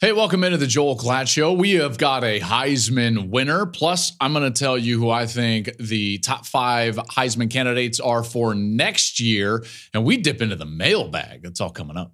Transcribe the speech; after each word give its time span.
Hey, 0.00 0.12
welcome 0.12 0.44
into 0.44 0.58
the 0.58 0.68
Joel 0.68 0.96
Klatt 0.96 1.26
Show. 1.26 1.52
We 1.52 1.72
have 1.72 1.98
got 1.98 2.22
a 2.22 2.38
Heisman 2.38 3.30
winner. 3.30 3.66
Plus, 3.66 4.12
I'm 4.20 4.32
going 4.32 4.44
to 4.44 4.56
tell 4.56 4.78
you 4.78 4.96
who 4.96 5.10
I 5.10 5.26
think 5.26 5.76
the 5.78 6.18
top 6.18 6.46
five 6.46 6.94
Heisman 6.94 7.50
candidates 7.50 7.98
are 7.98 8.22
for 8.22 8.54
next 8.54 9.18
year. 9.18 9.64
And 9.92 10.04
we 10.04 10.16
dip 10.16 10.40
into 10.40 10.54
the 10.54 10.66
mailbag. 10.66 11.42
That's 11.42 11.60
all 11.60 11.70
coming 11.70 11.96
up. 11.96 12.12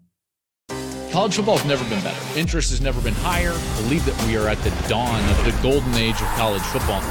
College 1.12 1.36
football 1.36 1.58
has 1.58 1.66
never 1.66 1.84
been 1.90 2.02
better. 2.02 2.38
Interest 2.38 2.70
has 2.70 2.80
never 2.80 3.02
been 3.02 3.12
higher. 3.16 3.52
Believe 3.82 4.06
that 4.06 4.26
we 4.26 4.38
are 4.38 4.48
at 4.48 4.56
the 4.62 4.70
dawn 4.88 5.20
of 5.32 5.44
the 5.44 5.62
golden 5.62 5.92
age 5.96 6.14
of 6.14 6.28
college 6.38 6.62
football. 6.62 7.02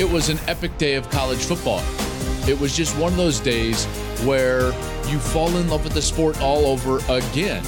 It 0.00 0.10
was 0.10 0.30
an 0.30 0.38
epic 0.46 0.78
day 0.78 0.94
of 0.94 1.10
college 1.10 1.44
football. 1.44 1.82
It 2.48 2.58
was 2.58 2.74
just 2.74 2.96
one 2.96 3.12
of 3.12 3.18
those 3.18 3.40
days 3.40 3.84
where 4.24 4.68
you 5.10 5.18
fall 5.18 5.54
in 5.54 5.68
love 5.68 5.84
with 5.84 5.92
the 5.92 6.00
sport 6.00 6.40
all 6.40 6.64
over 6.64 7.00
again. 7.10 7.62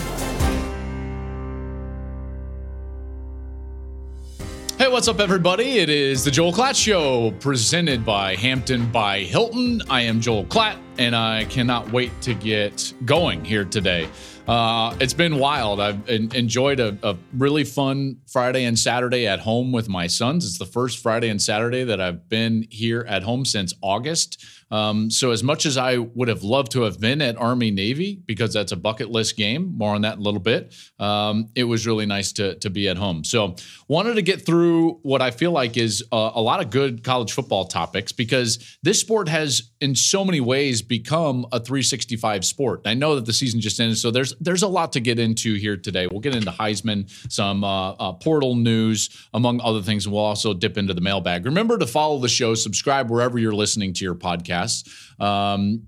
Hey, 4.86 4.92
what's 4.92 5.08
up, 5.08 5.18
everybody? 5.18 5.78
It 5.78 5.88
is 5.88 6.22
the 6.22 6.30
Joel 6.30 6.52
Klatt 6.52 6.76
Show 6.76 7.32
presented 7.40 8.06
by 8.06 8.36
Hampton 8.36 8.86
by 8.92 9.18
Hilton. 9.18 9.82
I 9.90 10.02
am 10.02 10.20
Joel 10.20 10.44
Klatt, 10.44 10.78
and 10.96 11.16
I 11.16 11.44
cannot 11.46 11.90
wait 11.90 12.12
to 12.20 12.34
get 12.34 12.94
going 13.04 13.44
here 13.44 13.64
today. 13.64 14.08
Uh, 14.46 14.96
it's 15.00 15.12
been 15.12 15.40
wild. 15.40 15.80
I've 15.80 16.08
enjoyed 16.08 16.78
a, 16.78 16.96
a, 17.02 17.16
really 17.36 17.64
fun 17.64 18.18
Friday 18.28 18.62
and 18.62 18.78
Saturday 18.78 19.26
at 19.26 19.40
home 19.40 19.72
with 19.72 19.88
my 19.88 20.06
sons. 20.06 20.46
It's 20.46 20.56
the 20.56 20.64
first 20.64 21.02
Friday 21.02 21.30
and 21.30 21.42
Saturday 21.42 21.82
that 21.82 22.00
I've 22.00 22.28
been 22.28 22.64
here 22.70 23.04
at 23.08 23.24
home 23.24 23.44
since 23.44 23.74
August. 23.82 24.44
Um, 24.70 25.10
so, 25.10 25.30
as 25.30 25.42
much 25.42 25.64
as 25.64 25.76
I 25.76 25.98
would 25.98 26.28
have 26.28 26.42
loved 26.42 26.72
to 26.72 26.82
have 26.82 26.98
been 27.00 27.22
at 27.22 27.36
Army 27.36 27.70
Navy, 27.70 28.20
because 28.26 28.52
that's 28.52 28.72
a 28.72 28.76
bucket 28.76 29.10
list 29.10 29.36
game, 29.36 29.76
more 29.76 29.94
on 29.94 30.02
that 30.02 30.14
in 30.14 30.20
a 30.20 30.22
little 30.22 30.40
bit, 30.40 30.74
um, 30.98 31.48
it 31.54 31.64
was 31.64 31.86
really 31.86 32.06
nice 32.06 32.32
to, 32.32 32.56
to 32.56 32.70
be 32.70 32.88
at 32.88 32.96
home. 32.96 33.22
So, 33.22 33.54
wanted 33.86 34.14
to 34.14 34.22
get 34.22 34.44
through 34.44 34.94
what 35.02 35.22
I 35.22 35.30
feel 35.30 35.52
like 35.52 35.76
is 35.76 36.02
a, 36.10 36.32
a 36.34 36.40
lot 36.40 36.60
of 36.60 36.70
good 36.70 37.04
college 37.04 37.32
football 37.32 37.66
topics 37.66 38.10
because 38.10 38.78
this 38.82 39.00
sport 39.00 39.28
has, 39.28 39.70
in 39.80 39.94
so 39.94 40.24
many 40.24 40.40
ways, 40.40 40.82
become 40.82 41.46
a 41.52 41.60
365 41.60 42.44
sport. 42.44 42.82
I 42.86 42.94
know 42.94 43.14
that 43.14 43.24
the 43.24 43.32
season 43.32 43.60
just 43.60 43.78
ended, 43.78 43.98
so 43.98 44.10
there's 44.10 44.34
there's 44.40 44.62
a 44.62 44.68
lot 44.68 44.92
to 44.94 45.00
get 45.00 45.18
into 45.20 45.54
here 45.54 45.76
today. 45.76 46.08
We'll 46.08 46.20
get 46.20 46.34
into 46.34 46.50
Heisman, 46.50 47.08
some 47.32 47.62
uh, 47.62 47.92
uh, 47.92 48.12
portal 48.14 48.56
news, 48.56 49.28
among 49.32 49.60
other 49.60 49.82
things, 49.82 50.08
we'll 50.08 50.20
also 50.20 50.54
dip 50.54 50.76
into 50.76 50.92
the 50.92 51.00
mailbag. 51.00 51.44
Remember 51.44 51.78
to 51.78 51.86
follow 51.86 52.18
the 52.18 52.28
show, 52.28 52.54
subscribe 52.54 53.10
wherever 53.10 53.38
you're 53.38 53.54
listening 53.54 53.92
to 53.94 54.04
your 54.04 54.14
podcast 54.14 54.55
podcasts. 54.56 55.20
Um, 55.20 55.86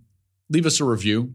leave 0.51 0.67
us 0.67 0.81
a 0.81 0.85
review 0.85 1.35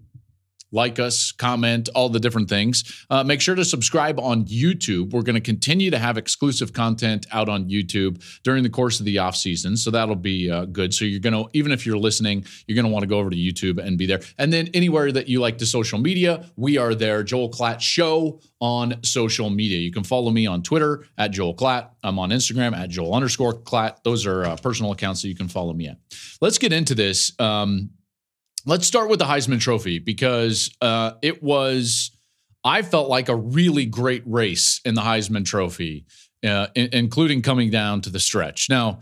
like 0.73 0.99
us, 0.99 1.31
comment, 1.31 1.87
all 1.95 2.09
the 2.09 2.19
different 2.19 2.49
things. 2.49 3.05
Uh, 3.09 3.23
make 3.23 3.39
sure 3.39 3.55
to 3.55 3.63
subscribe 3.63 4.19
on 4.19 4.43
YouTube. 4.45 5.11
We're 5.11 5.21
going 5.21 5.35
to 5.35 5.41
continue 5.41 5.91
to 5.91 5.99
have 5.99 6.17
exclusive 6.17 6.73
content 6.73 7.25
out 7.31 7.47
on 7.47 7.69
YouTube 7.69 8.21
during 8.43 8.63
the 8.63 8.69
course 8.69 8.99
of 8.99 9.05
the 9.05 9.19
off 9.19 9.35
season, 9.35 9.77
so 9.77 9.91
that'll 9.91 10.15
be 10.15 10.49
uh, 10.49 10.65
good. 10.65 10.93
So 10.93 11.05
you're 11.05 11.19
going 11.19 11.33
to, 11.33 11.49
even 11.53 11.71
if 11.71 11.85
you're 11.85 11.97
listening, 11.97 12.45
you're 12.67 12.75
going 12.75 12.85
to 12.85 12.91
want 12.91 13.03
to 13.03 13.07
go 13.07 13.19
over 13.19 13.29
to 13.29 13.37
YouTube 13.37 13.77
and 13.77 13.97
be 13.97 14.05
there. 14.05 14.19
And 14.37 14.51
then 14.51 14.69
anywhere 14.73 15.11
that 15.11 15.29
you 15.29 15.39
like 15.39 15.59
to 15.59 15.65
social 15.65 15.99
media, 15.99 16.49
we 16.55 16.77
are 16.77 16.95
there. 16.95 17.23
Joel 17.23 17.49
Klatt 17.49 17.79
Show 17.79 18.41
on 18.59 19.03
social 19.03 19.49
media. 19.49 19.77
You 19.77 19.91
can 19.91 20.03
follow 20.03 20.31
me 20.31 20.47
on 20.47 20.63
Twitter 20.63 21.05
at 21.17 21.31
Joel 21.31 21.55
Klatt. 21.55 21.89
I'm 22.03 22.17
on 22.17 22.29
Instagram 22.29 22.75
at 22.75 22.89
Joel 22.89 23.13
underscore 23.13 23.53
Klatt. 23.53 23.97
Those 24.03 24.25
are 24.25 24.45
uh, 24.45 24.55
personal 24.55 24.91
accounts 24.91 25.21
that 25.21 25.27
you 25.27 25.35
can 25.35 25.47
follow 25.47 25.73
me 25.73 25.87
at. 25.87 25.97
Let's 26.41 26.57
get 26.57 26.73
into 26.73 26.95
this. 26.95 27.37
Um, 27.39 27.91
let's 28.65 28.87
start 28.87 29.09
with 29.09 29.19
the 29.19 29.25
Heisman 29.25 29.59
Trophy 29.59 29.99
because 29.99 30.71
uh, 30.81 31.13
it 31.21 31.43
was, 31.43 32.11
I 32.63 32.81
felt 32.81 33.09
like 33.09 33.29
a 33.29 33.35
really 33.35 33.85
great 33.85 34.23
race 34.25 34.79
in 34.85 34.95
the 34.95 35.01
Heisman 35.01 35.45
Trophy, 35.45 36.05
uh, 36.45 36.67
in, 36.75 36.89
including 36.93 37.41
coming 37.41 37.69
down 37.69 38.01
to 38.01 38.09
the 38.09 38.19
stretch. 38.19 38.69
Now, 38.69 38.99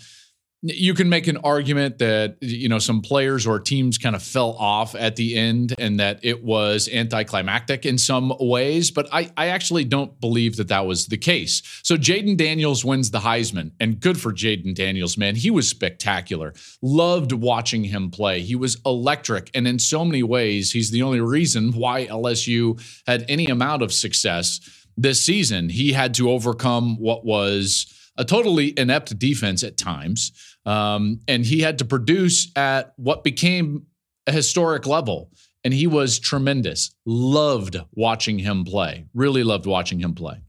you 0.63 0.93
can 0.93 1.09
make 1.09 1.27
an 1.27 1.37
argument 1.37 1.97
that 1.97 2.37
you 2.39 2.69
know 2.69 2.79
some 2.79 3.01
players 3.01 3.47
or 3.47 3.59
teams 3.59 3.97
kind 3.97 4.15
of 4.15 4.21
fell 4.21 4.51
off 4.59 4.93
at 4.95 5.15
the 5.15 5.35
end 5.35 5.73
and 5.79 5.99
that 5.99 6.19
it 6.23 6.43
was 6.43 6.87
anticlimactic 6.89 7.85
in 7.85 7.97
some 7.97 8.31
ways 8.39 8.91
but 8.91 9.07
i, 9.11 9.29
I 9.37 9.47
actually 9.47 9.85
don't 9.85 10.19
believe 10.21 10.57
that 10.57 10.67
that 10.67 10.85
was 10.85 11.07
the 11.07 11.17
case. 11.17 11.61
So 11.83 11.97
Jayden 11.97 12.37
Daniels 12.37 12.85
wins 12.85 13.11
the 13.11 13.19
heisman 13.19 13.71
and 13.79 13.99
good 13.99 14.19
for 14.19 14.31
Jayden 14.31 14.75
Daniels 14.75 15.17
man. 15.17 15.35
He 15.35 15.51
was 15.51 15.67
spectacular. 15.67 16.53
Loved 16.81 17.31
watching 17.31 17.83
him 17.83 18.09
play. 18.09 18.41
He 18.41 18.55
was 18.55 18.77
electric 18.85 19.49
and 19.53 19.67
in 19.67 19.79
so 19.79 20.05
many 20.05 20.23
ways 20.23 20.71
he's 20.71 20.91
the 20.91 21.03
only 21.03 21.21
reason 21.21 21.71
why 21.73 22.05
lsu 22.07 22.81
had 23.07 23.25
any 23.27 23.47
amount 23.47 23.81
of 23.81 23.91
success 23.91 24.59
this 24.97 25.23
season. 25.23 25.69
He 25.69 25.93
had 25.93 26.13
to 26.15 26.29
overcome 26.29 26.97
what 26.99 27.25
was 27.25 27.87
a 28.21 28.23
totally 28.23 28.71
inept 28.77 29.17
defense 29.17 29.63
at 29.63 29.77
times 29.77 30.31
um, 30.65 31.19
and 31.27 31.43
he 31.43 31.59
had 31.61 31.79
to 31.79 31.85
produce 31.85 32.51
at 32.55 32.93
what 32.97 33.23
became 33.23 33.87
a 34.27 34.31
historic 34.31 34.85
level. 34.85 35.31
And 35.63 35.73
he 35.73 35.87
was 35.87 36.19
tremendous. 36.19 36.93
Loved 37.05 37.77
watching 37.93 38.39
him 38.39 38.63
play. 38.63 39.05
Really 39.13 39.43
loved 39.43 39.65
watching 39.65 39.99
him 39.99 40.13
play. 40.13 40.41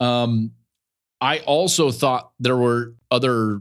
Um, 0.00 0.52
I 1.20 1.40
also 1.40 1.90
thought 1.90 2.32
there 2.38 2.56
were 2.56 2.94
other 3.10 3.60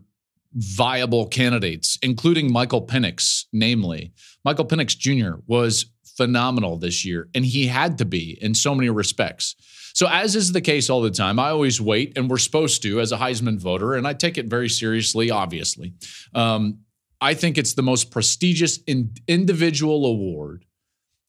viable 0.53 1.27
candidates, 1.27 1.97
including 2.01 2.51
Michael 2.51 2.85
Penix, 2.85 3.45
namely. 3.51 4.13
Michael 4.43 4.65
Penix 4.65 4.97
Jr. 4.97 5.39
was 5.45 5.85
phenomenal 6.15 6.77
this 6.77 7.05
year, 7.05 7.29
and 7.35 7.45
he 7.45 7.67
had 7.67 7.97
to 7.97 8.05
be 8.05 8.37
in 8.41 8.53
so 8.53 8.73
many 8.73 8.89
respects. 8.89 9.55
So, 9.97 10.07
as 10.07 10.35
is 10.35 10.51
the 10.51 10.61
case 10.61 10.91
all 10.91 11.01
the 11.01 11.09
time, 11.09 11.39
I 11.39 11.49
always 11.49 11.81
wait, 11.81 12.15
and 12.15 12.29
we're 12.29 12.37
supposed 12.37 12.83
to 12.83 13.01
as 13.01 13.11
a 13.11 13.17
Heisman 13.17 13.57
voter, 13.57 13.95
and 13.95 14.07
I 14.07 14.13
take 14.13 14.37
it 14.37 14.45
very 14.45 14.69
seriously, 14.69 15.31
obviously. 15.31 15.95
Um, 16.35 16.81
I 17.19 17.33
think 17.33 17.57
it's 17.57 17.73
the 17.73 17.81
most 17.81 18.11
prestigious 18.11 18.77
in 18.85 19.15
individual 19.27 20.05
award 20.05 20.65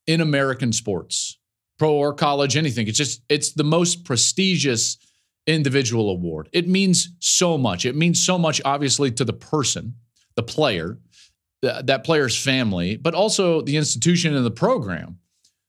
in 0.07 0.21
American 0.21 0.75
sports, 0.75 1.39
pro 1.79 1.95
or 1.95 2.13
college, 2.13 2.59
anything. 2.59 2.89
It's 2.89 2.99
just, 2.99 3.23
it's 3.31 3.53
the 3.53 3.65
most 3.65 4.05
prestigious 4.05 4.99
individual 5.47 6.11
award. 6.11 6.51
It 6.53 6.69
means 6.69 7.15
so 7.21 7.57
much. 7.57 7.87
It 7.87 7.97
means 7.97 8.23
so 8.23 8.37
much, 8.37 8.61
obviously, 8.67 9.11
to 9.13 9.25
the 9.25 9.33
person, 9.33 9.95
the 10.35 10.43
player, 10.43 10.99
that 11.63 12.05
player's 12.05 12.37
family, 12.37 12.97
but 12.97 13.15
also 13.15 13.63
the 13.63 13.79
institution 13.79 14.37
and 14.37 14.45
the 14.45 14.51
program 14.51 15.21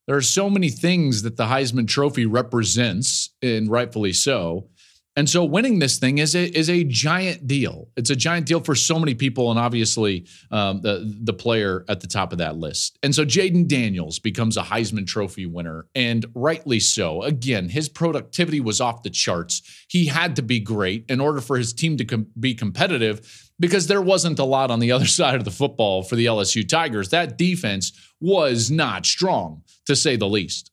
there 0.10 0.18
are 0.18 0.22
so 0.24 0.50
many 0.50 0.72
things 0.72 1.22
that 1.22 1.38
the 1.38 1.44
Heisman 1.44 1.88
Trophy 1.88 2.26
represents, 2.26 3.30
and 3.44 3.70
rightfully 3.70 4.12
so. 4.12 4.68
And 5.16 5.30
so 5.30 5.46
winning 5.46 5.78
this 5.78 6.00
thing 6.00 6.18
is 6.18 6.34
a, 6.36 6.46
is 6.58 6.68
a 6.68 6.84
giant 6.84 7.46
deal. 7.46 7.90
It's 7.96 8.10
a 8.10 8.16
giant 8.16 8.48
deal 8.48 8.60
for 8.60 8.74
so 8.74 8.98
many 8.98 9.14
people, 9.14 9.52
and 9.52 9.60
obviously 9.60 10.26
um, 10.50 10.82
the, 10.82 11.16
the 11.22 11.34
player 11.34 11.86
at 11.88 12.00
the 12.00 12.08
top 12.08 12.32
of 12.32 12.40
that 12.40 12.58
list. 12.58 12.98
And 13.04 13.14
so 13.14 13.24
Jayden 13.24 13.68
Daniels 13.68 14.18
becomes 14.18 14.58
a 14.58 14.64
Heisman 14.64 15.06
Trophy 15.06 15.46
winner, 15.46 15.86
and 15.94 16.26
rightly 16.34 16.80
so. 16.80 17.22
Again, 17.22 17.70
his 17.70 17.88
productivity 17.88 18.62
was 18.62 18.82
off 18.82 19.04
the 19.04 19.12
charts. 19.12 19.62
He 19.90 20.08
had 20.08 20.38
to 20.38 20.42
be 20.42 20.60
great 20.60 21.06
in 21.08 21.22
order 21.22 21.40
for 21.40 21.56
his 21.56 21.72
team 21.72 21.98
to 21.98 22.06
com- 22.06 22.28
be 22.40 22.56
competitive 22.56 23.52
because 23.60 23.86
there 23.86 24.02
wasn't 24.02 24.40
a 24.40 24.44
lot 24.44 24.72
on 24.72 24.80
the 24.80 24.92
other 24.96 25.06
side 25.06 25.36
of 25.36 25.46
the 25.46 25.52
football 25.52 26.02
for 26.02 26.16
the 26.16 26.26
LSU 26.26 26.68
Tigers. 26.68 27.10
That 27.10 27.38
defense 27.38 27.92
was 28.22 28.70
not 28.70 29.06
strong, 29.06 29.64
to 29.86 29.96
say 29.96 30.16
the 30.16 30.28
least. 30.28 30.72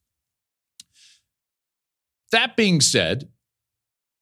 That 2.33 2.57
being 2.57 2.81
said, 2.81 3.29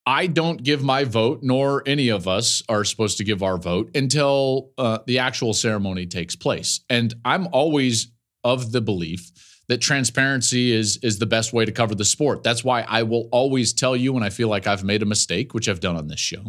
I 0.06 0.26
don't 0.26 0.62
give 0.62 0.82
my 0.82 1.04
vote, 1.04 1.40
nor 1.42 1.82
any 1.86 2.10
of 2.10 2.28
us 2.28 2.62
are 2.68 2.84
supposed 2.84 3.16
to 3.18 3.24
give 3.24 3.42
our 3.42 3.56
vote 3.56 3.90
until 3.96 4.70
uh, 4.76 4.98
the 5.06 5.18
actual 5.18 5.54
ceremony 5.54 6.06
takes 6.06 6.36
place. 6.36 6.80
And 6.90 7.14
I'm 7.24 7.48
always 7.52 8.08
of 8.42 8.72
the 8.72 8.82
belief 8.82 9.30
that 9.68 9.80
transparency 9.80 10.72
is 10.72 10.98
is 10.98 11.18
the 11.18 11.26
best 11.26 11.54
way 11.54 11.64
to 11.64 11.72
cover 11.72 11.94
the 11.94 12.04
sport. 12.04 12.42
That's 12.42 12.62
why 12.62 12.82
I 12.82 13.02
will 13.04 13.28
always 13.32 13.72
tell 13.72 13.96
you 13.96 14.12
when 14.12 14.22
I 14.22 14.28
feel 14.28 14.48
like 14.48 14.66
I've 14.66 14.84
made 14.84 15.02
a 15.02 15.06
mistake, 15.06 15.54
which 15.54 15.68
I've 15.70 15.80
done 15.80 15.96
on 15.96 16.06
this 16.06 16.20
show. 16.20 16.44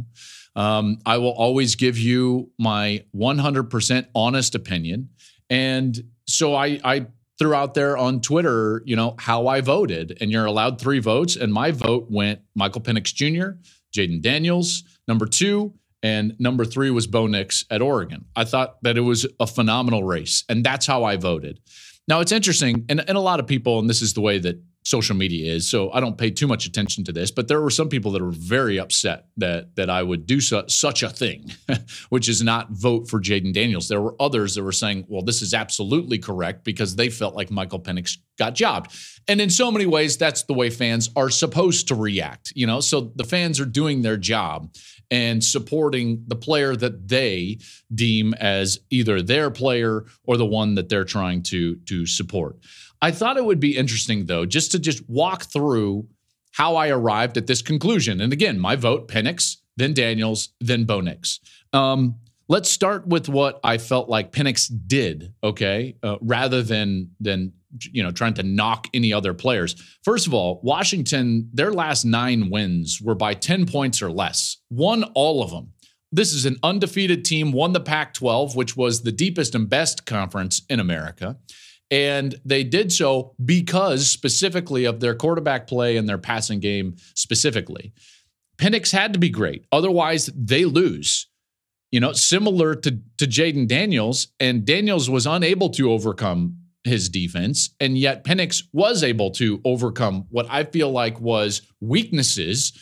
Um, 0.58 1.00
I 1.06 1.18
will 1.18 1.34
always 1.34 1.76
give 1.76 1.98
you 1.98 2.52
my 2.60 3.04
100% 3.16 4.08
honest 4.16 4.56
opinion. 4.56 5.10
And 5.50 6.02
so 6.28 6.56
I, 6.56 6.80
I 6.84 7.08
threw 7.38 7.54
out 7.54 7.74
there 7.74 7.98
on 7.98 8.22
Twitter, 8.22 8.82
you 8.86 8.96
know, 8.96 9.16
how 9.20 9.48
I 9.48 9.62
voted. 9.62 10.18
And 10.22 10.32
you're 10.32 10.46
allowed 10.46 10.80
three 10.80 11.00
votes. 11.00 11.36
And 11.36 11.52
my 11.52 11.72
vote 11.72 12.08
went 12.10 12.42
Michael 12.56 12.82
Penix 12.82 13.14
Jr., 13.14 13.60
Jayden 13.96 14.22
Daniels. 14.22 14.84
Number 15.08 15.26
two, 15.26 15.74
and 16.02 16.36
number 16.40 16.66
three 16.66 16.92
was 16.92 17.08
Bo 17.08 17.28
Nix 17.28 17.66
at 17.70 17.82
Oregon. 17.82 18.26
I 18.36 18.46
thought 18.46 18.82
that 18.84 18.98
it 18.98 19.02
was 19.02 19.26
a 19.40 19.48
phenomenal 19.48 20.04
race, 20.04 20.44
and 20.48 20.64
that's 20.64 20.86
how 20.86 21.04
I 21.04 21.18
voted. 21.18 21.60
Now 22.08 22.20
it's 22.20 22.32
interesting, 22.32 22.86
and, 22.90 23.00
and 23.08 23.18
a 23.18 23.22
lot 23.22 23.40
of 23.40 23.48
people, 23.48 23.80
and 23.80 23.90
this 23.90 24.02
is 24.02 24.14
the 24.14 24.22
way 24.22 24.38
that 24.40 24.62
social 24.86 25.16
media 25.16 25.52
is. 25.52 25.68
So 25.68 25.92
I 25.92 26.00
don't 26.00 26.18
pay 26.18 26.30
too 26.30 26.48
much 26.48 26.68
attention 26.68 27.04
to 27.06 27.12
this, 27.12 27.32
but 27.32 27.48
there 27.48 27.60
were 27.60 27.72
some 27.72 27.90
people 27.90 28.12
that 28.12 28.22
were 28.22 28.32
very 28.32 28.80
upset 28.80 29.26
that 29.38 29.76
that 29.76 29.90
I 29.90 30.02
would 30.02 30.26
do 30.26 30.40
su- 30.40 30.64
such 30.68 31.04
a 31.04 31.10
thing, 31.10 31.52
which 32.10 32.30
is 32.30 32.42
not 32.42 32.70
vote 32.72 33.10
for 33.10 33.20
Jayden 33.20 33.52
Daniels. 33.52 33.90
There 33.90 34.02
were 34.02 34.16
others 34.20 34.56
that 34.56 34.64
were 34.64 34.72
saying, 34.72 35.06
"Well, 35.08 35.24
this 35.24 35.42
is 35.42 35.54
absolutely 35.54 36.20
correct" 36.20 36.64
because 36.64 36.96
they 36.96 37.10
felt 37.10 37.36
like 37.36 37.52
Michael 37.52 37.80
Penix 37.80 38.18
got 38.38 38.54
jobbed. 38.54 38.92
And 39.28 39.42
in 39.42 39.50
so 39.50 39.72
many 39.72 39.88
ways, 39.88 40.18
that's 40.18 40.44
the 40.44 40.54
way 40.54 40.70
fans 40.70 41.10
are 41.16 41.30
supposed 41.30 41.88
to 41.88 41.96
react. 41.96 42.54
You 42.56 42.68
know, 42.68 42.80
so 42.80 43.12
the 43.16 43.24
fans 43.24 43.60
are 43.60 43.66
doing 43.66 44.04
their 44.04 44.18
job 44.18 44.70
and 45.12 45.44
supporting 45.44 46.24
the 46.28 46.36
player 46.36 46.76
that 46.76 47.08
they 47.08 47.60
deem 47.94 48.34
as 48.36 48.80
either 48.90 49.22
their 49.22 49.52
player 49.52 50.06
or 50.24 50.38
the 50.38 50.46
one 50.46 50.76
that 50.76 50.90
they're 50.90 51.06
trying 51.06 51.44
to 51.44 51.76
to 51.88 52.06
support. 52.06 52.58
I 53.02 53.12
thought 53.12 53.38
it 53.38 53.46
would 53.46 53.60
be 53.60 53.78
interesting, 53.78 54.26
though, 54.26 54.46
just 54.46 54.72
to 54.72 54.80
just 54.80 55.08
walk 55.10 55.44
through 55.44 56.08
how 56.52 56.76
I 56.76 56.90
arrived 56.90 57.38
at 57.38 57.48
this 57.48 57.62
conclusion. 57.62 58.22
And 58.22 58.32
again, 58.32 58.60
my 58.60 58.76
vote, 58.76 59.08
Penix, 59.08 59.58
then 59.78 59.94
Daniels, 59.94 60.50
then 60.62 60.86
Bo 60.86 61.02
Nix. 61.02 61.40
Um, 61.74 62.16
let's 62.48 62.70
start 62.70 63.08
with 63.08 63.28
what 63.28 63.60
I 63.64 63.78
felt 63.78 64.10
like 64.10 64.32
Penix 64.32 64.72
did, 64.88 65.34
okay, 65.44 65.98
uh, 66.02 66.18
rather 66.22 66.64
than 66.64 67.12
than 67.20 67.54
you 67.92 68.02
know 68.04 68.12
trying 68.12 68.36
to 68.36 68.44
knock 68.44 68.88
any 68.94 69.12
other 69.12 69.34
players. 69.34 69.76
First 70.04 70.28
of 70.28 70.34
all, 70.34 70.62
Washington, 70.64 71.50
their 71.54 71.74
last 71.74 72.06
nine 72.06 72.50
wins 72.50 73.02
were 73.02 73.16
by 73.16 73.34
ten 73.34 73.66
points 73.66 74.02
or 74.02 74.12
less. 74.12 74.58
Won 74.70 75.04
all 75.14 75.44
of 75.44 75.52
them. 75.52 75.74
This 76.12 76.34
is 76.34 76.46
an 76.46 76.58
undefeated 76.64 77.26
team. 77.26 77.52
Won 77.52 77.74
the 77.74 77.82
Pac-12, 77.82 78.56
which 78.56 78.78
was 78.78 79.04
the 79.04 79.12
deepest 79.12 79.54
and 79.54 79.68
best 79.68 80.06
conference 80.06 80.62
in 80.70 80.80
America. 80.80 81.38
And 81.92 82.36
they 82.44 82.64
did 82.64 82.92
so 82.92 83.36
because 83.44 84.08
specifically 84.08 84.86
of 84.86 85.00
their 85.00 85.16
quarterback 85.16 85.68
play 85.68 85.98
and 85.98 86.10
their 86.10 86.18
passing 86.18 86.60
game 86.60 86.96
specifically. 87.14 87.94
Penix 88.58 88.92
had 88.92 89.14
to 89.14 89.20
be 89.20 89.30
great. 89.30 89.66
Otherwise, 89.72 90.30
they 90.36 90.66
lose. 90.66 91.28
You 91.92 92.00
know, 92.00 92.14
similar 92.14 92.76
to, 92.76 93.00
to 93.18 93.26
Jayden 93.26 93.68
Daniels, 93.68 94.30
and 94.40 94.66
Daniels 94.66 95.10
was 95.10 95.26
unable 95.26 95.70
to 95.72 95.92
overcome 95.92 96.58
his 96.84 97.10
defense, 97.10 97.70
and 97.80 97.98
yet 97.98 98.24
Penix 98.24 98.64
was 98.74 99.04
able 99.04 99.32
to 99.32 99.62
overcome 99.66 100.26
what 100.30 100.46
I 100.50 100.64
feel 100.66 100.92
like 100.92 101.20
was 101.20 101.62
weaknesses 101.80 102.74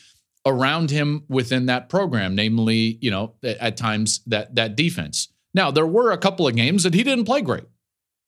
around 0.45 0.89
him 0.89 1.23
within 1.29 1.67
that 1.67 1.89
program, 1.89 2.35
namely, 2.35 2.97
you 3.01 3.11
know, 3.11 3.35
at 3.43 3.77
times 3.77 4.21
that 4.27 4.55
that 4.55 4.75
defense. 4.75 5.29
Now, 5.53 5.71
there 5.71 5.85
were 5.85 6.11
a 6.11 6.17
couple 6.17 6.47
of 6.47 6.55
games 6.55 6.83
that 6.83 6.93
he 6.93 7.03
didn't 7.03 7.25
play 7.25 7.41
great. 7.41 7.65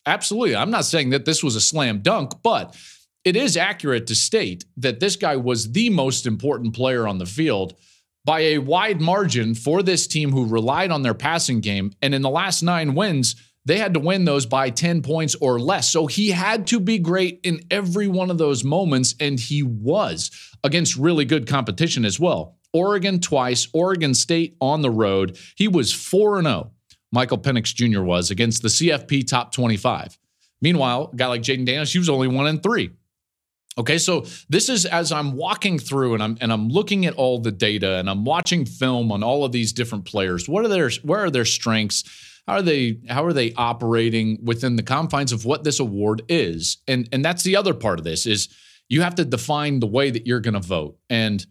Absolutely. 0.06 0.56
I'm 0.56 0.72
not 0.72 0.86
saying 0.86 1.10
that 1.12 1.26
this 1.26 1.44
was 1.44 1.56
a 1.56 1.62
slam 1.62 2.00
dunk, 2.00 2.34
but 2.44 2.76
it 3.24 3.36
is 3.36 3.58
accurate 3.58 4.08
to 4.08 4.16
state 4.16 4.66
that 4.78 5.00
this 5.00 5.16
guy 5.16 5.36
was 5.36 5.72
the 5.72 5.90
most 5.90 6.28
important 6.28 6.76
player 6.76 7.08
on 7.08 7.18
the 7.18 7.26
field 7.26 7.76
by 8.24 8.40
a 8.40 8.58
wide 8.60 9.02
margin 9.02 9.56
for 9.56 9.84
this 9.84 10.08
team 10.08 10.32
who 10.32 10.46
relied 10.46 10.92
on 10.92 11.02
their 11.02 11.14
passing 11.14 11.60
game. 11.60 11.92
And 12.02 12.14
in 12.14 12.22
the 12.22 12.30
last 12.30 12.62
nine 12.62 12.96
wins, 12.96 13.36
they 13.66 13.80
had 13.80 13.96
to 13.96 14.00
win 14.00 14.26
those 14.26 14.46
by 14.46 14.70
10 14.70 15.02
points 15.02 15.36
or 15.36 15.60
less. 15.60 15.90
So 15.90 16.06
he 16.06 16.30
had 16.30 16.68
to 16.68 16.80
be 16.80 17.00
great 17.00 17.40
in 17.44 17.62
every 17.72 18.08
one 18.08 18.30
of 18.30 18.38
those 18.38 18.64
moments, 18.64 19.16
and 19.20 19.40
he 19.40 19.64
was 19.64 20.30
against 20.64 20.96
really 20.96 21.26
good 21.26 21.48
competition 21.48 22.06
as 22.06 22.20
well. 22.20 22.58
Oregon 22.74 23.20
twice, 23.20 23.68
Oregon 23.74 24.14
State 24.14 24.56
on 24.60 24.82
the 24.82 24.92
road. 24.92 25.40
He 25.56 25.68
was 25.68 25.94
4 25.94 26.44
0 26.44 26.72
Michael 27.16 27.38
Penix 27.38 27.74
Jr. 27.74 28.02
was 28.02 28.30
against 28.30 28.62
the 28.62 28.68
CFP 28.68 29.26
top 29.26 29.54
25. 29.54 30.20
Meanwhile, 30.62 31.12
a 31.14 31.16
guy 31.16 31.28
like 31.28 31.42
Jayden 31.42 31.66
Daniels, 31.66 31.94
he 31.94 31.98
was 31.98 32.10
only 32.10 32.28
one 32.28 32.46
in 32.46 32.60
three. 32.60 32.92
Okay, 33.78 33.98
so 33.98 34.26
this 34.50 34.68
is 34.68 34.86
as 34.86 35.14
I'm 35.14 35.34
walking 35.34 35.80
through 35.80 36.14
and 36.14 36.22
I'm 36.22 36.38
and 36.42 36.52
I'm 36.52 36.68
looking 36.68 37.06
at 37.06 37.14
all 37.16 37.40
the 37.40 37.52
data 37.52 37.96
and 37.96 38.10
I'm 38.10 38.26
watching 38.26 38.66
film 38.66 39.14
on 39.14 39.24
all 39.24 39.46
of 39.46 39.54
these 39.54 39.72
different 39.72 40.06
players. 40.06 40.48
What 40.50 40.66
are 40.66 40.68
their 40.68 40.90
where 41.04 41.22
are 41.22 41.32
their 41.32 41.46
strengths? 41.46 42.04
How 42.48 42.56
are 42.56 42.62
they 42.62 43.00
how 43.10 43.26
are 43.26 43.34
they 43.34 43.54
operating 43.54 44.40
within 44.44 44.76
the 44.76 44.84
confines 44.84 45.32
of 45.32 45.46
what 45.46 45.64
this 45.64 45.80
award 45.80 46.22
is? 46.28 46.78
And 46.88 47.08
and 47.14 47.24
that's 47.24 47.44
the 47.44 47.56
other 47.56 47.74
part 47.74 47.98
of 48.00 48.06
this 48.06 48.26
is 48.26 48.50
you 48.90 49.02
have 49.02 49.16
to 49.16 49.26
define 49.26 49.80
the 49.80 49.88
way 49.88 50.10
that 50.10 50.28
you're 50.28 50.42
going 50.42 50.54
to 50.54 50.60
vote. 50.60 50.98
And 51.10 51.46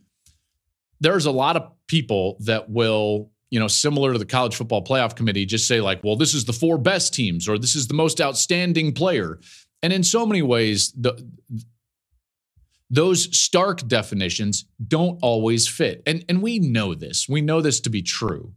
there's 1.00 1.26
a 1.26 1.31
lot 1.31 1.56
of 1.56 1.72
people 1.87 2.37
that 2.40 2.70
will 2.70 3.31
you 3.55 3.61
know, 3.61 3.69
similar 3.69 4.12
to 4.12 4.19
the 4.19 4.27
college 4.27 4.56
football 4.56 4.83
playoff 4.83 5.15
committee, 5.15 5.47
just 5.47 5.69
say, 5.69 5.81
like, 5.81 6.03
well, 6.03 6.17
this 6.17 6.35
is 6.35 6.45
the 6.45 6.53
four 6.53 6.77
best 6.77 7.15
teams 7.15 7.49
or 7.49 7.56
this 7.56 7.77
is 7.77 7.87
the 7.87 7.95
most 7.95 8.21
outstanding 8.21 8.93
player. 8.93 9.39
And 9.81 9.93
in 9.93 10.03
so 10.03 10.27
many 10.27 10.43
ways, 10.43 10.93
the, 10.99 11.25
those 12.91 13.39
stark 13.39 13.87
definitions 13.87 14.65
don't 14.89 15.21
always 15.23 15.69
fit. 15.69 16.03
And, 16.05 16.25
and 16.29 16.43
we 16.43 16.59
know 16.59 16.95
this. 16.95 17.29
We 17.29 17.43
know 17.43 17.61
this 17.61 17.79
to 17.83 17.91
be 17.91 18.03
true. 18.03 18.55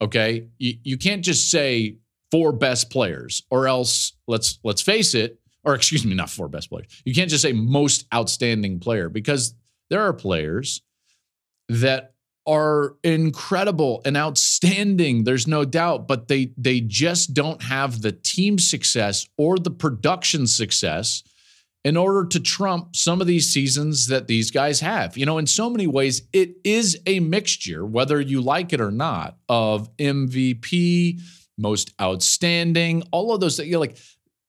Okay. 0.00 0.46
You, 0.58 0.74
you 0.84 0.96
can't 0.96 1.24
just 1.24 1.50
say 1.50 1.96
four 2.30 2.52
best 2.52 2.88
players, 2.88 3.42
or 3.50 3.66
else 3.66 4.12
let's 4.28 4.60
let's 4.62 4.80
face 4.80 5.16
it, 5.16 5.40
or 5.64 5.74
excuse 5.74 6.06
me, 6.06 6.14
not 6.14 6.30
four 6.30 6.46
best 6.46 6.70
players. 6.70 6.86
You 7.04 7.14
can't 7.14 7.30
just 7.30 7.42
say 7.42 7.52
most 7.52 8.06
outstanding 8.14 8.78
player 8.78 9.08
because 9.08 9.56
there 9.90 10.02
are 10.02 10.12
players 10.12 10.82
that 11.68 12.12
are 12.46 12.94
incredible 13.02 14.00
and 14.04 14.16
outstanding 14.16 15.24
there's 15.24 15.46
no 15.46 15.64
doubt 15.64 16.06
but 16.06 16.28
they 16.28 16.52
they 16.56 16.80
just 16.80 17.34
don't 17.34 17.62
have 17.62 18.02
the 18.02 18.12
team 18.12 18.58
success 18.58 19.26
or 19.36 19.58
the 19.58 19.70
production 19.70 20.46
success 20.46 21.22
in 21.84 21.96
order 21.96 22.26
to 22.26 22.40
trump 22.40 22.96
some 22.96 23.20
of 23.20 23.26
these 23.26 23.48
seasons 23.52 24.08
that 24.08 24.26
these 24.26 24.50
guys 24.50 24.80
have. 24.80 25.16
You 25.16 25.26
know 25.26 25.38
in 25.38 25.46
so 25.46 25.68
many 25.70 25.86
ways 25.86 26.22
it 26.32 26.56
is 26.64 26.98
a 27.06 27.20
mixture 27.20 27.84
whether 27.84 28.20
you 28.20 28.40
like 28.40 28.72
it 28.72 28.80
or 28.80 28.90
not 28.90 29.36
of 29.48 29.94
MVP 29.96 31.20
most 31.58 31.92
outstanding 32.00 33.02
all 33.12 33.34
of 33.34 33.40
those 33.40 33.56
that 33.56 33.66
you're 33.66 33.80
like 33.80 33.98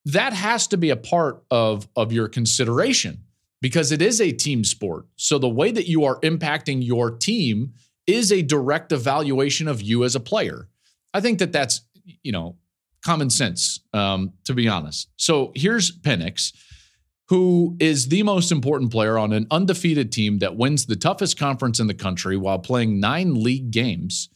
that 0.06 0.34
has 0.34 0.68
to 0.68 0.78
be 0.78 0.90
a 0.90 0.96
part 0.96 1.44
of 1.52 1.88
of 1.96 2.12
your 2.12 2.28
consideration 2.28 3.24
because 3.62 3.92
it 3.92 4.02
is 4.02 4.22
a 4.22 4.32
team 4.32 4.64
sport. 4.64 5.06
So 5.16 5.40
the 5.40 5.50
way 5.50 5.72
that 5.72 5.88
you 5.88 6.06
are 6.06 6.20
impacting 6.22 6.86
your 6.86 7.12
team 7.12 7.74
is 8.08 8.32
a 8.32 8.42
direct 8.42 8.92
evaluation 8.92 9.68
of 9.68 9.82
you 9.82 10.04
as 10.04 10.16
a 10.16 10.20
player. 10.20 10.70
I 11.14 11.22
think 11.22 11.40
that 11.40 11.52
that's, 11.52 11.82
you 12.24 12.32
know, 12.32 12.58
common 13.04 13.30
sense, 13.30 13.82
um, 13.94 14.34
to 14.46 14.54
be 14.54 14.68
honest. 14.68 15.10
So 15.18 15.52
here's 15.56 15.98
Penix, 16.00 16.54
who 17.28 17.76
is 17.80 18.08
the 18.08 18.24
most 18.24 18.52
important 18.52 18.92
player 18.92 19.18
on 19.18 19.34
an 19.34 19.48
undefeated 19.52 20.12
team 20.12 20.40
that 20.40 20.56
wins 20.56 20.86
the 20.86 20.96
toughest 20.96 21.38
conference 21.38 21.80
in 21.80 21.88
the 21.88 21.94
country 21.94 22.38
while 22.38 22.60
playing 22.60 23.00
nine 23.00 23.44
league 23.44 23.72
games. 23.72 24.30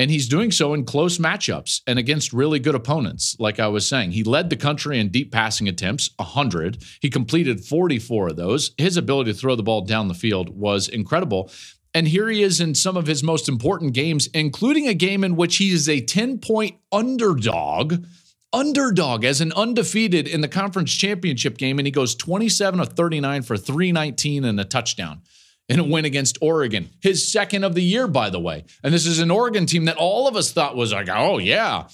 And 0.00 0.12
he's 0.12 0.28
doing 0.28 0.52
so 0.52 0.74
in 0.74 0.84
close 0.84 1.18
matchups 1.18 1.80
and 1.88 1.98
against 1.98 2.32
really 2.32 2.60
good 2.60 2.76
opponents. 2.76 3.34
Like 3.40 3.58
I 3.58 3.66
was 3.66 3.86
saying, 3.86 4.12
he 4.12 4.22
led 4.22 4.48
the 4.48 4.56
country 4.56 5.00
in 5.00 5.08
deep 5.08 5.32
passing 5.32 5.68
attempts, 5.68 6.10
100. 6.16 6.84
He 7.00 7.10
completed 7.10 7.64
44 7.64 8.28
of 8.28 8.36
those. 8.36 8.70
His 8.78 8.96
ability 8.96 9.32
to 9.32 9.38
throw 9.38 9.56
the 9.56 9.64
ball 9.64 9.80
down 9.80 10.06
the 10.06 10.14
field 10.14 10.50
was 10.50 10.88
incredible. 10.88 11.50
And 11.94 12.06
here 12.08 12.28
he 12.28 12.42
is 12.42 12.60
in 12.60 12.74
some 12.74 12.96
of 12.96 13.06
his 13.06 13.22
most 13.22 13.48
important 13.48 13.92
games, 13.92 14.28
including 14.28 14.86
a 14.86 14.94
game 14.94 15.24
in 15.24 15.36
which 15.36 15.56
he 15.56 15.70
is 15.70 15.88
a 15.88 16.00
10 16.00 16.38
point 16.38 16.76
underdog, 16.92 18.04
underdog 18.52 19.24
as 19.24 19.40
an 19.40 19.52
undefeated 19.52 20.28
in 20.28 20.40
the 20.40 20.48
conference 20.48 20.92
championship 20.92 21.56
game. 21.56 21.78
And 21.78 21.86
he 21.86 21.90
goes 21.90 22.14
27 22.14 22.80
of 22.80 22.92
39 22.92 23.42
for 23.42 23.56
319 23.56 24.44
and 24.44 24.60
a 24.60 24.64
touchdown 24.64 25.22
in 25.68 25.80
a 25.80 25.84
win 25.84 26.04
against 26.04 26.38
Oregon, 26.40 26.88
his 27.00 27.30
second 27.30 27.62
of 27.62 27.74
the 27.74 27.82
year, 27.82 28.06
by 28.06 28.30
the 28.30 28.40
way. 28.40 28.64
And 28.82 28.92
this 28.92 29.04
is 29.04 29.18
an 29.18 29.30
Oregon 29.30 29.66
team 29.66 29.84
that 29.84 29.98
all 29.98 30.26
of 30.26 30.34
us 30.34 30.50
thought 30.50 30.76
was 30.76 30.92
like, 30.92 31.10
oh, 31.10 31.38
yeah, 31.38 31.88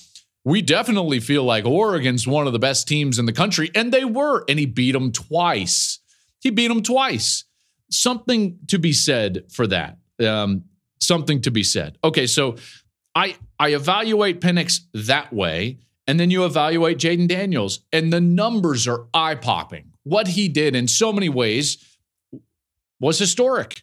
we 0.45 0.63
definitely 0.63 1.19
feel 1.19 1.43
like 1.43 1.65
Oregon's 1.65 2.27
one 2.27 2.47
of 2.47 2.53
the 2.53 2.59
best 2.59 2.87
teams 2.87 3.19
in 3.19 3.27
the 3.27 3.33
country. 3.33 3.71
And 3.75 3.93
they 3.93 4.05
were. 4.05 4.45
And 4.49 4.59
he 4.59 4.67
beat 4.67 4.93
them 4.93 5.11
twice. 5.11 5.99
He 6.41 6.51
beat 6.51 6.69
them 6.69 6.83
twice 6.83 7.45
something 7.91 8.59
to 8.69 8.79
be 8.79 8.93
said 8.93 9.45
for 9.51 9.67
that. 9.67 9.99
Um, 10.25 10.65
something 11.01 11.41
to 11.43 11.51
be 11.51 11.63
said. 11.63 11.99
Okay, 12.03 12.27
so 12.27 12.57
I 13.15 13.37
I 13.59 13.75
evaluate 13.75 14.41
Penix 14.41 14.81
that 14.95 15.33
way, 15.33 15.79
and 16.07 16.19
then 16.19 16.31
you 16.31 16.45
evaluate 16.45 16.99
Jayden 16.99 17.29
Daniels, 17.29 17.81
and 17.93 18.13
the 18.13 18.21
numbers 18.21 18.87
are 18.89 19.07
eye 19.13 19.35
popping. 19.35 19.93
What 20.03 20.29
he 20.29 20.49
did 20.49 20.75
in 20.75 20.89
so 20.89 21.13
many 21.13 21.29
ways 21.29 21.99
was 23.01 23.19
historic. 23.19 23.83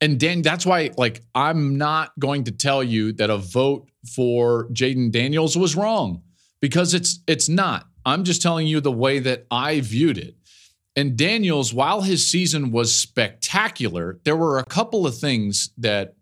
And 0.00 0.20
Dan, 0.20 0.42
that's 0.42 0.66
why, 0.66 0.90
like, 0.98 1.22
I'm 1.34 1.78
not 1.78 2.12
going 2.18 2.44
to 2.44 2.52
tell 2.52 2.84
you 2.84 3.12
that 3.14 3.30
a 3.30 3.38
vote 3.38 3.88
for 4.14 4.68
Jayden 4.68 5.10
Daniels 5.10 5.56
was 5.56 5.74
wrong 5.74 6.22
because 6.60 6.94
it's 6.94 7.20
it's 7.26 7.48
not. 7.48 7.86
I'm 8.04 8.24
just 8.24 8.42
telling 8.42 8.66
you 8.66 8.80
the 8.80 8.92
way 8.92 9.18
that 9.20 9.46
I 9.50 9.80
viewed 9.80 10.18
it. 10.18 10.35
And 10.96 11.16
Daniels, 11.16 11.74
while 11.74 12.00
his 12.00 12.26
season 12.26 12.72
was 12.72 12.96
spectacular, 12.96 14.18
there 14.24 14.36
were 14.36 14.58
a 14.58 14.64
couple 14.64 15.06
of 15.06 15.16
things 15.16 15.70
that 15.76 16.14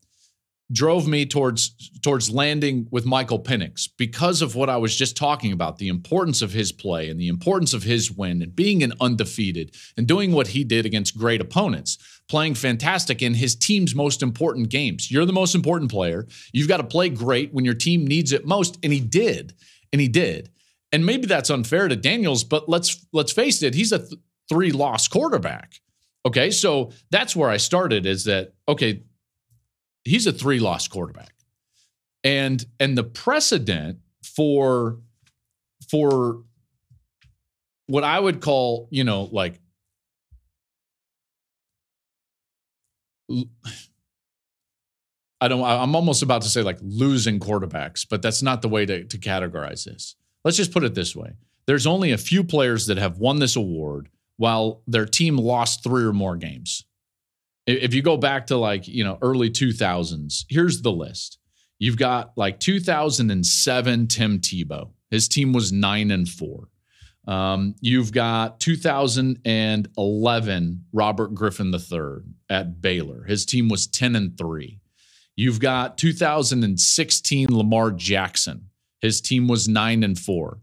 drove 0.73 1.07
me 1.07 1.27
towards 1.27 1.91
towards 2.01 2.31
landing 2.31 2.89
with 2.91 3.05
Michael 3.05 3.39
Penix 3.39 3.89
because 3.97 4.43
of 4.43 4.57
what 4.57 4.71
I 4.71 4.79
was 4.79 4.97
just 4.97 5.17
talking 5.17 5.53
about 5.53 5.79
the 5.79 5.89
importance 5.89 6.41
of 6.43 6.53
his 6.53 6.73
play 6.73 7.11
and 7.11 7.21
the 7.21 7.29
importance 7.29 7.75
of 7.75 7.83
his 7.83 8.11
win 8.11 8.43
and 8.43 8.57
being 8.57 8.83
an 8.83 8.95
undefeated 9.01 9.77
and 9.97 10.07
doing 10.07 10.33
what 10.33 10.49
he 10.49 10.65
did 10.65 10.87
against 10.87 11.19
great 11.19 11.41
opponents 11.41 11.99
playing 12.29 12.55
fantastic 12.55 13.21
in 13.21 13.35
his 13.35 13.55
team's 13.55 13.95
most 13.95 14.23
important 14.23 14.71
games. 14.71 15.11
You're 15.11 15.27
the 15.27 15.33
most 15.33 15.55
important 15.55 15.91
player. 15.91 16.27
You've 16.53 16.69
got 16.69 16.79
to 16.79 16.85
play 16.85 17.11
great 17.11 17.53
when 17.53 17.67
your 17.67 17.75
team 17.75 18.07
needs 18.07 18.33
it 18.33 18.47
most. 18.47 18.79
And 18.83 18.93
he 18.93 19.01
did. 19.01 19.53
And 19.93 20.01
he 20.01 20.09
did. 20.09 20.51
And 20.93 21.05
maybe 21.05 21.27
that's 21.27 21.51
unfair 21.51 21.89
to 21.89 21.97
Daniels 21.97 22.43
but 22.43 22.69
let's 22.69 23.07
let's 23.13 23.33
face 23.33 23.63
it 23.63 23.75
he's 23.75 23.93
a 23.93 23.99
th- 23.99 24.21
three 24.49 24.73
loss 24.73 25.09
quarterback 25.09 25.75
okay 26.27 26.51
so 26.51 26.91
that's 27.11 27.35
where 27.35 27.51
I 27.51 27.57
started 27.57 28.07
is 28.07 28.25
that 28.25 28.53
okay 28.69 29.03
he's 30.05 30.27
a 30.27 30.33
three 30.33 30.61
loss 30.61 30.87
quarterback. 30.87 31.35
And 32.23 32.65
and 32.79 32.97
the 32.97 33.05
precedent 33.05 33.99
for 34.23 34.99
for 35.91 36.43
what 37.87 38.05
I 38.05 38.19
would 38.19 38.41
call, 38.41 38.89
you 38.91 39.05
know, 39.05 39.29
like 39.33 39.61
I 45.41 45.49
don't 45.49 45.63
I'm 45.63 45.95
almost 45.95 46.23
about 46.23 46.43
to 46.43 46.49
say 46.49 46.63
like 46.63 46.79
losing 46.81 47.41
quarterbacks, 47.41 48.07
but 48.09 48.23
that's 48.23 48.43
not 48.43 48.63
the 48.63 48.69
way 48.69 48.87
to, 48.87 49.05
to 49.05 49.19
categorize 49.19 49.85
this. 49.85 50.17
Let's 50.45 50.57
just 50.57 50.73
put 50.73 50.85
it 50.85 50.95
this 50.95 51.15
way. 51.15 51.33
There's 51.67 51.87
only 51.87 52.13
a 52.13 52.19
few 52.19 52.45
players 52.45 52.87
that 52.87 52.99
have 52.99 53.19
won 53.19 53.39
this 53.39 53.57
award 53.57 54.09
while 54.37 54.83
their 54.87 55.07
team 55.07 55.37
lost 55.37 55.83
three 55.83 56.05
or 56.05 56.13
more 56.13 56.37
games. 56.37 56.85
If 57.67 57.95
you 57.95 58.03
go 58.03 58.17
back 58.17 58.47
to 58.49 58.57
like 58.57 58.87
you 58.87 59.05
know 59.05 59.19
early 59.23 59.51
2000s 59.51 60.45
here's 60.49 60.83
the 60.83 60.93
list. 60.93 61.39
You've 61.79 61.99
got 61.99 62.33
like 62.37 62.61
2007 62.61 64.07
tim 64.07 64.39
tebow. 64.39 64.91
His 65.11 65.29
team 65.29 65.53
was 65.53 65.73
9 65.73 66.11
and 66.11 66.29
4 66.29 66.69
um, 67.27 67.75
you've 67.81 68.13
got 68.13 68.61
2011 68.61 70.85
robert 70.93 71.35
griffin 71.35 71.75
III 71.75 72.19
at 72.51 72.83
baylor. 72.83 73.25
His 73.25 73.47
team 73.47 73.69
was 73.69 73.87
10 73.87 74.17
and 74.17 74.37
3 74.37 74.81
you've 75.37 75.61
got 75.61 75.99
2016 75.99 77.57
lamar 77.57 77.91
jackson. 77.91 78.69
His 79.01 79.21
team 79.21 79.49
was 79.49 79.69
9 79.69 80.05
and 80.05 80.19
4 80.19 80.59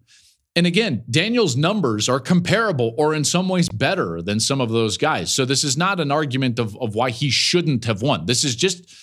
and 0.56 0.68
again, 0.68 1.04
Daniel's 1.10 1.56
numbers 1.56 2.10
are 2.10 2.20
comparable 2.20 2.94
or 2.98 3.14
in 3.14 3.24
some 3.24 3.48
ways 3.48 3.70
better 3.70 4.22
than 4.22 4.40
some 4.40 4.60
of 4.60 4.70
those 4.70 4.98
guys. 4.98 5.34
So 5.34 5.46
this 5.46 5.64
is 5.64 5.78
not 5.78 6.00
an 6.00 6.12
argument 6.12 6.60
of, 6.60 6.76
of 6.78 6.94
why 6.94 7.12
he 7.12 7.30
shouldn't 7.30 7.86
have 7.86 8.02
won. 8.02 8.26
This 8.26 8.44
is 8.44 8.56
just 8.56 8.94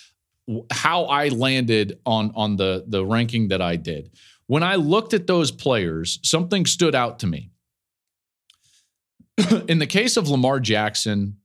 how 0.71 1.05
I 1.05 1.29
landed 1.29 1.99
on, 2.05 2.31
on 2.35 2.55
the, 2.55 2.85
the 2.87 3.03
ranking 3.03 3.47
that 3.47 3.61
I 3.61 3.77
did. 3.77 4.11
When 4.45 4.61
I 4.63 4.75
looked 4.75 5.13
at 5.13 5.27
those 5.27 5.51
players, 5.51 6.19
something 6.23 6.65
stood 6.65 6.93
out 6.93 7.19
to 7.19 7.27
me. 7.27 7.51
in 9.67 9.79
the 9.79 9.87
case 9.87 10.17
of 10.17 10.27
Lamar 10.27 10.59
Jackson 10.59 11.37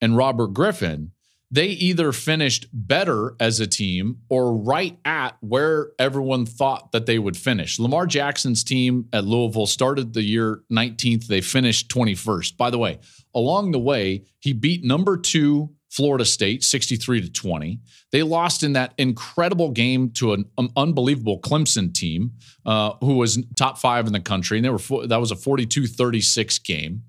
and 0.00 0.16
Robert 0.16 0.48
Griffin, 0.48 1.12
they 1.50 1.66
either 1.66 2.12
finished 2.12 2.68
better 2.72 3.34
as 3.40 3.58
a 3.58 3.66
team 3.66 4.18
or 4.28 4.56
right 4.56 4.96
at 5.04 5.36
where 5.40 5.90
everyone 5.98 6.46
thought 6.46 6.92
that 6.92 7.06
they 7.06 7.18
would 7.18 7.36
finish. 7.36 7.78
Lamar 7.78 8.06
Jackson's 8.06 8.62
team 8.62 9.08
at 9.12 9.24
Louisville 9.24 9.66
started 9.66 10.12
the 10.12 10.22
year 10.22 10.62
19th. 10.72 11.26
They 11.26 11.40
finished 11.40 11.88
21st. 11.88 12.56
By 12.56 12.70
the 12.70 12.78
way, 12.78 13.00
along 13.34 13.72
the 13.72 13.80
way, 13.80 14.24
he 14.38 14.52
beat 14.52 14.84
number 14.84 15.16
two 15.16 15.70
Florida 15.90 16.24
State 16.24 16.62
63 16.62 17.22
to 17.22 17.32
20. 17.32 17.80
They 18.12 18.22
lost 18.22 18.62
in 18.62 18.74
that 18.74 18.94
incredible 18.96 19.70
game 19.70 20.10
to 20.12 20.34
an, 20.34 20.44
an 20.56 20.68
unbelievable 20.76 21.40
Clemson 21.40 21.92
team 21.92 22.32
uh, 22.64 22.92
who 23.00 23.14
was 23.14 23.44
top 23.56 23.76
five 23.76 24.06
in 24.06 24.12
the 24.12 24.20
country. 24.20 24.58
And 24.58 24.64
they 24.64 24.70
were 24.70 25.06
that 25.08 25.18
was 25.18 25.32
a 25.32 25.36
42 25.36 25.88
36 25.88 26.58
game 26.60 27.02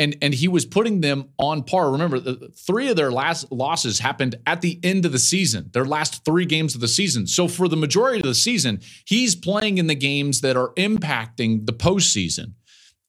and 0.00 0.16
and 0.22 0.32
he 0.32 0.48
was 0.48 0.64
putting 0.64 1.02
them 1.02 1.28
on 1.38 1.62
par. 1.62 1.92
Remember, 1.92 2.18
the, 2.18 2.50
three 2.56 2.88
of 2.88 2.96
their 2.96 3.12
last 3.12 3.52
losses 3.52 4.00
happened 4.00 4.34
at 4.46 4.62
the 4.62 4.80
end 4.82 5.04
of 5.04 5.12
the 5.12 5.18
season. 5.18 5.68
Their 5.72 5.84
last 5.84 6.24
three 6.24 6.46
games 6.46 6.74
of 6.74 6.80
the 6.80 6.88
season. 6.88 7.26
So 7.26 7.46
for 7.46 7.68
the 7.68 7.76
majority 7.76 8.20
of 8.20 8.26
the 8.26 8.34
season, 8.34 8.80
he's 9.04 9.36
playing 9.36 9.76
in 9.78 9.86
the 9.86 9.94
games 9.94 10.40
that 10.40 10.56
are 10.56 10.72
impacting 10.74 11.66
the 11.66 11.74
postseason. 11.74 12.54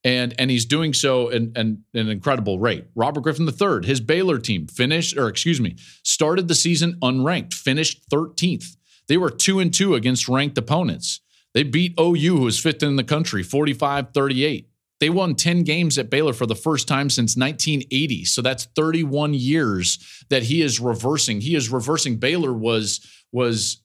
And, 0.03 0.33
and 0.39 0.49
he's 0.49 0.65
doing 0.65 0.93
so 0.93 1.29
in, 1.29 1.53
in, 1.55 1.83
in 1.93 2.07
an 2.07 2.09
incredible 2.09 2.57
rate. 2.57 2.85
Robert 2.95 3.21
Griffin 3.21 3.47
III, 3.47 3.85
his 3.85 4.01
Baylor 4.01 4.39
team 4.39 4.65
finished, 4.65 5.15
or 5.15 5.27
excuse 5.27 5.61
me, 5.61 5.75
started 6.03 6.47
the 6.47 6.55
season 6.55 6.97
unranked, 7.03 7.53
finished 7.53 8.09
13th. 8.09 8.77
They 9.07 9.17
were 9.17 9.29
two 9.29 9.59
and 9.59 9.71
two 9.71 9.93
against 9.93 10.27
ranked 10.27 10.57
opponents. 10.57 11.21
They 11.53 11.61
beat 11.61 11.93
OU, 11.99 12.37
who 12.37 12.41
was 12.41 12.59
fifth 12.59 12.81
in 12.81 12.95
the 12.95 13.03
country, 13.03 13.43
45 13.43 14.07
38. 14.11 14.70
They 15.01 15.09
won 15.09 15.33
10 15.33 15.63
games 15.63 15.97
at 15.97 16.11
Baylor 16.11 16.31
for 16.31 16.45
the 16.45 16.55
first 16.55 16.87
time 16.87 17.09
since 17.09 17.35
1980. 17.35 18.23
So 18.25 18.43
that's 18.43 18.65
31 18.75 19.33
years 19.33 20.23
that 20.29 20.43
he 20.43 20.61
is 20.61 20.79
reversing. 20.79 21.41
He 21.41 21.55
is 21.55 21.69
reversing. 21.69 22.17
Baylor 22.17 22.53
was 22.53 23.05
was 23.31 23.81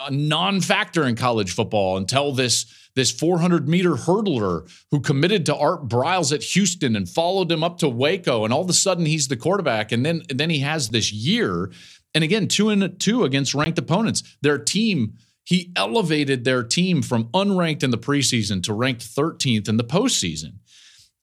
a 0.00 0.10
non-factor 0.10 1.04
in 1.04 1.14
college 1.14 1.54
football 1.54 1.96
until 1.96 2.32
this 2.32 2.66
this 2.96 3.12
400 3.12 3.68
meter 3.68 3.92
hurdler 3.92 4.68
who 4.90 5.00
committed 5.00 5.46
to 5.46 5.56
Art 5.56 5.86
Briles 5.86 6.32
at 6.32 6.42
Houston 6.42 6.96
and 6.96 7.08
followed 7.08 7.52
him 7.52 7.62
up 7.62 7.78
to 7.78 7.88
Waco, 7.88 8.44
and 8.44 8.52
all 8.52 8.62
of 8.62 8.70
a 8.70 8.72
sudden 8.72 9.06
he's 9.06 9.28
the 9.28 9.36
quarterback, 9.36 9.92
and 9.92 10.04
then 10.04 10.22
and 10.28 10.40
then 10.40 10.50
he 10.50 10.58
has 10.60 10.88
this 10.88 11.12
year, 11.12 11.70
and 12.12 12.24
again 12.24 12.48
two 12.48 12.70
and 12.70 12.98
two 12.98 13.22
against 13.22 13.54
ranked 13.54 13.78
opponents. 13.78 14.36
Their 14.42 14.58
team 14.58 15.14
he 15.46 15.72
elevated 15.76 16.44
their 16.44 16.64
team 16.64 17.02
from 17.02 17.28
unranked 17.28 17.84
in 17.84 17.90
the 17.90 17.98
preseason 17.98 18.62
to 18.64 18.74
ranked 18.74 19.02
13th 19.02 19.68
in 19.68 19.76
the 19.76 19.84
postseason. 19.84 20.54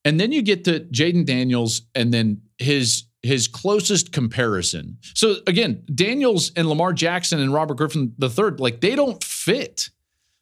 And 0.06 0.18
then 0.20 0.32
you 0.32 0.42
get 0.42 0.64
to 0.64 0.80
Jayden 0.80 1.26
Daniels 1.26 1.82
and 1.94 2.14
then 2.14 2.42
his 2.58 3.04
his 3.22 3.48
closest 3.48 4.12
comparison. 4.12 4.98
So 5.14 5.36
again, 5.48 5.84
Daniels 5.94 6.52
and 6.58 6.68
Lamar 6.68 6.92
Jackson 6.92 7.40
and 7.40 7.54
Robert 7.54 7.76
Griffin 7.76 8.14
III, 8.22 8.52
like 8.58 8.82
they 8.82 8.96
don't 8.96 9.24
fit. 9.24 9.90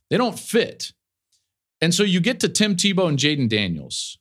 They 0.09 0.17
don't 0.17 0.37
fit. 0.37 0.91
And 1.79 1.93
so 1.93 2.03
you 2.03 2.19
get 2.19 2.39
to 2.39 2.49
Tim 2.49 2.75
Tebow 2.75 3.07
and 3.07 3.19
Jayden 3.19 3.49
Daniels. 3.49 4.17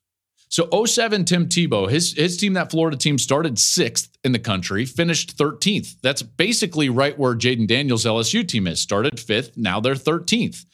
So 0.50 0.68
07 0.84 1.26
Tim 1.26 1.48
Tebow, 1.48 1.88
his 1.88 2.12
his 2.12 2.36
team, 2.36 2.54
that 2.54 2.72
Florida 2.72 2.96
team, 2.96 3.18
started 3.18 3.56
sixth 3.56 4.10
in 4.24 4.32
the 4.32 4.38
country, 4.38 4.84
finished 4.84 5.38
13th. 5.38 6.00
That's 6.02 6.22
basically 6.22 6.88
right 6.88 7.16
where 7.16 7.36
Jayden 7.36 7.68
Daniels' 7.68 8.04
LSU 8.04 8.46
team 8.46 8.66
is. 8.66 8.80
Started 8.80 9.20
fifth, 9.20 9.56
now 9.56 9.78
they're 9.78 9.94
13th. 9.94 10.66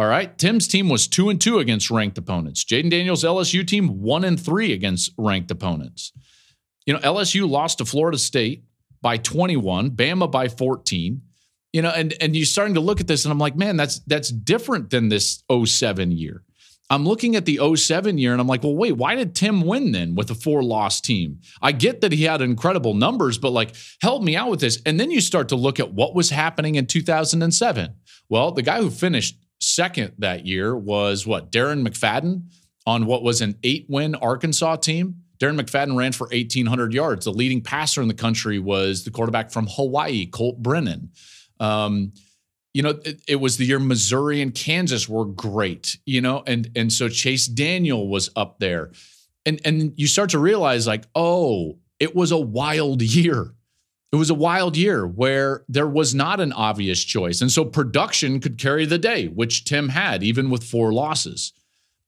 All 0.00 0.08
right. 0.08 0.36
Tim's 0.36 0.66
team 0.66 0.88
was 0.88 1.06
two 1.06 1.30
and 1.30 1.40
two 1.40 1.60
against 1.60 1.92
ranked 1.92 2.18
opponents. 2.18 2.64
Jayden 2.64 2.90
Daniels' 2.90 3.22
LSU 3.22 3.64
team 3.64 4.02
one 4.02 4.24
and 4.24 4.38
three 4.38 4.72
against 4.72 5.12
ranked 5.16 5.52
opponents. 5.52 6.12
You 6.84 6.94
know, 6.94 7.00
LSU 7.00 7.48
lost 7.48 7.78
to 7.78 7.84
Florida 7.84 8.18
State 8.18 8.64
by 9.00 9.16
21, 9.16 9.92
Bama 9.92 10.28
by 10.28 10.48
14. 10.48 11.22
You 11.72 11.82
know, 11.82 11.90
and 11.90 12.14
and 12.20 12.34
you're 12.34 12.46
starting 12.46 12.74
to 12.74 12.80
look 12.80 13.00
at 13.00 13.06
this, 13.06 13.24
and 13.24 13.30
I'm 13.32 13.38
like, 13.38 13.56
man, 13.56 13.76
that's 13.76 14.00
that's 14.00 14.30
different 14.30 14.90
than 14.90 15.08
this 15.08 15.44
07 15.50 16.10
year. 16.10 16.42
I'm 16.90 17.06
looking 17.06 17.34
at 17.34 17.46
the 17.46 17.58
07 17.76 18.18
year 18.18 18.32
and 18.32 18.40
I'm 18.40 18.46
like, 18.46 18.62
well, 18.62 18.76
wait, 18.76 18.92
why 18.92 19.14
did 19.14 19.34
Tim 19.34 19.62
win 19.62 19.92
then 19.92 20.14
with 20.14 20.30
a 20.30 20.34
four 20.34 20.62
loss 20.62 21.00
team? 21.00 21.40
I 21.62 21.72
get 21.72 22.02
that 22.02 22.12
he 22.12 22.24
had 22.24 22.42
incredible 22.42 22.94
numbers, 22.94 23.38
but 23.38 23.50
like, 23.50 23.74
help 24.02 24.22
me 24.22 24.36
out 24.36 24.50
with 24.50 24.60
this. 24.60 24.80
And 24.84 25.00
then 25.00 25.10
you 25.10 25.20
start 25.20 25.48
to 25.48 25.56
look 25.56 25.80
at 25.80 25.94
what 25.94 26.14
was 26.14 26.30
happening 26.30 26.74
in 26.74 26.86
2007. 26.86 27.94
Well, 28.28 28.52
the 28.52 28.62
guy 28.62 28.80
who 28.80 28.90
finished 28.90 29.38
second 29.60 30.12
that 30.18 30.46
year 30.46 30.76
was 30.76 31.26
what? 31.26 31.50
Darren 31.50 31.86
McFadden 31.86 32.48
on 32.86 33.06
what 33.06 33.22
was 33.22 33.40
an 33.40 33.56
eight 33.62 33.86
win 33.88 34.14
Arkansas 34.16 34.76
team. 34.76 35.16
Darren 35.38 35.60
McFadden 35.60 35.96
ran 35.96 36.12
for 36.12 36.26
1,800 36.28 36.92
yards. 36.92 37.24
The 37.24 37.32
leading 37.32 37.60
passer 37.60 38.02
in 38.02 38.08
the 38.08 38.14
country 38.14 38.58
was 38.58 39.04
the 39.04 39.10
quarterback 39.10 39.50
from 39.50 39.66
Hawaii, 39.68 40.26
Colt 40.26 40.62
Brennan. 40.62 41.10
Um, 41.60 42.12
you 42.74 42.82
know, 42.82 42.90
it, 43.04 43.22
it, 43.28 43.36
was 43.36 43.56
the 43.56 43.64
year 43.64 43.78
Missouri 43.78 44.42
and 44.42 44.52
Kansas 44.52 45.08
were 45.08 45.24
great, 45.24 45.96
you 46.04 46.20
know, 46.20 46.42
and 46.44 46.70
and 46.74 46.92
so 46.92 47.08
Chase 47.08 47.46
Daniel 47.46 48.08
was 48.08 48.30
up 48.34 48.58
there. 48.58 48.90
And 49.46 49.60
and 49.64 49.92
you 49.96 50.08
start 50.08 50.30
to 50.30 50.40
realize 50.40 50.86
like, 50.86 51.04
oh, 51.14 51.78
it 52.00 52.14
was 52.14 52.32
a 52.32 52.38
wild 52.38 53.00
year. 53.00 53.54
It 54.12 54.16
was 54.16 54.30
a 54.30 54.34
wild 54.34 54.76
year 54.76 55.06
where 55.06 55.64
there 55.68 55.88
was 55.88 56.14
not 56.14 56.40
an 56.40 56.52
obvious 56.52 57.02
choice. 57.02 57.40
And 57.40 57.50
so 57.50 57.64
production 57.64 58.40
could 58.40 58.58
carry 58.58 58.86
the 58.86 58.98
day, 58.98 59.26
which 59.26 59.64
Tim 59.64 59.88
had 59.88 60.22
even 60.22 60.50
with 60.50 60.62
four 60.62 60.92
losses. 60.92 61.52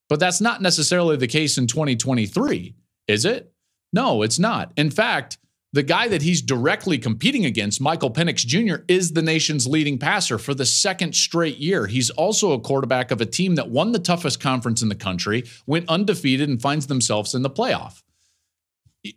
But 0.08 0.20
that's 0.20 0.40
not 0.40 0.62
necessarily 0.62 1.16
the 1.16 1.26
case 1.26 1.58
in 1.58 1.66
2023, 1.66 2.74
is 3.08 3.24
it? 3.24 3.52
No, 3.92 4.22
it's 4.22 4.38
not. 4.38 4.72
In 4.76 4.90
fact, 4.90 5.38
the 5.76 5.82
guy 5.82 6.08
that 6.08 6.22
he's 6.22 6.40
directly 6.40 6.96
competing 6.96 7.44
against, 7.44 7.82
Michael 7.82 8.10
Penix 8.10 8.46
Jr., 8.46 8.82
is 8.88 9.12
the 9.12 9.20
nation's 9.20 9.66
leading 9.66 9.98
passer 9.98 10.38
for 10.38 10.54
the 10.54 10.64
second 10.64 11.14
straight 11.14 11.58
year. 11.58 11.86
He's 11.86 12.08
also 12.08 12.52
a 12.52 12.60
quarterback 12.60 13.10
of 13.10 13.20
a 13.20 13.26
team 13.26 13.56
that 13.56 13.68
won 13.68 13.92
the 13.92 13.98
toughest 13.98 14.40
conference 14.40 14.80
in 14.80 14.88
the 14.88 14.94
country, 14.94 15.44
went 15.66 15.86
undefeated, 15.90 16.48
and 16.48 16.62
finds 16.62 16.86
themselves 16.86 17.34
in 17.34 17.42
the 17.42 17.50
playoff. 17.50 18.02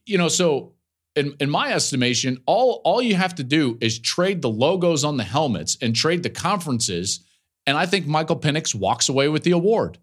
You 0.05 0.17
know, 0.17 0.27
so 0.27 0.73
in, 1.15 1.33
in 1.39 1.49
my 1.49 1.71
estimation, 1.71 2.39
all, 2.45 2.81
all 2.83 3.01
you 3.01 3.15
have 3.15 3.35
to 3.35 3.43
do 3.45 3.77
is 3.79 3.97
trade 3.97 4.41
the 4.41 4.49
logos 4.49 5.05
on 5.05 5.15
the 5.15 5.23
helmets 5.23 5.77
and 5.81 5.95
trade 5.95 6.23
the 6.23 6.29
conferences. 6.29 7.21
And 7.67 7.77
I 7.77 7.85
think 7.85 8.05
Michael 8.05 8.37
Penix 8.37 8.75
walks 8.75 9.07
away 9.07 9.29
with 9.29 9.43
the 9.43 9.51
award. 9.51 9.97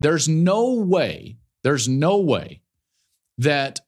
There's 0.00 0.28
no 0.28 0.74
way, 0.74 1.38
there's 1.62 1.88
no 1.88 2.18
way 2.18 2.60
that 3.38 3.80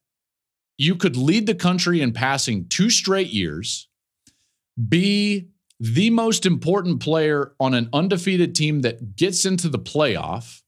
you 0.78 0.96
could 0.96 1.16
lead 1.16 1.46
the 1.46 1.54
country 1.54 2.00
in 2.00 2.12
passing 2.12 2.68
two 2.68 2.90
straight 2.90 3.28
years, 3.28 3.88
be 4.88 5.48
the 5.80 6.10
most 6.10 6.46
important 6.46 7.00
player 7.00 7.52
on 7.60 7.74
an 7.74 7.88
undefeated 7.92 8.54
team 8.54 8.82
that 8.82 9.16
gets 9.16 9.44
into 9.44 9.68
the 9.68 9.78
playoff, 9.78 10.62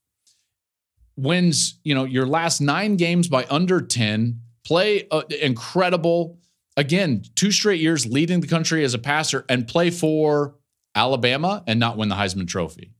wins, 1.15 1.79
you 1.83 1.93
know, 1.93 2.05
your 2.05 2.25
last 2.25 2.61
9 2.61 2.95
games 2.95 3.27
by 3.27 3.45
under 3.49 3.81
10, 3.81 4.41
play 4.63 5.07
uh, 5.11 5.23
incredible 5.41 6.39
again, 6.79 7.23
two 7.35 7.51
straight 7.51 7.81
years 7.81 8.05
leading 8.05 8.39
the 8.39 8.47
country 8.47 8.83
as 8.83 8.93
a 8.93 8.99
passer 8.99 9.45
and 9.49 9.67
play 9.67 9.89
for 9.89 10.55
Alabama 10.95 11.63
and 11.67 11.79
not 11.79 11.97
win 11.97 12.09
the 12.09 12.15
Heisman 12.15 12.47
Trophy. 12.47 12.93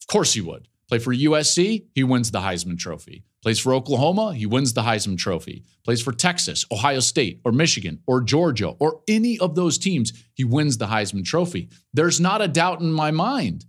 Of 0.00 0.06
course 0.06 0.32
he 0.32 0.40
would. 0.40 0.68
Play 0.88 0.98
for 0.98 1.14
USC, 1.14 1.86
he 1.94 2.04
wins 2.04 2.30
the 2.30 2.40
Heisman 2.40 2.78
Trophy. 2.78 3.24
Plays 3.46 3.60
for 3.60 3.74
Oklahoma, 3.74 4.34
he 4.34 4.44
wins 4.44 4.72
the 4.72 4.82
Heisman 4.82 5.16
Trophy. 5.16 5.62
Plays 5.84 6.02
for 6.02 6.10
Texas, 6.10 6.64
Ohio 6.72 6.98
State, 6.98 7.40
or 7.44 7.52
Michigan, 7.52 8.00
or 8.04 8.20
Georgia, 8.20 8.70
or 8.80 9.02
any 9.06 9.38
of 9.38 9.54
those 9.54 9.78
teams, 9.78 10.12
he 10.34 10.42
wins 10.42 10.78
the 10.78 10.88
Heisman 10.88 11.24
Trophy. 11.24 11.68
There's 11.94 12.20
not 12.20 12.42
a 12.42 12.48
doubt 12.48 12.80
in 12.80 12.90
my 12.90 13.12
mind. 13.12 13.64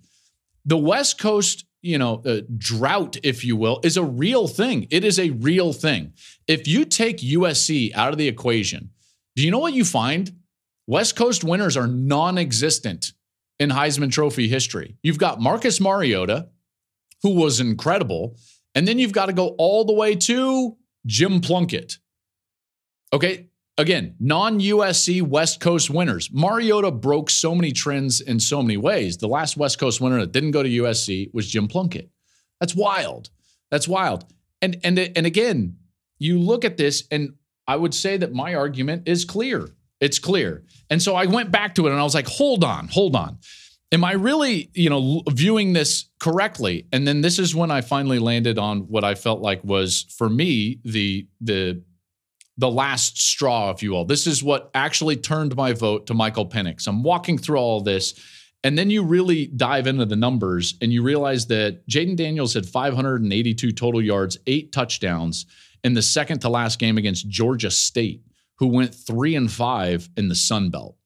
The 0.65 0.79
West 0.79 1.19
Coast, 1.19 1.63
you 1.83 1.99
know, 1.99 2.23
uh, 2.25 2.41
drought, 2.57 3.17
if 3.21 3.45
you 3.45 3.55
will, 3.55 3.79
is 3.83 3.97
a 3.97 4.03
real 4.03 4.47
thing. 4.47 4.87
It 4.89 5.03
is 5.03 5.19
a 5.19 5.29
real 5.29 5.73
thing. 5.73 6.13
If 6.47 6.67
you 6.67 6.83
take 6.83 7.17
USC 7.17 7.93
out 7.93 8.11
of 8.11 8.17
the 8.17 8.27
equation, 8.27 8.89
do 9.35 9.43
you 9.43 9.51
know 9.51 9.59
what 9.59 9.73
you 9.73 9.85
find? 9.85 10.39
West 10.87 11.15
Coast 11.15 11.43
winners 11.43 11.77
are 11.77 11.85
non 11.85 12.39
existent 12.39 13.13
in 13.59 13.69
Heisman 13.69 14.11
Trophy 14.11 14.47
history. 14.47 14.97
You've 15.03 15.19
got 15.19 15.39
Marcus 15.39 15.79
Mariota, 15.79 16.49
who 17.21 17.35
was 17.35 17.59
incredible. 17.59 18.37
And 18.75 18.87
then 18.87 18.99
you've 18.99 19.11
got 19.11 19.27
to 19.27 19.33
go 19.33 19.49
all 19.57 19.85
the 19.85 19.93
way 19.93 20.15
to 20.15 20.77
Jim 21.05 21.41
Plunkett. 21.41 21.97
Okay. 23.13 23.47
Again, 23.79 24.15
non 24.19 24.59
USC 24.59 25.21
West 25.21 25.59
Coast 25.59 25.89
winners. 25.89 26.31
Mariota 26.31 26.89
broke 26.89 27.29
so 27.29 27.53
many 27.53 27.71
trends 27.71 28.21
in 28.21 28.39
so 28.39 28.61
many 28.63 28.75
ways. 28.75 29.17
The 29.17 29.27
last 29.27 29.55
West 29.55 29.79
Coast 29.79 30.01
winner 30.01 30.19
that 30.19 30.31
didn't 30.31 30.51
go 30.51 30.63
to 30.63 30.69
USC 30.69 31.31
was 31.33 31.47
Jim 31.47 31.67
Plunkett. 31.67 32.09
That's 32.59 32.75
wild. 32.75 33.29
That's 33.69 33.87
wild. 33.87 34.25
And 34.63 34.77
and 34.83 34.97
and 34.97 35.27
again, 35.27 35.77
you 36.17 36.39
look 36.39 36.65
at 36.65 36.77
this, 36.77 37.03
and 37.11 37.35
I 37.67 37.75
would 37.75 37.93
say 37.93 38.17
that 38.17 38.33
my 38.33 38.55
argument 38.55 39.07
is 39.07 39.25
clear. 39.25 39.69
It's 39.99 40.17
clear. 40.17 40.63
And 40.89 41.01
so 41.01 41.15
I 41.15 41.27
went 41.27 41.51
back 41.51 41.75
to 41.75 41.85
it 41.85 41.91
and 41.91 41.99
I 41.99 42.03
was 42.03 42.15
like, 42.15 42.27
hold 42.27 42.63
on, 42.63 42.87
hold 42.87 43.15
on 43.15 43.37
am 43.91 44.03
I 44.03 44.13
really, 44.13 44.69
you 44.73 44.89
know, 44.89 45.23
viewing 45.29 45.73
this 45.73 46.06
correctly? 46.19 46.87
And 46.91 47.07
then 47.07 47.21
this 47.21 47.39
is 47.39 47.55
when 47.55 47.71
I 47.71 47.81
finally 47.81 48.19
landed 48.19 48.57
on 48.57 48.81
what 48.81 49.03
I 49.03 49.15
felt 49.15 49.41
like 49.41 49.63
was 49.63 50.05
for 50.17 50.29
me 50.29 50.79
the 50.83 51.27
the 51.41 51.81
the 52.59 52.69
last 52.69 53.19
straw, 53.19 53.69
if 53.69 53.83
you 53.83 53.91
will. 53.91 54.05
This 54.05 54.25
is 54.25 54.43
what 54.43 54.71
actually 54.73 55.15
turned 55.15 55.55
my 55.55 55.73
vote 55.73 56.07
to 56.07 56.15
Michael 56.15 56.49
Penix. 56.49 56.87
I'm 56.87 57.03
walking 57.03 57.37
through 57.37 57.57
all 57.57 57.81
this, 57.81 58.19
and 58.63 58.77
then 58.77 58.89
you 58.89 59.03
really 59.03 59.47
dive 59.47 59.85
into 59.85 60.05
the 60.05 60.15
numbers 60.15 60.75
and 60.81 60.91
you 60.91 61.03
realize 61.03 61.45
that 61.47 61.87
Jayden 61.87 62.15
Daniels 62.15 62.55
had 62.55 62.65
582 62.65 63.71
total 63.71 64.01
yards, 64.01 64.37
eight 64.47 64.71
touchdowns 64.71 65.45
in 65.83 65.93
the 65.93 66.01
second 66.01 66.39
to 66.39 66.49
last 66.49 66.79
game 66.79 66.97
against 66.97 67.29
Georgia 67.29 67.69
State, 67.69 68.23
who 68.57 68.67
went 68.67 68.93
three 68.93 69.35
and 69.35 69.51
five 69.51 70.09
in 70.17 70.27
the 70.27 70.35
Sun 70.35 70.71
Belt. 70.71 70.97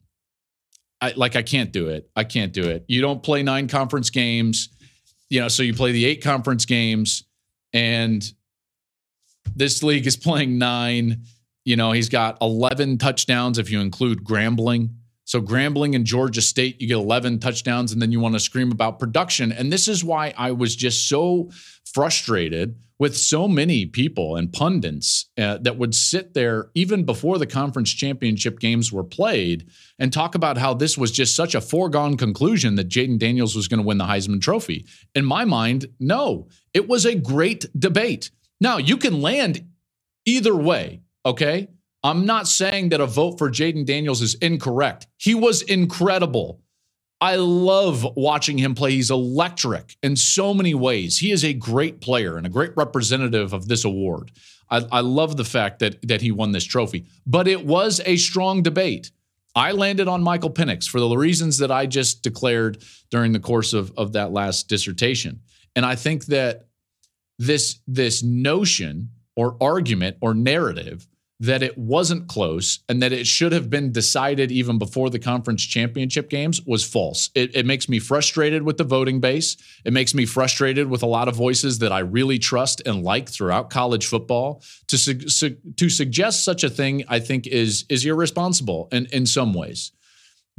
I, 1.01 1.13
like 1.15 1.36
I 1.36 1.41
can't 1.41 1.71
do 1.71 1.89
it. 1.89 2.10
I 2.15 2.24
can't 2.24 2.54
do 2.54 2.63
it. 2.63 2.86
You 2.88 3.02
don't 3.02 3.24
play 3.24 3.43
nine 3.43 3.67
conference 3.67 4.10
games, 4.10 4.69
you 5.32 5.39
know, 5.39 5.48
so 5.48 5.63
you 5.63 5.74
play 5.74 5.94
the 5.94 6.06
eight 6.06 6.22
conference 6.22 6.65
games, 6.65 7.24
and 7.72 8.22
this 9.56 9.82
league 9.82 10.06
is 10.06 10.17
playing 10.17 10.58
nine. 10.58 11.24
You 11.63 11.78
know, 11.78 11.94
he's 11.94 12.10
got 12.10 12.38
11 12.41 12.98
touchdowns 12.98 13.58
if 13.58 13.72
you 13.72 13.80
include 13.80 14.26
Grambling. 14.26 14.89
So 15.24 15.41
Grambling 15.41 15.96
and 15.96 16.06
Georgia 16.06 16.41
State, 16.41 16.82
you 16.82 16.88
get 16.89 16.98
11 16.98 17.39
touchdowns, 17.39 17.94
and 17.94 18.02
then 18.02 18.12
you 18.12 18.20
want 18.20 18.36
to 18.36 18.41
scream 18.41 18.74
about 18.74 19.00
production. 19.00 19.54
And 19.54 19.72
this 19.72 19.88
is 19.88 20.04
why 20.04 20.34
I 20.38 20.52
was 20.52 20.76
just 20.76 21.08
so 21.08 21.50
frustrated 21.94 22.76
with 23.02 23.18
so 23.18 23.48
many 23.48 23.84
people 23.84 24.36
and 24.36 24.54
pundits 24.54 25.28
uh, 25.40 25.58
that 25.58 25.76
would 25.76 25.96
sit 25.96 26.36
there 26.36 26.70
even 26.76 27.04
before 27.04 27.40
the 27.40 27.48
conference 27.48 27.90
championship 27.90 28.60
games 28.60 28.92
were 28.92 29.04
played 29.04 29.68
and 29.98 30.14
talk 30.14 30.36
about 30.36 30.56
how 30.56 30.72
this 30.72 31.00
was 31.00 31.12
just 31.12 31.36
such 31.36 31.56
a 31.56 31.62
foregone 31.62 32.16
conclusion 32.16 32.76
that 32.76 32.90
Jayden 32.90 33.18
Daniels 33.18 33.56
was 33.56 33.68
going 33.68 33.80
to 33.80 33.86
win 33.88 33.98
the 33.98 34.04
Heisman 34.06 34.40
Trophy. 34.40 34.86
In 35.16 35.26
my 35.26 35.46
mind, 35.46 35.88
no, 36.00 36.48
it 36.76 36.88
was 36.88 37.08
a 37.08 37.16
great 37.16 37.66
debate. 37.76 38.30
Now, 38.60 38.78
you 38.78 38.98
can 38.98 39.20
land 39.20 39.68
either 40.28 40.56
way, 40.56 41.02
okay? 41.26 41.70
I'm 42.04 42.28
not 42.28 42.48
saying 42.48 42.90
that 42.90 43.02
a 43.02 43.08
vote 43.08 43.40
for 43.40 43.50
Jayden 43.50 43.88
Daniels 43.88 44.22
is 44.22 44.36
incorrect. 44.36 45.08
He 45.18 45.34
was 45.34 45.64
incredible. 45.64 46.62
I 47.21 47.36
love 47.36 48.05
watching 48.15 48.57
him 48.57 48.73
play. 48.73 48.93
He's 48.93 49.12
electric 49.12 49.95
in 50.01 50.15
so 50.15 50.55
many 50.55 50.73
ways. 50.73 51.19
He 51.19 51.31
is 51.31 51.45
a 51.45 51.53
great 51.53 52.01
player 52.01 52.36
and 52.36 52.47
a 52.47 52.49
great 52.49 52.75
representative 52.75 53.53
of 53.53 53.67
this 53.67 53.86
award. 53.86 54.31
I, 54.71 54.86
I, 54.91 54.99
love 55.01 55.38
the 55.38 55.45
fact 55.45 55.79
that 55.79 56.01
that 56.07 56.21
he 56.21 56.31
won 56.31 56.51
this 56.51 56.63
trophy. 56.63 57.05
But 57.27 57.47
it 57.47 57.63
was 57.63 58.01
a 58.05 58.17
strong 58.17 58.63
debate. 58.63 59.12
I 59.53 59.71
landed 59.73 60.07
on 60.07 60.23
Michael 60.23 60.49
Penix 60.49 60.89
for 60.89 60.99
the 60.99 61.15
reasons 61.15 61.60
that 61.60 61.71
I 61.71 61.86
just 61.86 62.23
declared 62.23 62.81
during 63.12 63.34
the 63.34 63.39
course 63.39 63.73
of, 63.73 63.91
of 63.97 64.13
that 64.13 64.31
last 64.31 64.67
dissertation. 64.67 65.41
And 65.75 65.86
I 65.86 65.95
think 65.95 66.25
that 66.27 66.67
this 67.38 67.79
this 67.88 68.23
notion 68.23 69.10
or 69.36 69.57
argument 69.62 70.17
or 70.21 70.34
narrative 70.34 71.07
that 71.41 71.63
it 71.63 71.75
wasn't 71.75 72.27
close 72.27 72.80
and 72.88 73.01
that 73.01 73.12
it 73.12 73.25
should 73.25 73.51
have 73.51 73.67
been 73.67 73.91
decided 73.91 74.51
even 74.51 74.77
before 74.77 75.10
the 75.10 75.17
conference 75.17 75.63
championship 75.63 76.30
games 76.30 76.62
was 76.67 76.88
false. 76.88 77.32
It, 77.34 77.56
it, 77.56 77.65
makes 77.65 77.89
me 77.89 77.97
frustrated 77.97 78.62
with 78.62 78.77
the 78.77 78.84
voting 78.84 79.19
base. 79.19 79.58
It 79.84 79.91
makes 79.91 80.13
me 80.13 80.27
frustrated 80.27 80.88
with 80.88 81.01
a 81.01 81.08
lot 81.08 81.27
of 81.27 81.36
voices 81.36 81.80
that 81.80 81.91
I 81.91 81.99
really 81.99 82.38
trust 82.38 82.84
and 82.86 83.01
like 83.01 83.27
throughout 83.27 83.71
college 83.71 84.06
football. 84.06 84.62
To 84.89 84.99
su- 84.99 85.30
su- 85.30 85.58
to 85.77 85.89
suggest 85.89 86.45
such 86.45 86.63
a 86.63 86.69
thing, 86.69 87.06
I 87.08 87.17
think 87.17 87.47
is 87.47 87.86
is 87.89 88.06
irresponsible 88.06 88.88
in, 88.91 89.08
in 89.08 89.25
some 89.25 89.56
ways, 89.56 89.93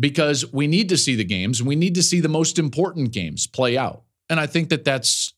because 0.01 0.53
we 0.53 0.67
need 0.67 0.89
to 0.89 0.97
see 0.97 1.15
the 1.15 1.25
games. 1.25 1.63
We 1.63 1.77
need 1.77 1.95
to 1.95 2.03
see 2.03 2.19
the 2.19 2.29
most 2.29 2.59
important 2.59 3.13
games 3.13 3.47
play 3.47 3.79
out, 3.79 4.03
and 4.29 4.41
I 4.41 4.47
think 4.47 4.71
that 4.71 4.85
that's. 4.85 5.33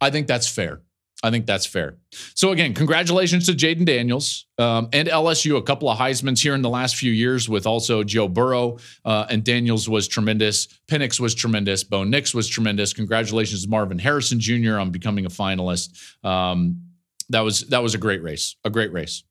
I 0.00 0.10
think 0.10 0.26
that's 0.26 0.48
fair. 0.48 0.82
I 1.26 1.30
think 1.30 1.44
that's 1.46 1.66
fair. 1.66 1.96
So 2.34 2.52
again, 2.52 2.72
congratulations 2.72 3.46
to 3.46 3.52
Jayden 3.52 3.84
Daniels 3.84 4.46
um, 4.58 4.88
and 4.92 5.08
LSU. 5.08 5.56
A 5.56 5.62
couple 5.62 5.90
of 5.90 5.98
Heisman's 5.98 6.40
here 6.40 6.54
in 6.54 6.62
the 6.62 6.70
last 6.70 6.94
few 6.96 7.10
years, 7.10 7.48
with 7.48 7.66
also 7.66 8.04
Joe 8.04 8.28
Burrow 8.28 8.78
uh, 9.04 9.26
and 9.28 9.42
Daniels 9.42 9.88
was 9.88 10.06
tremendous. 10.06 10.68
Penix 10.88 11.18
was 11.18 11.34
tremendous. 11.34 11.82
Bo 11.82 12.04
Nix 12.04 12.32
was 12.32 12.48
tremendous. 12.48 12.92
Congratulations 12.92 13.64
to 13.64 13.68
Marvin 13.68 13.98
Harrison 13.98 14.38
Jr. 14.38 14.78
on 14.78 14.90
becoming 14.90 15.26
a 15.26 15.30
finalist. 15.30 15.98
Um, 16.24 16.82
that 17.30 17.40
was 17.40 17.62
that 17.62 17.82
was 17.82 17.96
a 17.96 17.98
great 17.98 18.22
race. 18.22 18.54
A 18.64 18.70
great 18.70 18.92
race. 18.92 19.24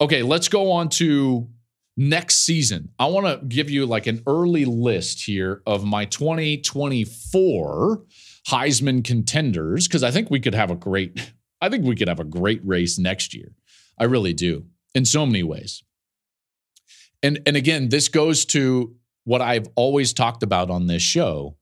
Okay, 0.00 0.22
let's 0.22 0.48
go 0.48 0.72
on 0.72 0.88
to 0.90 1.48
next 1.96 2.46
season. 2.46 2.88
I 2.98 3.06
want 3.06 3.26
to 3.26 3.44
give 3.46 3.68
you 3.70 3.84
like 3.86 4.06
an 4.06 4.22
early 4.26 4.64
list 4.64 5.22
here 5.24 5.62
of 5.66 5.84
my 5.84 6.06
2024 6.06 8.02
Heisman 8.48 9.04
contenders 9.04 9.86
because 9.86 10.02
I 10.02 10.10
think 10.10 10.30
we 10.30 10.40
could 10.40 10.54
have 10.54 10.70
a 10.70 10.74
great, 10.74 11.32
I 11.62 11.68
think 11.68 11.86
we 11.86 11.94
could 11.94 12.08
have 12.08 12.20
a 12.20 12.24
great 12.24 12.60
race 12.64 12.98
next 12.98 13.32
year. 13.32 13.52
I 13.98 14.04
really 14.04 14.34
do 14.34 14.66
in 14.94 15.04
so 15.04 15.24
many 15.24 15.44
ways. 15.44 15.82
And 17.22 17.40
and 17.46 17.56
again, 17.56 17.88
this 17.88 18.08
goes 18.08 18.44
to 18.46 18.96
what 19.24 19.40
I've 19.40 19.68
always 19.76 20.12
talked 20.12 20.42
about 20.42 20.70
on 20.70 20.88
this 20.88 21.02
show. 21.02 21.56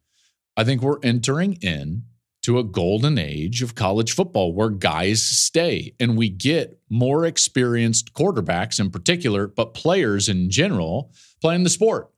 I 0.56 0.64
think 0.64 0.80
we're 0.80 1.00
entering 1.02 1.58
in 1.60 2.04
to 2.42 2.58
a 2.58 2.64
golden 2.64 3.18
age 3.18 3.62
of 3.62 3.74
college 3.74 4.12
football 4.12 4.54
where 4.54 4.70
guys 4.70 5.22
stay 5.22 5.92
and 6.00 6.16
we 6.16 6.30
get 6.30 6.80
more 6.88 7.26
experienced 7.26 8.14
quarterbacks 8.14 8.80
in 8.80 8.90
particular, 8.90 9.46
but 9.46 9.74
players 9.74 10.30
in 10.30 10.48
general 10.48 11.12
playing 11.42 11.64
the 11.64 11.70
sport. 11.70 12.10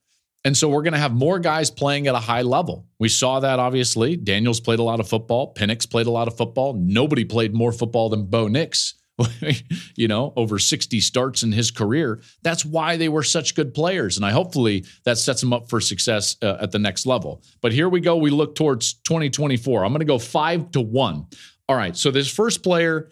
And 0.44 0.56
so 0.56 0.68
we're 0.68 0.82
going 0.82 0.94
to 0.94 0.98
have 0.98 1.12
more 1.12 1.38
guys 1.38 1.70
playing 1.70 2.08
at 2.08 2.14
a 2.14 2.18
high 2.18 2.42
level. 2.42 2.86
We 2.98 3.08
saw 3.08 3.40
that 3.40 3.58
obviously. 3.58 4.16
Daniels 4.16 4.60
played 4.60 4.80
a 4.80 4.82
lot 4.82 4.98
of 4.98 5.08
football. 5.08 5.54
Penix 5.54 5.88
played 5.88 6.06
a 6.06 6.10
lot 6.10 6.26
of 6.26 6.36
football. 6.36 6.74
Nobody 6.74 7.24
played 7.24 7.54
more 7.54 7.72
football 7.72 8.08
than 8.08 8.26
Bo 8.26 8.48
Nix 8.48 8.94
you 9.96 10.08
know, 10.08 10.32
over 10.36 10.58
60 10.58 11.00
starts 11.00 11.42
in 11.42 11.52
his 11.52 11.70
career. 11.70 12.20
That's 12.42 12.64
why 12.64 12.96
they 12.96 13.08
were 13.08 13.22
such 13.22 13.54
good 13.54 13.74
players. 13.74 14.16
And 14.16 14.24
I 14.24 14.30
hopefully 14.30 14.84
that 15.04 15.18
sets 15.18 15.40
them 15.40 15.52
up 15.52 15.68
for 15.68 15.80
success 15.80 16.36
uh, 16.42 16.58
at 16.60 16.72
the 16.72 16.78
next 16.78 17.06
level. 17.06 17.42
But 17.60 17.72
here 17.72 17.88
we 17.88 18.00
go. 18.00 18.16
We 18.16 18.30
look 18.30 18.54
towards 18.54 18.94
2024. 18.94 19.84
I'm 19.84 19.92
going 19.92 20.00
to 20.00 20.04
go 20.04 20.18
five 20.18 20.70
to 20.72 20.80
one. 20.80 21.26
All 21.68 21.76
right. 21.76 21.96
So 21.96 22.10
this 22.10 22.32
first 22.32 22.62
player, 22.62 23.10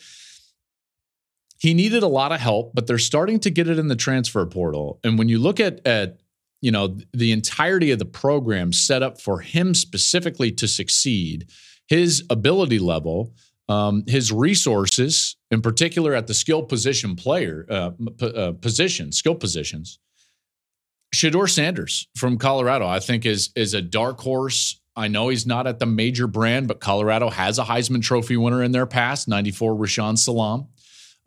he 1.58 1.74
needed 1.74 2.02
a 2.02 2.08
lot 2.08 2.32
of 2.32 2.40
help, 2.40 2.74
but 2.74 2.86
they're 2.86 2.98
starting 2.98 3.38
to 3.40 3.50
get 3.50 3.68
it 3.68 3.78
in 3.78 3.88
the 3.88 3.96
transfer 3.96 4.44
portal. 4.46 4.98
And 5.04 5.18
when 5.18 5.28
you 5.28 5.38
look 5.38 5.60
at, 5.60 5.86
at 5.86 6.19
you 6.60 6.70
know, 6.70 6.98
the 7.12 7.32
entirety 7.32 7.90
of 7.90 7.98
the 7.98 8.04
program 8.04 8.72
set 8.72 9.02
up 9.02 9.20
for 9.20 9.40
him 9.40 9.74
specifically 9.74 10.50
to 10.52 10.68
succeed, 10.68 11.50
his 11.88 12.24
ability 12.30 12.78
level, 12.78 13.34
um, 13.68 14.04
his 14.06 14.32
resources, 14.32 15.36
in 15.50 15.62
particular 15.62 16.14
at 16.14 16.26
the 16.26 16.34
skill 16.34 16.62
position 16.62 17.16
player 17.16 17.66
uh, 17.70 17.90
p- 18.18 18.34
uh, 18.34 18.52
position, 18.52 19.12
skill 19.12 19.34
positions. 19.34 19.98
Shedeur 21.14 21.48
Sanders 21.48 22.08
from 22.16 22.38
Colorado, 22.38 22.86
I 22.86 23.00
think, 23.00 23.26
is 23.26 23.50
is 23.56 23.74
a 23.74 23.82
dark 23.82 24.20
horse. 24.20 24.80
I 24.96 25.08
know 25.08 25.28
he's 25.28 25.46
not 25.46 25.66
at 25.66 25.78
the 25.78 25.86
major 25.86 26.26
brand, 26.26 26.68
but 26.68 26.80
Colorado 26.80 27.30
has 27.30 27.58
a 27.58 27.64
Heisman 27.64 28.02
Trophy 28.02 28.36
winner 28.36 28.62
in 28.62 28.72
their 28.72 28.86
past, 28.86 29.28
94 29.28 29.74
Rashaan 29.74 30.18
Salaam. 30.18 30.66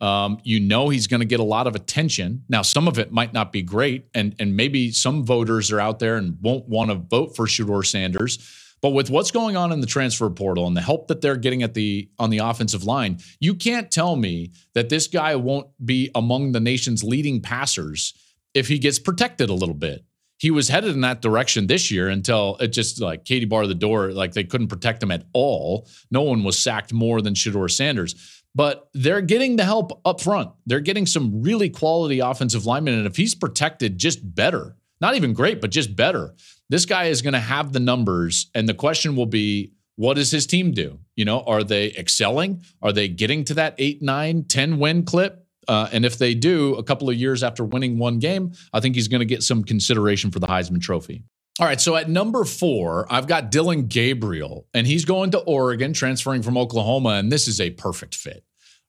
Um, 0.02 0.40
you 0.44 0.60
know 0.60 0.90
he's 0.90 1.08
going 1.08 1.22
to 1.22 1.26
get 1.26 1.40
a 1.40 1.46
lot 1.46 1.68
of 1.68 1.76
attention. 1.76 2.44
Now, 2.50 2.62
some 2.62 2.88
of 2.88 3.00
it 3.00 3.12
might 3.12 3.32
not 3.32 3.52
be 3.52 3.62
great, 3.62 4.08
and 4.14 4.36
and 4.40 4.56
maybe 4.56 4.92
some 4.92 5.24
voters 5.24 5.72
are 5.72 5.80
out 5.80 6.00
there 6.00 6.18
and 6.18 6.38
won't 6.42 6.68
want 6.68 6.90
to 6.90 6.96
vote 6.96 7.36
for 7.36 7.46
Shedeur 7.46 7.86
Sanders. 7.86 8.38
But 8.84 8.90
with 8.90 9.10
what's 9.10 9.32
going 9.32 9.56
on 9.56 9.72
in 9.72 9.80
the 9.80 9.88
transfer 9.88 10.30
portal 10.30 10.68
and 10.68 10.76
the 10.76 10.82
help 10.82 11.08
that 11.08 11.22
they're 11.22 11.38
getting 11.38 11.64
at 11.64 11.74
the 11.74 12.10
on 12.20 12.32
the 12.32 12.40
offensive 12.40 12.84
line, 12.84 13.20
you 13.40 13.56
can't 13.56 13.90
tell 13.90 14.18
me 14.18 14.52
that 14.74 14.90
this 14.90 15.08
guy 15.08 15.38
won't 15.38 15.68
be 15.84 16.12
among 16.14 16.52
the 16.52 16.60
nation's 16.60 17.02
leading 17.02 17.40
passers 17.40 18.14
if 18.54 18.68
he 18.68 18.78
gets 18.78 19.00
protected 19.00 19.50
a 19.50 19.54
little 19.54 19.74
bit. 19.74 20.04
He 20.38 20.52
was 20.52 20.68
headed 20.68 20.94
in 20.94 21.00
that 21.02 21.22
direction 21.22 21.68
this 21.68 21.90
year 21.90 22.10
until 22.10 22.58
it 22.60 22.74
just 22.74 23.00
like 23.00 23.24
Katie 23.24 23.46
barred 23.46 23.70
the 23.70 23.76
door, 23.76 24.12
like 24.12 24.34
they 24.34 24.44
couldn't 24.44 24.68
protect 24.68 25.02
him 25.02 25.12
at 25.12 25.24
all. 25.32 25.88
No 26.12 26.24
one 26.24 26.44
was 26.44 26.60
sacked 26.60 26.92
more 26.92 27.22
than 27.22 27.36
Shedeur 27.36 27.72
Sanders 27.72 28.43
but 28.56 28.90
they're 28.94 29.22
getting 29.22 29.56
the 29.56 29.66
help 29.66 30.00
up 30.06 30.22
front. 30.22 30.52
They're 30.66 30.80
getting 30.80 31.06
some 31.06 31.42
really 31.42 31.70
quality 31.70 32.20
offensive 32.20 32.66
linemen. 32.66 32.96
And 32.96 33.08
if 33.08 33.16
he's 33.16 33.36
protected 33.36 33.98
just 33.98 34.36
better, 34.36 34.76
not 35.02 35.16
even 35.16 35.34
great, 35.34 35.62
but 35.62 35.72
just 35.72 35.96
better, 35.96 36.36
this 36.70 36.86
guy 36.86 37.06
is 37.06 37.22
going 37.22 37.34
to 37.34 37.40
have 37.40 37.74
the 37.74 37.80
numbers. 37.80 38.50
And 38.54 38.70
the 38.70 38.74
question 38.74 39.16
will 39.16 39.26
be, 39.26 39.74
what 39.96 40.16
does 40.16 40.32
his 40.32 40.48
team 40.48 40.72
do? 40.72 41.00
You 41.16 41.26
know, 41.26 41.42
are 41.42 41.64
they 41.64 41.92
excelling? 41.92 42.64
Are 42.82 42.92
they 42.92 43.08
getting 43.08 43.44
to 43.46 43.54
that 43.56 43.76
eight, 43.78 44.02
nine, 44.02 44.46
10 44.46 44.80
win 44.80 45.04
clip? 45.04 45.46
Uh, 45.68 45.88
and 45.92 46.04
if 46.06 46.18
they 46.18 46.34
do, 46.34 46.76
a 46.76 46.84
couple 46.84 47.10
of 47.10 47.16
years 47.16 47.44
after 47.44 47.64
winning 47.64 47.98
one 47.98 48.20
game, 48.20 48.54
I 48.74 48.80
think 48.80 48.96
he's 48.96 49.08
going 49.08 49.20
to 49.20 49.26
get 49.26 49.44
some 49.44 49.64
consideration 49.64 50.32
for 50.32 50.40
the 50.40 50.48
Heisman 50.48 50.82
Trophy. 50.82 51.24
All 51.60 51.68
right, 51.68 51.80
so 51.80 51.96
at 51.96 52.10
number 52.10 52.46
four, 52.46 53.06
I've 53.12 53.28
got 53.28 53.52
Dillon 53.52 53.86
Gabriel, 53.86 54.68
and 54.74 54.88
he's 54.88 55.06
going 55.06 55.32
to 55.32 55.40
Oregon, 55.40 55.94
transferring 55.94 56.42
from 56.42 56.58
Oklahoma, 56.58 57.10
and 57.10 57.32
this 57.32 57.48
is 57.48 57.62
a 57.62 57.70
perfect 57.70 58.16
fit, 58.16 58.44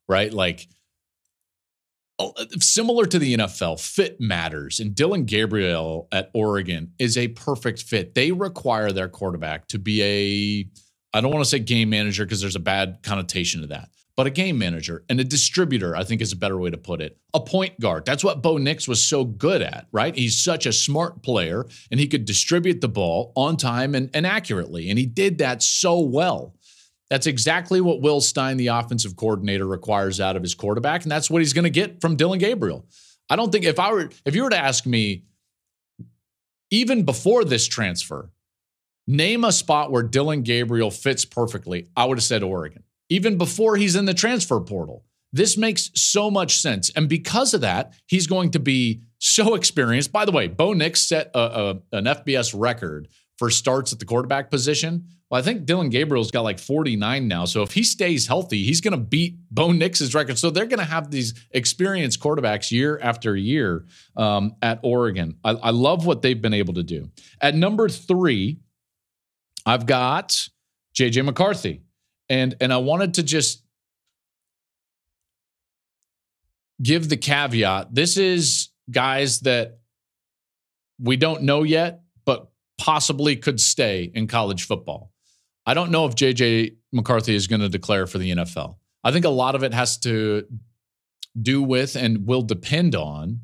right? 0.09 0.33
Like 0.33 0.67
oh, 2.19 2.33
similar 2.61 3.05
to 3.05 3.19
the 3.19 3.37
NFL, 3.37 3.81
fit 3.81 4.19
matters, 4.19 4.81
and 4.81 4.95
Dillon 4.95 5.25
Gabriel 5.25 6.09
at 6.11 6.31
Oregon 6.33 6.93
is 6.99 7.19
a 7.19 7.29
perfect 7.29 7.83
fit. 7.83 8.15
They 8.15 8.33
require 8.33 8.93
their 8.93 9.09
quarterback 9.09 9.69
to 9.69 9.79
be 9.79 10.03
a 10.03 10.69
I 11.17 11.21
don't 11.21 11.31
want 11.31 11.45
to 11.45 11.51
say 11.51 11.59
game 11.59 11.91
manager 11.91 12.25
because 12.25 12.41
there's 12.41 12.57
a 12.57 12.61
bad 12.61 13.01
connotation 13.03 13.61
to 13.61 13.67
that 13.69 13.91
but 14.17 14.27
a 14.27 14.31
game 14.31 14.59
manager 14.59 15.05
and 15.09 15.19
a 15.19 15.25
distributor, 15.25 15.97
I 15.97 16.05
think 16.05 16.21
is 16.21 16.33
a 16.33 16.37
better 16.37 16.57
way 16.57 16.71
to 16.71 16.77
put 16.77 17.01
it. 17.01 17.19
A 17.33 17.41
point 17.41 17.79
guard. 17.81 18.05
That's 18.05 18.23
what 18.23 18.43
Bo 18.43 18.59
Nix 18.59 18.87
was 18.87 19.03
so 19.03 19.25
good 19.25 19.61
at, 19.61 19.87
right? 19.91 20.15
He's 20.15 20.43
such 20.43 20.67
a 20.67 20.73
smart 20.73 21.23
player 21.23 21.67
and 21.91 21.99
he 21.99 22.07
could 22.07 22.25
distribute 22.25 22.81
the 22.81 22.89
ball 22.89 23.33
on 23.35 23.57
time 23.57 23.95
and, 23.95 24.11
and 24.15 24.27
accurately. 24.27 24.89
And 24.89 24.99
he 24.99 25.07
did 25.07 25.39
that 25.39 25.63
so 25.63 26.01
well. 26.01 26.55
That's 27.11 27.27
exactly 27.27 27.81
what 27.81 28.01
Will 28.01 28.21
Stein, 28.21 28.57
the 28.57 28.69
offensive 28.69 29.17
coordinator, 29.17 29.67
requires 29.67 30.21
out 30.21 30.37
of 30.37 30.43
his 30.43 30.55
quarterback. 30.55 31.03
And 31.03 31.11
that's 31.11 31.29
what 31.29 31.43
he's 31.43 31.53
going 31.53 31.65
to 31.65 31.71
get 31.71 32.01
from 32.01 32.17
Dillon 32.17 32.39
Gabriel. 32.39 32.87
I 33.29 33.37
don't 33.37 33.51
think 33.51 33.65
if 33.65 33.79
I 33.79 33.93
were 33.93 34.11
if 34.25 34.35
you 34.35 34.45
were 34.45 34.51
to 34.51 34.59
ask 34.59 34.87
me, 34.87 35.25
even 36.71 37.05
before 37.05 37.45
this 37.45 37.67
transfer, 37.67 38.31
name 39.07 39.45
a 39.45 39.53
spot 39.53 39.91
where 39.91 40.03
Dillon 40.03 40.43
Gabriel 40.43 40.91
fits 40.91 41.25
perfectly, 41.25 41.89
I 41.97 42.05
would 42.05 42.19
have 42.19 42.25
said 42.25 42.43
Oregon 42.43 42.84
even 43.15 43.39
before 43.39 43.77
he's 43.77 43.95
in 43.95 44.07
the 44.07 44.15
transfer 44.15 44.59
portal. 44.61 45.05
This 45.33 45.57
makes 45.57 45.91
so 45.95 46.33
much 46.33 46.59
sense. 46.59 46.91
And 46.91 47.09
because 47.09 47.55
of 47.55 47.61
that, 47.61 47.95
he's 48.07 48.27
going 48.27 48.51
to 48.53 48.59
be 48.59 49.03
so 49.19 49.55
experienced. 49.55 50.11
By 50.11 50.25
the 50.25 50.33
way, 50.33 50.49
Bo 50.49 50.73
Nix 50.73 51.01
set 51.01 51.31
a, 51.33 51.39
a, 51.39 51.71
an 51.93 52.05
FBS 52.07 52.55
record 52.59 53.09
for 53.39 53.51
starts 53.51 53.93
at 53.93 54.01
the 54.01 54.05
quarterback 54.05 54.51
position. 54.51 55.07
Well, 55.31 55.41
I 55.41 55.45
think 55.45 55.65
Dillon 55.65 55.91
Gabriel's 55.91 56.33
got 56.33 56.43
like 56.43 56.59
49 56.59 57.29
now. 57.29 57.45
So 57.45 57.63
if 57.63 57.73
he 57.73 57.85
stays 57.85 58.27
healthy, 58.27 58.65
he's 58.65 58.81
going 58.81 58.93
to 58.93 59.05
beat 59.05 59.37
Bo 59.49 59.71
Nix's 59.71 60.13
record. 60.13 60.37
So 60.37 60.51
they're 60.51 60.67
going 60.67 60.79
to 60.79 60.85
have 60.85 61.13
these 61.13 61.35
experienced 61.53 62.21
quarterbacks 62.21 62.73
year 62.73 62.99
after 63.01 63.37
year 63.37 63.87
um, 64.17 64.57
at 64.61 64.81
Oregon. 64.83 65.37
I, 65.45 65.51
I 65.51 65.71
love 65.71 66.05
what 66.05 66.23
they've 66.23 66.41
been 66.41 66.55
able 66.55 66.75
to 66.75 66.83
do. 66.83 67.11
At 67.41 67.55
number 67.55 67.89
three, 67.89 68.59
I've 69.67 69.87
got 69.87 70.49
JJ 70.97 71.25
McCarthy 71.25 71.83
and 72.29 72.55
and 72.61 72.73
I 72.73 72.79
wanted 72.79 73.15
to 73.15 73.23
just 73.23 73.63
give 76.83 77.09
the 77.09 77.17
caveat. 77.17 77.95
This 77.95 78.17
is 78.17 78.71
guys 78.91 79.41
that 79.41 79.79
we 81.01 81.17
don't 81.17 81.43
know 81.43 81.63
yet, 81.63 82.03
but 82.25 82.51
possibly 82.79 83.37
could 83.37 83.61
stay 83.61 84.11
in 84.15 84.27
college 84.27 84.65
football. 84.67 85.11
I 85.67 85.75
don't 85.75 85.91
know 85.91 86.07
if 86.07 86.15
JJ 86.15 86.77
McCarthy 86.93 87.35
is 87.35 87.47
going 87.47 87.61
to 87.61 87.69
declare 87.69 88.07
for 88.07 88.19
the 88.19 88.31
NFL. 88.33 88.77
I 89.03 89.13
think 89.13 89.25
a 89.25 89.31
lot 89.31 89.55
of 89.55 89.63
it 89.63 89.73
has 89.75 89.99
to 89.99 90.47
do 91.41 91.63
with 91.63 91.97
and 91.97 92.27
will 92.27 92.43
depend 92.43 92.95
on 92.95 93.41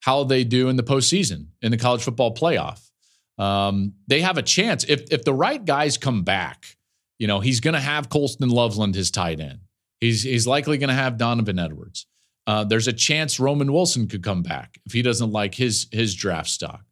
how 0.00 0.24
they 0.24 0.44
do 0.44 0.68
in 0.68 0.76
the 0.76 0.82
postseason 0.82 1.48
in 1.62 1.70
the 1.70 1.76
college 1.76 2.02
football 2.02 2.34
playoff. 2.34 2.90
Um, 3.38 3.94
they 4.06 4.20
have 4.20 4.38
a 4.38 4.42
chance 4.42 4.84
if 4.84 5.12
if 5.12 5.24
the 5.24 5.34
right 5.34 5.64
guys 5.64 5.96
come 5.96 6.22
back 6.22 6.77
you 7.18 7.26
know, 7.26 7.40
he's 7.40 7.60
going 7.60 7.74
to 7.74 7.80
have 7.80 8.08
Colston 8.08 8.48
Loveland, 8.48 8.94
his 8.94 9.10
tight 9.10 9.40
end. 9.40 9.60
He's, 10.00 10.22
he's 10.22 10.46
likely 10.46 10.78
going 10.78 10.88
to 10.88 10.94
have 10.94 11.18
Donovan 11.18 11.58
Edwards. 11.58 12.06
Uh, 12.48 12.64
there's 12.64 12.88
a 12.88 12.92
chance 12.94 13.38
Roman 13.38 13.70
Wilson 13.72 14.08
could 14.08 14.22
come 14.22 14.42
back 14.42 14.78
if 14.86 14.92
he 14.92 15.02
doesn't 15.02 15.32
like 15.32 15.54
his 15.54 15.86
his 15.92 16.14
draft 16.14 16.48
stock. 16.48 16.82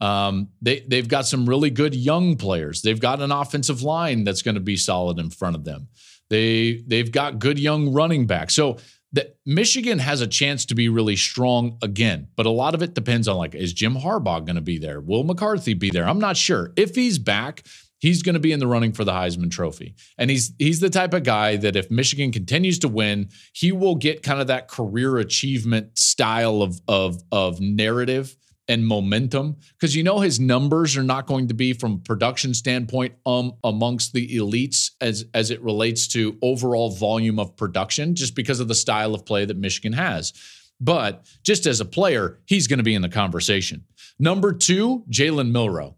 Um, 0.00 0.48
they 0.60 0.80
they've 0.80 1.06
got 1.06 1.24
some 1.24 1.48
really 1.48 1.70
good 1.70 1.94
young 1.94 2.34
players. 2.34 2.82
They've 2.82 2.98
got 2.98 3.22
an 3.22 3.30
offensive 3.30 3.82
line 3.82 4.24
that's 4.24 4.42
going 4.42 4.56
to 4.56 4.60
be 4.60 4.76
solid 4.76 5.20
in 5.20 5.30
front 5.30 5.54
of 5.54 5.64
them. 5.64 5.86
They 6.30 6.82
they've 6.88 7.12
got 7.12 7.38
good 7.38 7.60
young 7.60 7.92
running 7.92 8.26
backs. 8.26 8.54
So 8.54 8.78
that 9.12 9.36
Michigan 9.46 10.00
has 10.00 10.20
a 10.20 10.26
chance 10.26 10.64
to 10.66 10.74
be 10.74 10.88
really 10.88 11.14
strong 11.14 11.78
again, 11.80 12.26
but 12.34 12.46
a 12.46 12.50
lot 12.50 12.74
of 12.74 12.82
it 12.82 12.94
depends 12.94 13.28
on 13.28 13.36
like 13.36 13.54
is 13.54 13.72
Jim 13.72 13.94
Harbaugh 13.94 14.44
going 14.44 14.56
to 14.56 14.60
be 14.60 14.78
there? 14.78 15.00
Will 15.00 15.22
McCarthy 15.22 15.74
be 15.74 15.90
there? 15.90 16.08
I'm 16.08 16.18
not 16.18 16.36
sure. 16.36 16.72
If 16.74 16.96
he's 16.96 17.20
back, 17.20 17.62
he's 18.04 18.22
going 18.22 18.34
to 18.34 18.40
be 18.40 18.52
in 18.52 18.60
the 18.60 18.66
running 18.66 18.92
for 18.92 19.02
the 19.02 19.12
Heisman 19.12 19.50
Trophy. 19.50 19.94
And 20.18 20.30
he's 20.30 20.52
he's 20.58 20.80
the 20.80 20.90
type 20.90 21.14
of 21.14 21.22
guy 21.22 21.56
that 21.56 21.74
if 21.74 21.90
Michigan 21.90 22.32
continues 22.32 22.78
to 22.80 22.88
win, 22.88 23.30
he 23.54 23.72
will 23.72 23.94
get 23.94 24.22
kind 24.22 24.42
of 24.42 24.48
that 24.48 24.68
career 24.68 25.16
achievement 25.16 25.96
style 25.98 26.60
of 26.60 26.78
of 26.86 27.22
of 27.32 27.60
narrative 27.60 28.36
and 28.68 28.86
momentum 28.86 29.56
because 29.72 29.96
you 29.96 30.02
know 30.02 30.20
his 30.20 30.38
numbers 30.38 30.98
are 30.98 31.02
not 31.02 31.26
going 31.26 31.48
to 31.48 31.54
be 31.54 31.72
from 31.72 31.92
a 31.92 31.98
production 31.98 32.54
standpoint 32.54 33.14
um 33.26 33.52
amongst 33.62 34.14
the 34.14 34.26
elites 34.38 34.92
as 35.02 35.26
as 35.34 35.50
it 35.50 35.62
relates 35.62 36.08
to 36.08 36.38
overall 36.40 36.90
volume 36.90 37.38
of 37.38 37.56
production 37.56 38.14
just 38.14 38.34
because 38.34 38.60
of 38.60 38.68
the 38.68 38.74
style 38.74 39.14
of 39.14 39.24
play 39.24 39.46
that 39.46 39.56
Michigan 39.56 39.94
has. 39.94 40.32
But 40.78 41.24
just 41.42 41.66
as 41.66 41.80
a 41.80 41.86
player, 41.86 42.40
he's 42.44 42.66
going 42.66 42.78
to 42.78 42.84
be 42.84 42.94
in 42.94 43.02
the 43.02 43.08
conversation. 43.08 43.84
Number 44.18 44.52
two, 44.52 45.04
Jalen 45.10 45.50
Milroe. 45.50 45.96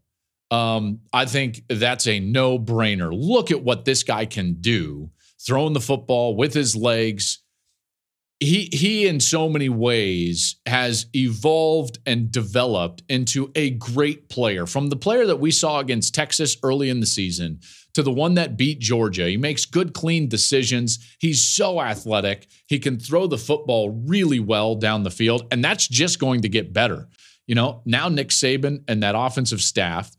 Um, 0.50 1.00
I 1.12 1.24
think 1.24 1.62
that's 1.68 2.06
a 2.06 2.20
no 2.20 2.58
brainer. 2.58 3.10
Look 3.12 3.50
at 3.50 3.62
what 3.62 3.84
this 3.84 4.02
guy 4.02 4.26
can 4.26 4.54
do 4.60 5.10
throwing 5.44 5.72
the 5.72 5.80
football 5.80 6.36
with 6.36 6.54
his 6.54 6.74
legs. 6.74 7.42
He, 8.38 8.68
he, 8.72 9.06
in 9.06 9.20
so 9.20 9.48
many 9.48 9.68
ways, 9.68 10.56
has 10.66 11.06
evolved 11.14 11.98
and 12.04 12.30
developed 12.30 13.02
into 13.08 13.50
a 13.54 13.70
great 13.70 14.28
player. 14.28 14.66
From 14.66 14.88
the 14.88 14.96
player 14.96 15.26
that 15.26 15.40
we 15.40 15.50
saw 15.50 15.78
against 15.78 16.14
Texas 16.14 16.56
early 16.62 16.90
in 16.90 17.00
the 17.00 17.06
season 17.06 17.60
to 17.96 18.02
the 18.02 18.12
one 18.12 18.34
that 18.34 18.58
beat 18.58 18.78
Georgia. 18.78 19.26
He 19.26 19.38
makes 19.38 19.64
good, 19.64 19.94
clean 19.94 20.28
decisions. 20.28 20.98
He's 21.18 21.42
so 21.42 21.80
athletic. 21.80 22.46
He 22.66 22.78
can 22.78 23.00
throw 23.00 23.26
the 23.26 23.38
football 23.38 23.88
really 23.88 24.38
well 24.38 24.74
down 24.74 25.02
the 25.02 25.10
field, 25.10 25.46
and 25.50 25.64
that's 25.64 25.88
just 25.88 26.18
going 26.18 26.42
to 26.42 26.48
get 26.50 26.74
better. 26.74 27.08
You 27.46 27.54
know, 27.54 27.80
now 27.86 28.10
Nick 28.10 28.28
Saban 28.28 28.84
and 28.86 29.02
that 29.02 29.14
offensive 29.16 29.62
staff 29.62 30.14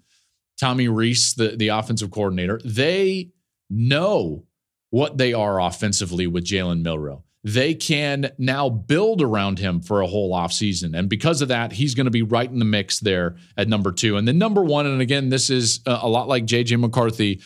Tommy 0.59 0.87
Rees, 0.87 1.33
the, 1.35 1.49
the 1.49 1.69
offensive 1.69 2.11
coordinator, 2.11 2.59
they 2.65 3.31
know 3.69 4.45
what 4.89 5.17
they 5.17 5.33
are 5.33 5.59
offensively 5.61 6.27
with 6.27 6.45
Jalen 6.45 6.81
Milroe. 6.81 7.23
they 7.43 7.73
can 7.73 8.31
now 8.37 8.67
build 8.67 9.21
around 9.21 9.59
him 9.59 9.79
for 9.79 10.01
a 10.01 10.07
whole 10.07 10.33
offseason. 10.33 10.97
And 10.97 11.07
because 11.07 11.41
of 11.41 11.47
that, 11.47 11.71
he's 11.71 11.95
going 11.95 12.05
to 12.05 12.11
be 12.11 12.23
right 12.23 12.49
in 12.49 12.59
the 12.59 12.65
mix 12.65 12.99
there 12.99 13.37
at 13.55 13.69
number 13.69 13.91
two. 13.91 14.17
And 14.17 14.27
then 14.27 14.37
number 14.37 14.63
one, 14.63 14.85
and 14.85 15.01
again, 15.01 15.29
this 15.29 15.49
is 15.49 15.79
uh, 15.85 15.99
a 16.01 16.09
lot 16.09 16.27
like 16.27 16.45
JJ 16.45 16.79
McCarthy. 16.79 17.41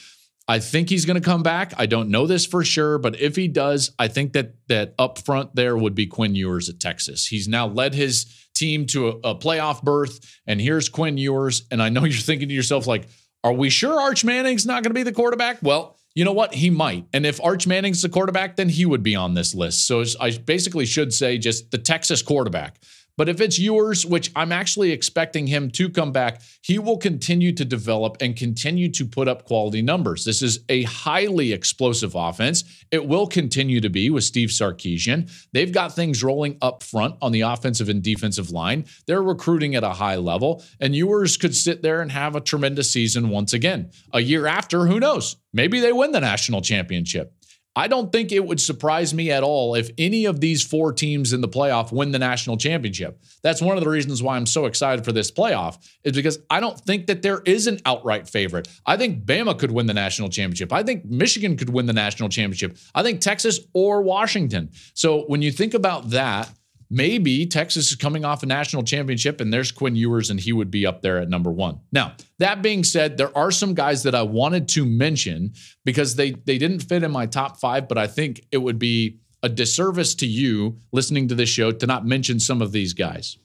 I 0.52 0.60
think 0.60 0.90
he's 0.90 1.06
going 1.06 1.16
to 1.16 1.26
come 1.26 1.44
back. 1.44 1.74
I 1.78 1.86
don't 1.86 2.10
know 2.10 2.28
this 2.28 2.46
for 2.46 2.62
sure, 2.66 2.98
but 2.98 3.18
if 3.22 3.38
he 3.38 3.48
does, 3.48 3.92
I 3.98 4.10
think 4.10 4.34
that 4.34 4.56
that 4.68 4.94
up 5.00 5.18
front 5.18 5.56
there 5.56 5.78
would 5.78 5.96
be 5.96 6.08
Quinn 6.08 6.36
Ewers 6.36 6.68
at 6.68 6.78
Texas. 6.78 7.26
He's 7.26 7.48
now 7.48 7.68
led 7.68 7.94
his 7.94 8.26
team 8.54 8.86
to 8.88 9.08
a, 9.08 9.12
a 9.30 9.36
playoff 9.36 9.82
berth, 9.82 10.20
and 10.46 10.60
here's 10.60 10.90
Quinn 10.90 11.18
Ewers. 11.18 11.66
And 11.72 11.82
I 11.82 11.88
know 11.88 12.04
you're 12.04 12.20
thinking 12.20 12.50
to 12.50 12.54
yourself, 12.54 12.86
like, 12.86 13.08
are 13.46 13.54
we 13.54 13.70
sure 13.70 13.98
Arch 13.98 14.26
Manning's 14.26 14.66
not 14.66 14.84
going 14.84 14.90
to 14.90 14.94
be 14.94 15.04
the 15.04 15.14
quarterback? 15.14 15.60
Well, 15.62 15.96
you 16.16 16.26
know 16.26 16.34
what? 16.34 16.54
He 16.54 16.70
might. 16.70 17.06
And 17.14 17.26
if 17.26 17.42
Arch 17.42 17.66
Manning's 17.66 18.02
the 18.02 18.10
quarterback, 18.10 18.58
then 18.58 18.68
he 18.68 18.86
would 18.86 19.04
be 19.04 19.16
on 19.16 19.36
this 19.36 19.56
list. 19.56 19.88
So 19.88 20.04
I 20.20 20.32
basically 20.32 20.86
should 20.86 21.14
say 21.14 21.38
just 21.38 21.72
the 21.72 21.78
Texas 21.78 22.22
quarterback. 22.22 22.82
But 23.22 23.30
if 23.30 23.40
it's 23.40 23.60
Ewers, 23.60 24.04
which 24.04 24.32
I'm 24.36 24.52
actually 24.52 24.92
expecting 24.92 25.46
him 25.46 25.70
to 25.74 25.90
come 25.90 26.12
back, 26.12 26.42
he 26.64 26.80
will 26.80 26.98
continue 26.98 27.52
to 27.52 27.64
develop 27.64 28.18
and 28.20 28.36
continue 28.36 28.90
to 28.94 29.06
put 29.06 29.28
up 29.28 29.46
quality 29.46 29.84
numbers. 29.84 30.26
This 30.26 30.42
is 30.42 30.62
a 30.70 30.82
highly 30.86 31.54
explosive 31.54 32.16
offense. 32.16 32.64
It 32.90 33.06
will 33.06 33.28
continue 33.28 33.80
to 33.80 33.92
be 33.92 34.10
with 34.10 34.24
Steve 34.24 34.50
Sarkisian. 34.50 35.30
They've 35.54 35.72
got 35.72 35.94
things 35.94 36.24
rolling 36.24 36.58
up 36.64 36.82
front 36.82 37.14
on 37.22 37.32
the 37.32 37.42
offensive 37.42 37.90
and 37.90 38.02
defensive 38.02 38.50
line. 38.50 38.86
They're 39.06 39.22
recruiting 39.22 39.76
at 39.76 39.84
a 39.84 39.90
high 39.90 40.16
level, 40.16 40.64
and 40.80 40.96
Ewers 40.96 41.38
could 41.38 41.56
sit 41.56 41.84
there 41.84 42.02
and 42.02 42.12
have 42.12 42.36
a 42.36 42.42
tremendous 42.42 42.92
season 42.92 43.30
once 43.30 43.54
again. 43.54 43.92
A 44.14 44.22
year 44.22 44.48
after, 44.48 44.88
who 44.88 45.00
knows? 45.00 45.36
Maybe 45.54 45.80
they 45.80 45.94
win 45.94 46.12
the 46.12 46.22
national 46.22 46.62
championship. 46.62 47.36
I 47.76 47.88
don't 47.88 48.12
think 48.12 48.34
it 48.34 48.46
would 48.46 48.60
surprise 48.60 49.14
me 49.14 49.32
at 49.32 49.44
all 49.44 49.76
if 49.76 49.90
any 49.98 50.26
of 50.26 50.42
these 50.42 50.62
four 50.62 50.92
teams 50.92 51.32
in 51.32 51.40
the 51.40 51.48
playoff 51.48 51.94
win 51.94 52.12
the 52.12 52.20
national 52.20 52.58
championship. 52.58 53.22
That's 53.44 53.62
one 53.62 53.78
of 53.78 53.84
the 53.84 53.90
reasons 53.90 54.22
why 54.22 54.36
I'm 54.36 54.46
so 54.46 54.66
excited 54.66 55.06
for 55.06 55.14
this 55.14 55.32
playoff, 55.32 55.78
is 56.04 56.14
because 56.14 56.40
I 56.50 56.60
don't 56.60 56.78
think 56.78 57.08
that 57.08 57.22
there 57.22 57.42
is 57.46 57.68
an 57.68 57.80
outright 57.86 58.28
favorite. 58.28 58.68
I 58.86 58.98
think 58.98 59.26
Bama 59.26 59.58
could 59.58 59.72
win 59.72 59.86
the 59.88 59.94
national 59.94 60.30
championship. 60.30 60.74
I 60.74 60.84
think 60.84 61.06
Michigan 61.06 61.56
could 61.56 61.70
win 61.70 61.86
the 61.86 61.94
national 61.94 62.28
championship. 62.28 62.78
I 62.94 63.04
think 63.04 63.22
Texas 63.22 63.62
or 63.74 64.02
Washington. 64.02 64.72
So 64.94 65.22
when 65.28 65.42
you 65.42 65.52
think 65.52 65.74
about 65.74 66.10
that, 66.10 66.50
maybe 66.92 67.46
Texas 67.46 67.90
is 67.90 67.96
coming 67.96 68.26
off 68.26 68.44
a 68.44 68.46
national 68.46 68.84
championship 68.84 69.40
and 69.40 69.52
there's 69.52 69.72
Quinn 69.72 69.96
Ewers 69.96 70.30
and 70.30 70.40
he 70.40 70.52
would 70.52 70.70
be 70.70 70.86
up 70.86 71.02
there 71.02 71.18
at 71.20 71.30
number 71.30 71.50
one. 71.50 71.80
Now, 71.94 72.16
that 72.40 72.62
being 72.62 72.84
said, 72.84 73.18
there 73.18 73.36
are 73.36 73.50
some 73.50 73.74
guys 73.74 74.04
that 74.04 74.14
I 74.14 74.24
wanted 74.24 74.68
to 74.70 74.86
mention 74.86 75.54
because 75.86 76.16
they 76.16 76.32
they 76.32 76.58
didn't 76.58 76.82
fit 76.82 77.04
in 77.04 77.12
my 77.12 77.26
top 77.26 77.60
five, 77.60 77.88
but 77.88 77.98
I 77.98 78.08
think 78.08 78.46
it 78.52 78.58
would 78.58 78.78
be 78.78 79.22
a 79.42 79.50
disservice 79.50 80.14
to 80.16 80.28
you 80.28 80.78
listening 80.92 81.30
to 81.30 81.36
this 81.36 81.50
show 81.50 81.72
to 81.72 81.88
not 81.88 82.06
mention 82.06 82.40
some 82.40 82.62
of 82.62 82.74
these 82.74 82.94
guys. 82.94 83.38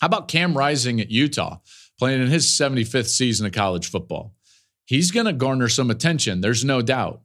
How 0.00 0.06
about 0.06 0.26
Cam 0.28 0.56
Rising 0.56 1.00
at 1.00 1.10
Utah, 1.10 1.58
playing 1.98 2.22
in 2.22 2.28
his 2.28 2.46
75th 2.46 3.06
season 3.06 3.46
of 3.46 3.52
college 3.52 3.88
football? 3.88 4.34
He's 4.84 5.12
going 5.12 5.26
to 5.26 5.32
garner 5.32 5.68
some 5.68 5.90
attention, 5.90 6.40
there's 6.40 6.64
no 6.64 6.82
doubt. 6.82 7.20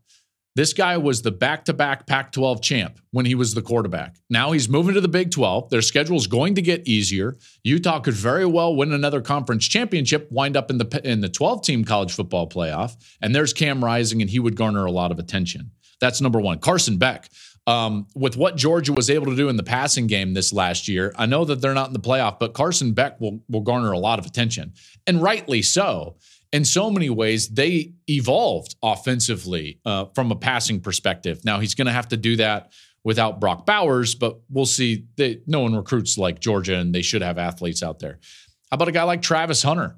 This 0.57 0.73
guy 0.73 0.97
was 0.97 1.21
the 1.21 1.29
back 1.29 1.65
to 1.65 1.73
back 1.73 2.07
Pac 2.07 2.31
12 2.31 2.63
champ 2.63 2.99
when 3.11 3.27
he 3.27 3.35
was 3.35 3.53
the 3.53 3.61
quarterback. 3.61 4.15
Now 4.27 4.53
he's 4.53 4.67
moving 4.67 4.95
to 4.95 5.01
the 5.01 5.07
Big 5.07 5.29
12. 5.29 5.69
Their 5.69 5.83
schedule 5.83 6.17
is 6.17 6.25
going 6.25 6.55
to 6.55 6.63
get 6.63 6.87
easier. 6.87 7.37
Utah 7.63 7.99
could 7.99 8.15
very 8.15 8.47
well 8.47 8.75
win 8.75 8.91
another 8.91 9.21
conference 9.21 9.67
championship, 9.67 10.27
wind 10.31 10.57
up 10.57 10.71
in 10.71 10.79
the 10.79 11.01
in 11.03 11.21
the 11.21 11.29
12 11.29 11.61
team 11.61 11.85
college 11.85 12.11
football 12.11 12.49
playoff. 12.49 12.95
And 13.21 13.35
there's 13.35 13.53
Cam 13.53 13.85
Rising, 13.85 14.19
and 14.19 14.31
he 14.31 14.39
would 14.39 14.55
garner 14.55 14.83
a 14.85 14.91
lot 14.91 15.11
of 15.11 15.19
attention. 15.19 15.69
That's 16.01 16.21
number 16.21 16.41
one. 16.41 16.57
Carson 16.57 16.97
Beck. 16.97 17.29
Um, 17.67 18.07
with 18.15 18.37
what 18.37 18.55
Georgia 18.55 18.93
was 18.93 19.09
able 19.09 19.25
to 19.25 19.35
do 19.35 19.49
in 19.49 19.57
the 19.57 19.63
passing 19.63 20.07
game 20.07 20.33
this 20.33 20.53
last 20.53 20.87
year, 20.87 21.13
I 21.17 21.25
know 21.25 21.43
that 21.45 21.61
they're 21.61 21.73
not 21.73 21.87
in 21.87 21.93
the 21.93 21.99
playoff, 21.99 22.39
but 22.39 22.53
Carson 22.53 22.93
Beck 22.93 23.19
will, 23.19 23.41
will 23.49 23.59
garner 23.59 23.91
a 23.91 23.99
lot 23.99 24.19
of 24.19 24.25
attention, 24.25 24.71
and 25.05 25.21
rightly 25.21 25.61
so 25.61 26.15
in 26.51 26.65
so 26.65 26.89
many 26.89 27.09
ways, 27.09 27.49
they 27.49 27.93
evolved 28.07 28.75
offensively 28.81 29.79
uh, 29.85 30.05
from 30.15 30.31
a 30.31 30.35
passing 30.35 30.79
perspective. 30.79 31.43
Now 31.43 31.59
he's 31.59 31.75
going 31.75 31.87
to 31.87 31.93
have 31.93 32.07
to 32.09 32.17
do 32.17 32.37
that 32.37 32.71
without 33.03 33.39
Brock 33.39 33.65
Bowers, 33.65 34.15
but 34.15 34.39
we'll 34.49 34.65
see. 34.65 35.05
They, 35.15 35.41
no 35.47 35.61
one 35.61 35.75
recruits 35.75 36.17
like 36.17 36.39
Georgia, 36.39 36.77
and 36.77 36.93
they 36.93 37.01
should 37.01 37.21
have 37.21 37.37
athletes 37.37 37.83
out 37.83 37.99
there. 37.99 38.19
How 38.71 38.75
about 38.75 38.87
a 38.87 38.91
guy 38.91 39.03
like 39.03 39.21
Travis 39.21 39.63
Hunter? 39.63 39.95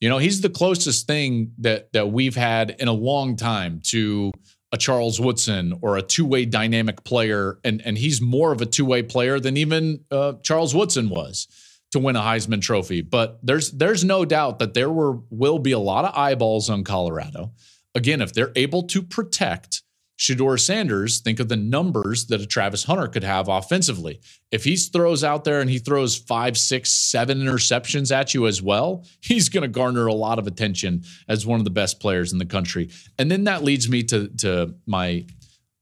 You 0.00 0.08
know, 0.08 0.18
he's 0.18 0.40
the 0.40 0.50
closest 0.50 1.06
thing 1.06 1.52
that 1.58 1.92
that 1.92 2.10
we've 2.10 2.36
had 2.36 2.76
in 2.78 2.88
a 2.88 2.92
long 2.92 3.36
time 3.36 3.80
to 3.84 4.32
a 4.72 4.78
Charles 4.78 5.20
Woodson 5.20 5.78
or 5.82 5.96
a 5.96 6.02
two-way 6.02 6.44
dynamic 6.44 7.04
player, 7.04 7.58
and 7.64 7.80
and 7.84 7.96
he's 7.96 8.20
more 8.20 8.52
of 8.52 8.60
a 8.60 8.66
two-way 8.66 9.02
player 9.02 9.38
than 9.38 9.56
even 9.56 10.04
uh, 10.10 10.34
Charles 10.42 10.74
Woodson 10.74 11.08
was 11.08 11.46
to 11.92 11.98
win 11.98 12.16
a 12.16 12.20
Heisman 12.20 12.60
Trophy. 12.60 13.02
But 13.02 13.38
there's 13.42 13.70
there's 13.70 14.04
no 14.04 14.24
doubt 14.24 14.58
that 14.58 14.74
there 14.74 14.90
were 14.90 15.18
will 15.30 15.58
be 15.58 15.72
a 15.72 15.78
lot 15.78 16.04
of 16.04 16.14
eyeballs 16.16 16.68
on 16.68 16.84
Colorado. 16.84 17.52
Again, 17.94 18.20
if 18.20 18.32
they're 18.32 18.52
able 18.56 18.82
to 18.84 19.02
protect 19.02 19.82
Shedeur 20.18 20.58
Sanders, 20.58 21.20
think 21.20 21.40
of 21.40 21.48
the 21.48 21.56
numbers 21.56 22.26
that 22.26 22.40
a 22.40 22.46
Travis 22.46 22.84
Hunter 22.84 23.08
could 23.08 23.24
have 23.24 23.48
offensively. 23.48 24.20
If 24.50 24.64
he 24.64 24.76
throws 24.76 25.24
out 25.24 25.44
there 25.44 25.60
and 25.60 25.68
he 25.68 25.78
throws 25.78 26.16
five, 26.16 26.56
six, 26.56 26.90
seven 26.90 27.40
interceptions 27.40 28.14
at 28.14 28.32
you 28.32 28.46
as 28.46 28.62
well, 28.62 29.04
he's 29.20 29.48
going 29.48 29.62
to 29.62 29.68
garner 29.68 30.06
a 30.06 30.14
lot 30.14 30.38
of 30.38 30.46
attention 30.46 31.02
as 31.28 31.44
one 31.44 31.60
of 31.60 31.64
the 31.64 31.70
best 31.70 31.98
players 31.98 32.32
in 32.32 32.38
the 32.38 32.46
country. 32.46 32.88
And 33.18 33.30
then 33.30 33.44
that 33.44 33.64
leads 33.64 33.88
me 33.88 34.02
to, 34.04 34.28
to 34.38 34.74
my 34.86 35.26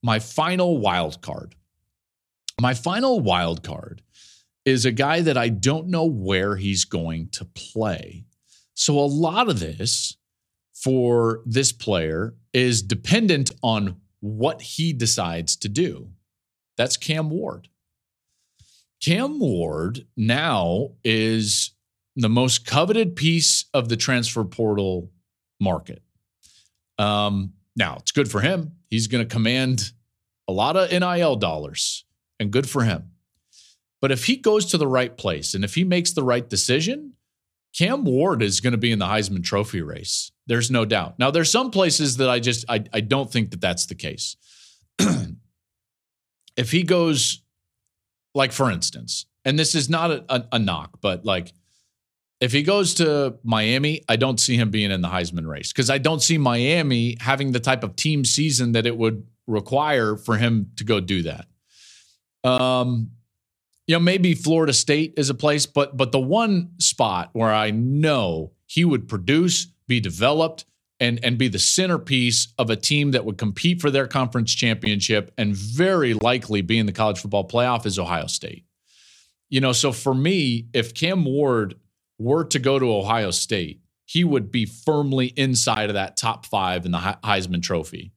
my 0.02 0.18
final 0.18 0.78
wild 0.78 1.20
card. 1.20 1.54
My 2.58 2.72
final 2.72 3.20
wild 3.20 3.62
card 3.62 4.02
is 4.64 4.84
a 4.84 4.92
guy 4.92 5.20
that 5.20 5.36
I 5.36 5.48
don't 5.48 5.88
know 5.88 6.04
where 6.04 6.56
he's 6.56 6.84
going 6.84 7.28
to 7.30 7.44
play. 7.44 8.24
So 8.74 8.98
a 8.98 9.00
lot 9.00 9.48
of 9.48 9.60
this 9.60 10.16
for 10.74 11.42
this 11.44 11.72
player 11.72 12.34
is 12.52 12.82
dependent 12.82 13.50
on 13.62 14.00
what 14.20 14.62
he 14.62 14.92
decides 14.92 15.56
to 15.56 15.68
do. 15.68 16.10
That's 16.76 16.96
Cam 16.96 17.30
Ward. 17.30 17.68
Cam 19.02 19.38
Ward 19.38 20.06
now 20.16 20.90
is 21.04 21.72
the 22.16 22.28
most 22.28 22.66
coveted 22.66 23.16
piece 23.16 23.64
of 23.72 23.88
the 23.88 23.96
transfer 23.96 24.44
portal 24.44 25.10
market. 25.58 26.02
Um, 26.98 27.54
now, 27.76 27.96
it's 27.98 28.12
good 28.12 28.30
for 28.30 28.40
him. 28.40 28.72
He's 28.90 29.06
going 29.06 29.26
to 29.26 29.32
command 29.32 29.92
a 30.48 30.52
lot 30.52 30.76
of 30.76 30.90
NIL 30.90 31.36
dollars, 31.36 32.04
and 32.38 32.50
good 32.50 32.68
for 32.68 32.82
him. 32.82 33.09
But 34.00 34.10
if 34.10 34.24
he 34.24 34.36
goes 34.36 34.66
to 34.66 34.78
the 34.78 34.86
right 34.86 35.16
place 35.16 35.54
and 35.54 35.64
if 35.64 35.74
he 35.74 35.84
makes 35.84 36.12
the 36.12 36.22
right 36.22 36.48
decision, 36.48 37.14
Cam 37.76 38.04
Ward 38.04 38.42
is 38.42 38.60
going 38.60 38.72
to 38.72 38.78
be 38.78 38.90
in 38.90 38.98
the 38.98 39.06
Heisman 39.06 39.44
Trophy 39.44 39.82
race. 39.82 40.32
There's 40.46 40.70
no 40.70 40.84
doubt. 40.84 41.18
Now, 41.18 41.30
there's 41.30 41.52
some 41.52 41.70
places 41.70 42.16
that 42.16 42.28
I 42.28 42.40
just 42.40 42.64
I, 42.68 42.84
I 42.92 43.00
don't 43.00 43.30
think 43.30 43.50
that 43.50 43.60
that's 43.60 43.86
the 43.86 43.94
case. 43.94 44.36
if 46.56 46.72
he 46.72 46.82
goes, 46.82 47.42
like 48.34 48.52
for 48.52 48.70
instance, 48.70 49.26
and 49.44 49.58
this 49.58 49.74
is 49.74 49.88
not 49.88 50.10
a, 50.10 50.24
a, 50.28 50.44
a 50.52 50.58
knock, 50.58 50.98
but 51.00 51.24
like 51.24 51.52
if 52.40 52.52
he 52.52 52.62
goes 52.62 52.94
to 52.94 53.36
Miami, 53.44 54.02
I 54.08 54.16
don't 54.16 54.40
see 54.40 54.56
him 54.56 54.70
being 54.70 54.90
in 54.90 55.02
the 55.02 55.08
Heisman 55.08 55.46
race 55.46 55.72
because 55.72 55.90
I 55.90 55.98
don't 55.98 56.22
see 56.22 56.38
Miami 56.38 57.16
having 57.20 57.52
the 57.52 57.60
type 57.60 57.84
of 57.84 57.96
team 57.96 58.24
season 58.24 58.72
that 58.72 58.86
it 58.86 58.96
would 58.96 59.26
require 59.46 60.16
for 60.16 60.38
him 60.38 60.72
to 60.76 60.84
go 60.84 61.00
do 61.00 61.22
that. 61.22 61.46
Um, 62.42 63.10
you 63.90 63.96
know, 63.96 64.00
maybe 64.00 64.34
Florida 64.36 64.72
State 64.72 65.14
is 65.16 65.30
a 65.30 65.34
place, 65.34 65.66
but 65.66 65.96
but 65.96 66.12
the 66.12 66.20
one 66.20 66.70
spot 66.78 67.30
where 67.32 67.52
I 67.52 67.72
know 67.72 68.52
he 68.66 68.84
would 68.84 69.08
produce, 69.08 69.66
be 69.88 69.98
developed, 69.98 70.64
and 71.00 71.18
and 71.24 71.36
be 71.36 71.48
the 71.48 71.58
centerpiece 71.58 72.54
of 72.56 72.70
a 72.70 72.76
team 72.76 73.10
that 73.10 73.24
would 73.24 73.36
compete 73.36 73.80
for 73.80 73.90
their 73.90 74.06
conference 74.06 74.54
championship 74.54 75.34
and 75.36 75.56
very 75.56 76.14
likely 76.14 76.62
be 76.62 76.78
in 76.78 76.86
the 76.86 76.92
college 76.92 77.18
football 77.18 77.48
playoff 77.48 77.84
is 77.84 77.98
Ohio 77.98 78.28
State. 78.28 78.64
You 79.48 79.60
know, 79.60 79.72
so 79.72 79.90
for 79.90 80.14
me, 80.14 80.68
if 80.72 80.94
Cam 80.94 81.24
Ward 81.24 81.74
were 82.16 82.44
to 82.44 82.60
go 82.60 82.78
to 82.78 82.94
Ohio 82.94 83.32
State, 83.32 83.80
he 84.04 84.22
would 84.22 84.52
be 84.52 84.66
firmly 84.66 85.32
inside 85.36 85.90
of 85.90 85.94
that 85.94 86.16
top 86.16 86.46
five 86.46 86.86
in 86.86 86.92
the 86.92 87.18
Heisman 87.24 87.60
Trophy, 87.60 88.12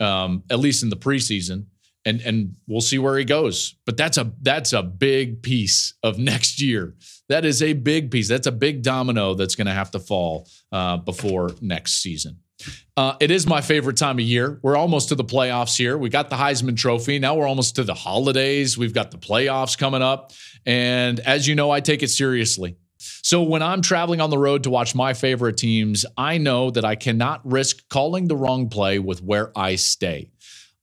um, 0.00 0.42
at 0.50 0.58
least 0.58 0.82
in 0.82 0.90
the 0.90 0.98
preseason 0.98 1.68
and 2.04 2.20
and 2.20 2.56
we'll 2.66 2.80
see 2.80 2.98
where 2.98 3.16
he 3.18 3.24
goes. 3.24 3.74
But 3.86 3.96
that's 3.96 4.18
a 4.18 4.32
that's 4.42 4.72
a 4.72 4.82
big 4.82 5.42
piece 5.42 5.94
of 6.02 6.18
next 6.18 6.60
year. 6.60 6.94
That 7.28 7.44
is 7.44 7.62
a 7.62 7.72
big 7.72 8.10
piece. 8.10 8.28
That's 8.28 8.46
a 8.46 8.52
big 8.52 8.82
domino 8.82 9.34
that's 9.34 9.54
going 9.54 9.66
to 9.66 9.72
have 9.72 9.90
to 9.92 9.98
fall 9.98 10.48
uh, 10.72 10.98
before 10.98 11.50
next 11.60 11.94
season. 11.94 12.38
Uh, 12.96 13.16
it 13.20 13.30
is 13.30 13.46
my 13.46 13.60
favorite 13.60 13.96
time 13.96 14.18
of 14.18 14.24
year. 14.24 14.60
We're 14.62 14.76
almost 14.76 15.08
to 15.08 15.14
the 15.14 15.24
playoffs 15.24 15.76
here. 15.76 15.98
We 15.98 16.08
got 16.08 16.30
the 16.30 16.36
Heisman 16.36 16.76
Trophy. 16.76 17.18
Now 17.18 17.34
we're 17.34 17.48
almost 17.48 17.76
to 17.76 17.84
the 17.84 17.94
holidays. 17.94 18.78
We've 18.78 18.94
got 18.94 19.10
the 19.10 19.18
playoffs 19.18 19.76
coming 19.76 20.02
up. 20.02 20.32
And 20.64 21.18
as 21.20 21.48
you 21.48 21.54
know, 21.54 21.70
I 21.70 21.80
take 21.80 22.02
it 22.02 22.08
seriously. 22.08 22.76
So 22.98 23.42
when 23.42 23.62
I'm 23.62 23.82
traveling 23.82 24.20
on 24.20 24.30
the 24.30 24.38
road 24.38 24.62
to 24.62 24.70
watch 24.70 24.94
my 24.94 25.14
favorite 25.14 25.56
teams, 25.56 26.06
I 26.16 26.38
know 26.38 26.70
that 26.70 26.84
I 26.84 26.94
cannot 26.94 27.40
risk 27.44 27.86
calling 27.88 28.28
the 28.28 28.36
wrong 28.36 28.68
play 28.68 28.98
with 28.98 29.22
where 29.22 29.50
I 29.58 29.74
stay. 29.76 30.30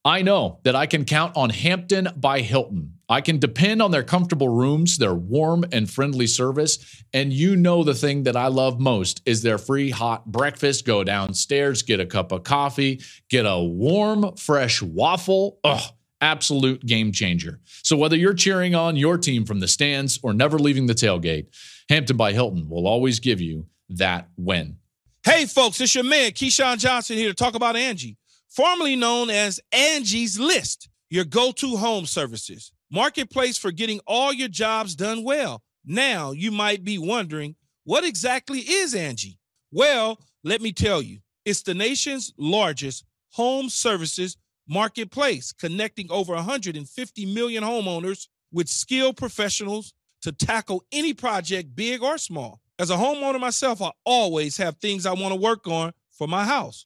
I 0.04 0.24
know 0.24 0.60
that 0.64 0.76
I 0.76 0.88
can 0.88 1.06
count 1.06 1.38
on 1.38 1.52
Hampton 1.52 2.10
by 2.16 2.42
Hilton. 2.42 2.94
I 3.08 3.22
can 3.22 3.38
depend 3.38 3.84
on 3.84 3.92
their 3.92 4.04
comfortable 4.04 4.50
rooms, 4.50 4.98
their 4.98 5.14
warm 5.14 5.64
and 5.72 5.88
friendly 5.88 6.26
service, 6.26 7.04
and 7.14 7.32
you 7.32 7.56
know 7.56 7.84
the 7.84 7.94
thing 7.94 8.24
that 8.24 8.36
I 8.36 8.48
love 8.48 8.80
most 8.80 9.22
is 9.28 9.44
their 9.44 9.60
free 9.60 9.92
hot 9.92 10.26
breakfast. 10.26 10.86
Go 10.86 11.04
downstairs, 11.04 11.84
get 11.84 12.00
a 12.00 12.08
cup 12.08 12.32
of 12.32 12.44
coffee, 12.44 13.02
get 13.30 13.46
a 13.46 13.60
warm, 13.60 14.36
fresh 14.38 14.82
waffle. 14.82 15.60
Ugh, 15.64 15.84
absolute 16.20 16.84
game 16.84 17.12
changer. 17.12 17.60
So 17.84 17.96
whether 17.96 18.16
you're 18.16 18.34
cheering 18.34 18.74
on 18.74 18.96
your 18.96 19.20
team 19.20 19.46
from 19.46 19.60
the 19.60 19.68
stands 19.68 20.20
or 20.24 20.34
never 20.34 20.58
leaving 20.58 20.88
the 20.88 20.96
tailgate, 20.96 21.48
Hampton 21.90 22.18
by 22.18 22.34
Hilton 22.34 22.68
will 22.70 22.88
always 22.88 23.20
give 23.20 23.40
you 23.40 23.68
that 23.90 24.30
win. 24.36 24.78
Hey 25.24 25.46
folks, 25.46 25.80
it's 25.80 25.94
your 25.94 26.04
man 26.06 26.32
Keyshawn 26.32 26.80
Johnson 26.80 27.18
here 27.18 27.30
to 27.30 27.36
talk 27.36 27.54
about 27.54 27.76
Angie 27.76 28.18
formerly 28.52 28.96
known 28.96 29.30
as 29.30 29.60
Angie's 29.72 30.40
List, 30.40 30.90
your 31.10 31.26
go 31.26 31.52
to 31.54 31.78
home 31.78 32.06
services. 32.06 32.72
Marketplace 32.92 33.58
for 33.58 33.72
getting 33.72 34.02
all 34.06 34.34
your 34.34 34.50
jobs 34.50 34.96
done 34.96 35.24
well. 35.24 35.62
Now, 35.86 36.32
you 36.32 36.52
might 36.52 36.84
be 36.84 36.98
wondering, 36.98 37.56
what 37.86 38.04
exactly 38.04 38.60
is 38.60 38.94
Angie? 38.94 39.40
Well, 39.72 40.20
let 40.44 40.62
me 40.62 40.74
tell 40.74 41.02
you, 41.02 41.20
it's 41.46 41.64
the 41.64 41.74
nation's 41.74 42.34
largest 42.38 43.06
home 43.30 43.70
services 43.70 44.38
marketplace, 44.68 45.54
connecting 45.54 46.12
over 46.12 46.34
150 46.34 47.26
million 47.34 47.64
homeowners 47.64 48.28
with 48.52 48.70
skilled 48.70 49.18
professionals 49.18 49.94
to 50.22 50.32
tackle 50.32 50.84
any 50.92 51.14
project, 51.14 51.76
big 51.76 52.04
or 52.04 52.18
small. 52.18 52.60
As 52.78 52.90
a 52.90 52.96
homeowner 52.96 53.40
myself, 53.40 53.82
I 53.82 53.92
always 54.06 54.58
have 54.58 54.78
things 54.78 55.06
I 55.06 55.14
want 55.14 55.34
to 55.34 55.40
work 55.40 55.68
on 55.68 55.94
for 56.12 56.28
my 56.28 56.44
house 56.44 56.86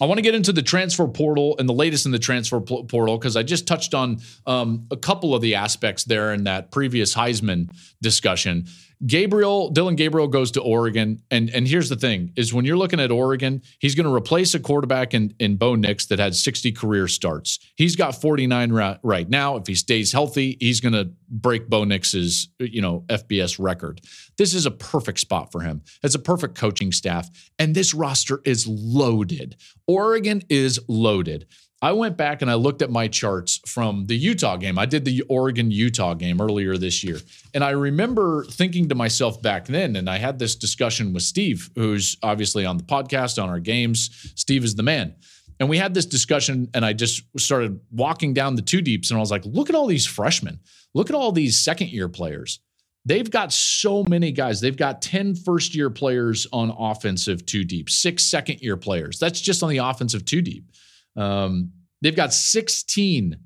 I 0.00 0.06
want 0.06 0.18
to 0.18 0.22
get 0.22 0.34
into 0.34 0.52
the 0.52 0.62
transfer 0.62 1.06
portal 1.06 1.54
and 1.58 1.68
the 1.68 1.72
latest 1.72 2.04
in 2.04 2.10
the 2.10 2.18
transfer 2.18 2.60
portal 2.60 3.16
because 3.16 3.36
I 3.36 3.44
just 3.44 3.68
touched 3.68 3.94
on 3.94 4.20
um, 4.44 4.88
a 4.90 4.96
couple 4.96 5.36
of 5.36 5.40
the 5.40 5.54
aspects 5.54 6.02
there 6.02 6.32
in 6.32 6.44
that 6.44 6.72
previous 6.72 7.14
Heisman 7.14 7.70
discussion. 8.02 8.66
Gabriel, 9.06 9.70
Dillon 9.70 9.96
Gabriel 9.96 10.28
goes 10.28 10.50
to 10.52 10.62
Oregon. 10.62 11.22
And, 11.30 11.50
and 11.50 11.66
here's 11.66 11.88
the 11.88 11.96
thing 11.96 12.32
is 12.36 12.54
when 12.54 12.64
you're 12.64 12.76
looking 12.76 13.00
at 13.00 13.10
Oregon, 13.10 13.62
he's 13.78 13.94
going 13.94 14.06
to 14.06 14.14
replace 14.14 14.54
a 14.54 14.60
quarterback 14.60 15.14
in, 15.14 15.34
in 15.38 15.56
Bo 15.56 15.74
Nix 15.74 16.06
that 16.06 16.18
had 16.18 16.34
60 16.34 16.72
career 16.72 17.08
starts. 17.08 17.58
He's 17.76 17.96
got 17.96 18.20
49 18.20 18.72
right, 18.72 18.98
right 19.02 19.28
now. 19.28 19.56
If 19.56 19.66
he 19.66 19.74
stays 19.74 20.12
healthy, 20.12 20.56
he's 20.60 20.80
going 20.80 20.94
to 20.94 21.10
break 21.28 21.68
Bo 21.68 21.84
Nix's, 21.84 22.48
you 22.58 22.80
know, 22.80 23.04
FBS 23.08 23.56
record. 23.58 24.00
This 24.38 24.54
is 24.54 24.66
a 24.66 24.70
perfect 24.70 25.20
spot 25.20 25.52
for 25.52 25.60
him. 25.60 25.82
It's 26.02 26.14
a 26.14 26.20
perfect 26.20 26.54
coaching 26.54 26.92
staff. 26.92 27.28
And 27.58 27.74
this 27.74 27.94
roster 27.94 28.40
is 28.44 28.66
loaded. 28.66 29.56
Oregon 29.86 30.42
is 30.48 30.80
loaded. 30.88 31.46
I 31.84 31.92
went 31.92 32.16
back 32.16 32.40
and 32.40 32.50
I 32.50 32.54
looked 32.54 32.80
at 32.80 32.90
my 32.90 33.08
charts 33.08 33.60
from 33.66 34.06
the 34.06 34.16
Utah 34.16 34.56
game. 34.56 34.78
I 34.78 34.86
did 34.86 35.04
the 35.04 35.20
Oregon 35.28 35.70
Utah 35.70 36.14
game 36.14 36.40
earlier 36.40 36.78
this 36.78 37.04
year. 37.04 37.20
And 37.52 37.62
I 37.62 37.72
remember 37.72 38.46
thinking 38.46 38.88
to 38.88 38.94
myself 38.94 39.42
back 39.42 39.66
then, 39.66 39.94
and 39.96 40.08
I 40.08 40.16
had 40.16 40.38
this 40.38 40.56
discussion 40.56 41.12
with 41.12 41.24
Steve, 41.24 41.68
who's 41.74 42.16
obviously 42.22 42.64
on 42.64 42.78
the 42.78 42.84
podcast, 42.84 43.40
on 43.40 43.50
our 43.50 43.60
games. 43.60 44.32
Steve 44.34 44.64
is 44.64 44.76
the 44.76 44.82
man. 44.82 45.14
And 45.60 45.68
we 45.68 45.76
had 45.76 45.92
this 45.92 46.06
discussion, 46.06 46.70
and 46.72 46.86
I 46.86 46.94
just 46.94 47.22
started 47.38 47.78
walking 47.90 48.32
down 48.32 48.54
the 48.54 48.62
two 48.62 48.80
deeps, 48.80 49.10
and 49.10 49.18
I 49.18 49.20
was 49.20 49.30
like, 49.30 49.44
look 49.44 49.68
at 49.68 49.76
all 49.76 49.86
these 49.86 50.06
freshmen. 50.06 50.60
Look 50.94 51.10
at 51.10 51.16
all 51.16 51.32
these 51.32 51.62
second 51.62 51.90
year 51.90 52.08
players. 52.08 52.60
They've 53.04 53.30
got 53.30 53.52
so 53.52 54.04
many 54.04 54.32
guys. 54.32 54.62
They've 54.62 54.74
got 54.74 55.02
10 55.02 55.34
first 55.34 55.74
year 55.74 55.90
players 55.90 56.46
on 56.50 56.70
offensive 56.70 57.44
two 57.44 57.62
deep, 57.62 57.90
six 57.90 58.24
second 58.24 58.62
year 58.62 58.78
players. 58.78 59.18
That's 59.18 59.42
just 59.42 59.62
on 59.62 59.68
the 59.68 59.78
offensive 59.78 60.24
two 60.24 60.40
deep. 60.40 60.64
Um, 61.16 61.72
they've 62.04 62.14
got 62.14 62.32
16 62.32 63.36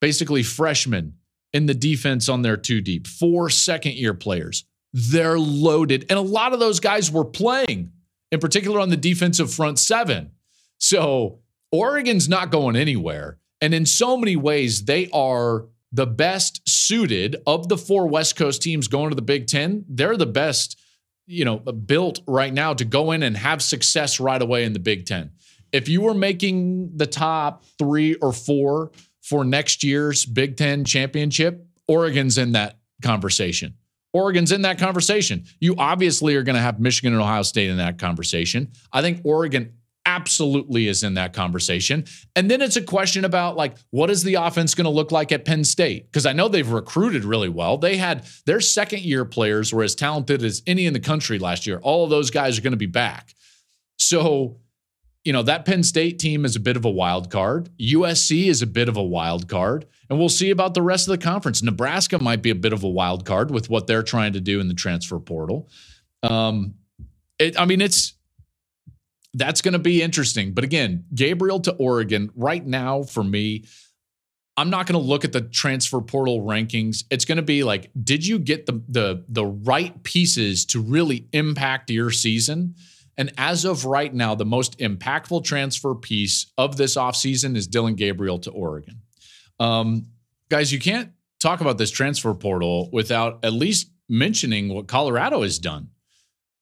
basically 0.00 0.42
freshmen 0.42 1.14
in 1.52 1.66
the 1.66 1.74
defense 1.74 2.28
on 2.28 2.42
their 2.42 2.56
two 2.56 2.80
deep, 2.80 3.06
four 3.06 3.50
second 3.50 3.92
year 3.92 4.14
players. 4.14 4.64
They're 4.92 5.38
loaded. 5.38 6.06
And 6.10 6.18
a 6.18 6.22
lot 6.22 6.52
of 6.52 6.58
those 6.58 6.80
guys 6.80 7.10
were 7.10 7.24
playing, 7.24 7.92
in 8.32 8.40
particular 8.40 8.80
on 8.80 8.88
the 8.88 8.96
defensive 8.96 9.52
front 9.52 9.78
seven. 9.78 10.32
So 10.78 11.40
Oregon's 11.70 12.28
not 12.28 12.50
going 12.50 12.74
anywhere. 12.74 13.38
And 13.60 13.72
in 13.72 13.86
so 13.86 14.16
many 14.16 14.34
ways, 14.34 14.86
they 14.86 15.08
are 15.12 15.66
the 15.92 16.06
best 16.06 16.68
suited 16.68 17.36
of 17.46 17.68
the 17.68 17.76
four 17.76 18.08
West 18.08 18.36
Coast 18.36 18.62
teams 18.62 18.88
going 18.88 19.10
to 19.10 19.14
the 19.14 19.22
Big 19.22 19.46
Ten. 19.46 19.84
They're 19.88 20.16
the 20.16 20.26
best, 20.26 20.80
you 21.26 21.44
know, 21.44 21.58
built 21.58 22.20
right 22.26 22.52
now 22.52 22.74
to 22.74 22.84
go 22.84 23.12
in 23.12 23.22
and 23.22 23.36
have 23.36 23.62
success 23.62 24.18
right 24.18 24.40
away 24.40 24.64
in 24.64 24.72
the 24.72 24.78
Big 24.80 25.06
Ten 25.06 25.30
if 25.72 25.88
you 25.88 26.02
were 26.02 26.14
making 26.14 26.96
the 26.96 27.06
top 27.06 27.64
three 27.78 28.14
or 28.16 28.32
four 28.32 28.92
for 29.22 29.44
next 29.44 29.82
year's 29.82 30.24
Big 30.24 30.56
Ten 30.56 30.84
championship, 30.84 31.66
Oregon's 31.88 32.38
in 32.38 32.52
that 32.52 32.78
conversation. 33.02 33.74
Oregon's 34.12 34.52
in 34.52 34.62
that 34.62 34.78
conversation. 34.78 35.44
You 35.58 35.74
obviously 35.78 36.36
are 36.36 36.42
going 36.42 36.56
to 36.56 36.62
have 36.62 36.78
Michigan 36.78 37.14
and 37.14 37.22
Ohio 37.22 37.42
State 37.42 37.70
in 37.70 37.78
that 37.78 37.98
conversation. 37.98 38.70
I 38.92 39.00
think 39.00 39.22
Oregon 39.24 39.72
absolutely 40.04 40.88
is 40.88 41.02
in 41.02 41.14
that 41.14 41.32
conversation. 41.32 42.04
And 42.34 42.50
then 42.50 42.60
it's 42.60 42.76
a 42.76 42.82
question 42.82 43.24
about 43.24 43.56
like 43.56 43.76
what 43.90 44.10
is 44.10 44.22
the 44.22 44.34
offense 44.34 44.74
going 44.74 44.84
to 44.84 44.90
look 44.90 45.12
like 45.12 45.32
at 45.32 45.44
Penn 45.44 45.64
State? 45.64 46.10
Because 46.10 46.26
I 46.26 46.32
know 46.32 46.48
they've 46.48 46.68
recruited 46.68 47.24
really 47.24 47.48
well. 47.48 47.78
They 47.78 47.96
had 47.96 48.26
their 48.44 48.60
second 48.60 49.02
year 49.02 49.24
players 49.24 49.72
were 49.72 49.82
as 49.82 49.94
talented 49.94 50.42
as 50.42 50.62
any 50.66 50.86
in 50.86 50.92
the 50.92 51.00
country 51.00 51.38
last 51.38 51.66
year. 51.66 51.78
All 51.82 52.04
of 52.04 52.10
those 52.10 52.30
guys 52.30 52.58
are 52.58 52.62
going 52.62 52.72
to 52.72 52.76
be 52.76 52.86
back. 52.86 53.34
So 53.98 54.56
you 55.24 55.32
know, 55.32 55.42
that 55.42 55.64
Penn 55.64 55.82
State 55.82 56.18
team 56.18 56.44
is 56.44 56.56
a 56.56 56.60
bit 56.60 56.76
of 56.76 56.84
a 56.84 56.90
wild 56.90 57.30
card. 57.30 57.70
USC 57.78 58.46
is 58.46 58.60
a 58.60 58.66
bit 58.66 58.88
of 58.88 58.96
a 58.96 59.02
wild 59.02 59.48
card. 59.48 59.86
And 60.10 60.18
we'll 60.18 60.28
see 60.28 60.50
about 60.50 60.74
the 60.74 60.82
rest 60.82 61.08
of 61.08 61.12
the 61.12 61.24
conference. 61.24 61.62
Nebraska 61.62 62.18
might 62.18 62.42
be 62.42 62.50
a 62.50 62.54
bit 62.54 62.72
of 62.72 62.82
a 62.82 62.88
wild 62.88 63.24
card 63.24 63.50
with 63.50 63.70
what 63.70 63.86
they're 63.86 64.02
trying 64.02 64.32
to 64.34 64.40
do 64.40 64.60
in 64.60 64.68
the 64.68 64.74
transfer 64.74 65.18
portal. 65.18 65.70
Um, 66.22 66.74
it, 67.38 67.58
I 67.58 67.64
mean, 67.64 67.80
it's 67.80 68.14
that's 69.34 69.62
going 69.62 69.72
to 69.72 69.78
be 69.78 70.02
interesting. 70.02 70.52
But 70.52 70.64
again, 70.64 71.04
Gabriel 71.14 71.60
to 71.60 71.72
Oregon 71.74 72.30
right 72.34 72.64
now 72.64 73.02
for 73.02 73.24
me, 73.24 73.64
I'm 74.56 74.68
not 74.68 74.86
going 74.86 75.00
to 75.00 75.06
look 75.06 75.24
at 75.24 75.32
the 75.32 75.40
transfer 75.40 76.00
portal 76.02 76.42
rankings. 76.42 77.04
It's 77.10 77.24
going 77.24 77.36
to 77.36 77.42
be 77.42 77.64
like, 77.64 77.90
did 78.02 78.26
you 78.26 78.38
get 78.38 78.66
the 78.66 78.82
the 78.88 79.24
the 79.28 79.46
right 79.46 80.02
pieces 80.02 80.66
to 80.66 80.80
really 80.80 81.28
impact 81.32 81.90
your 81.90 82.10
season? 82.10 82.74
And 83.16 83.32
as 83.36 83.64
of 83.64 83.84
right 83.84 84.12
now, 84.12 84.34
the 84.34 84.44
most 84.44 84.78
impactful 84.78 85.44
transfer 85.44 85.94
piece 85.94 86.46
of 86.56 86.76
this 86.76 86.96
offseason 86.96 87.56
is 87.56 87.66
Dillon 87.66 87.94
Gabriel 87.94 88.38
to 88.40 88.50
Oregon. 88.50 89.02
Um, 89.60 90.06
guys, 90.48 90.72
you 90.72 90.78
can't 90.78 91.12
talk 91.40 91.60
about 91.60 91.78
this 91.78 91.90
transfer 91.90 92.32
portal 92.34 92.88
without 92.92 93.44
at 93.44 93.52
least 93.52 93.90
mentioning 94.08 94.68
what 94.68 94.88
Colorado 94.88 95.42
has 95.42 95.58
done. 95.58 95.90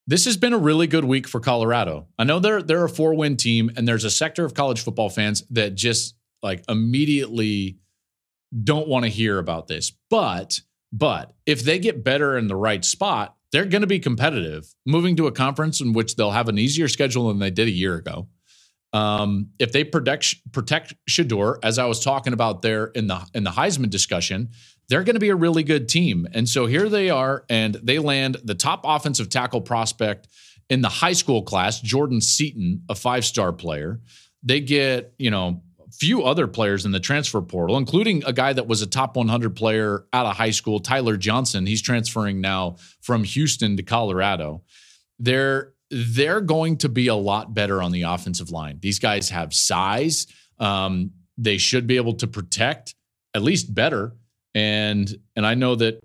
This 0.07 0.25
has 0.25 0.37
been 0.37 0.53
a 0.53 0.59
really 0.59 0.87
good 0.87 1.05
week 1.05 1.29
for 1.29 1.39
Colorado. 1.39 2.09
I 2.19 2.25
know 2.25 2.41
they're 2.41 2.63
they're 2.63 2.85
a 2.85 2.89
four 2.89 3.15
win 3.15 3.37
team, 3.37 3.71
and 3.77 3.87
there's 3.87 4.05
a 4.05 4.11
sector 4.11 4.45
of 4.45 4.55
college 4.55 4.83
football 4.83 5.09
fans 5.09 5.45
that 5.51 5.77
just 5.77 6.17
like 6.43 6.65
immediately 6.69 7.79
don't 8.65 8.89
want 8.89 9.05
to 9.05 9.11
hear 9.11 9.39
about 9.39 9.69
this. 9.69 9.93
But 10.09 10.61
but 10.93 11.33
if 11.47 11.63
they 11.63 11.79
get 11.79 12.03
better 12.03 12.37
in 12.37 12.49
the 12.49 12.57
right 12.57 12.85
spot, 12.85 13.37
they're 13.53 13.65
going 13.65 13.83
to 13.83 13.87
be 13.87 13.99
competitive 13.99 14.73
moving 14.87 15.17
to 15.17 15.27
a 15.27 15.33
conference 15.33 15.81
in 15.81 15.93
which 15.93 16.17
they'll 16.17 16.31
have 16.31 16.49
an 16.49 16.59
easier 16.59 16.89
schedule 16.89 17.29
than 17.29 17.39
they 17.39 17.51
did 17.51 17.69
a 17.69 17.73
year 17.73 17.97
ago. 17.97 18.29
Um, 18.93 19.51
if 19.59 19.73
they 19.73 19.85
protect 19.85 20.37
protect 20.53 20.95
Shedeur, 21.09 21.59
as 21.63 21.79
I 21.79 21.85
was 21.87 22.03
talking 22.03 22.33
about 22.33 22.63
there 22.63 22.87
in 22.87 23.07
the 23.07 23.25
in 23.35 23.45
the 23.45 23.51
Heisman 23.51 23.91
discussion, 23.91 24.51
they're 24.89 25.05
going 25.05 25.15
to 25.15 25.21
be 25.21 25.29
a 25.29 25.37
really 25.37 25.63
good 25.63 25.89
team. 25.89 26.27
And 26.35 26.49
so 26.49 26.67
here 26.67 26.89
they 26.89 27.09
are, 27.09 27.45
and 27.49 27.77
they 27.77 28.01
land 28.01 28.39
the 28.43 28.57
top 28.57 28.81
offensive 28.85 29.29
tackle 29.29 29.61
prospect 29.61 30.27
in 30.69 30.81
the 30.81 30.89
high 30.89 31.13
school 31.13 31.43
class, 31.43 31.81
Jordan 31.81 32.21
Seaton, 32.21 32.83
a 32.89 32.97
five 32.97 33.25
star 33.25 33.53
player. 33.53 34.01
They 34.43 34.61
get 34.61 35.15
you 35.19 35.31
know 35.31 35.63
few 35.93 36.23
other 36.23 36.47
players 36.47 36.85
in 36.85 36.93
the 36.93 37.01
transfer 37.01 37.41
portal, 37.41 37.77
including 37.77 38.23
a 38.25 38.33
guy 38.33 38.53
that 38.53 38.67
was 38.67 38.83
a 38.83 38.87
top 38.87 39.17
100 39.17 39.57
player 39.57 40.07
out 40.13 40.27
of 40.27 40.37
high 40.37 40.51
school, 40.51 40.81
Tyler 40.81 41.17
Johnson. 41.17 41.67
He's 41.67 41.83
transferring 41.83 42.41
now 42.41 42.77
from 43.01 43.25
Houston 43.25 43.77
to 43.77 43.83
Colorado. 43.83 44.63
They're 45.19 45.73
they're 45.91 46.41
going 46.41 46.77
to 46.79 46.89
be 46.89 47.09
a 47.09 47.15
lot 47.15 47.53
better 47.53 47.83
on 47.83 47.91
the 47.91 48.03
offensive 48.03 48.51
line. 48.51 48.79
These 48.81 49.01
guys 49.01 49.31
have 49.31 49.53
size. 49.53 50.29
Um, 50.59 51.11
they 51.37 51.59
should 51.59 51.87
be 51.87 51.97
able 51.97 52.15
to 52.15 52.29
protect 52.29 52.95
at 53.35 53.43
least 53.43 53.75
better. 53.75 54.15
And 54.55 55.13
and 55.37 55.47
I 55.47 55.55
know 55.55 55.75
that 55.77 56.03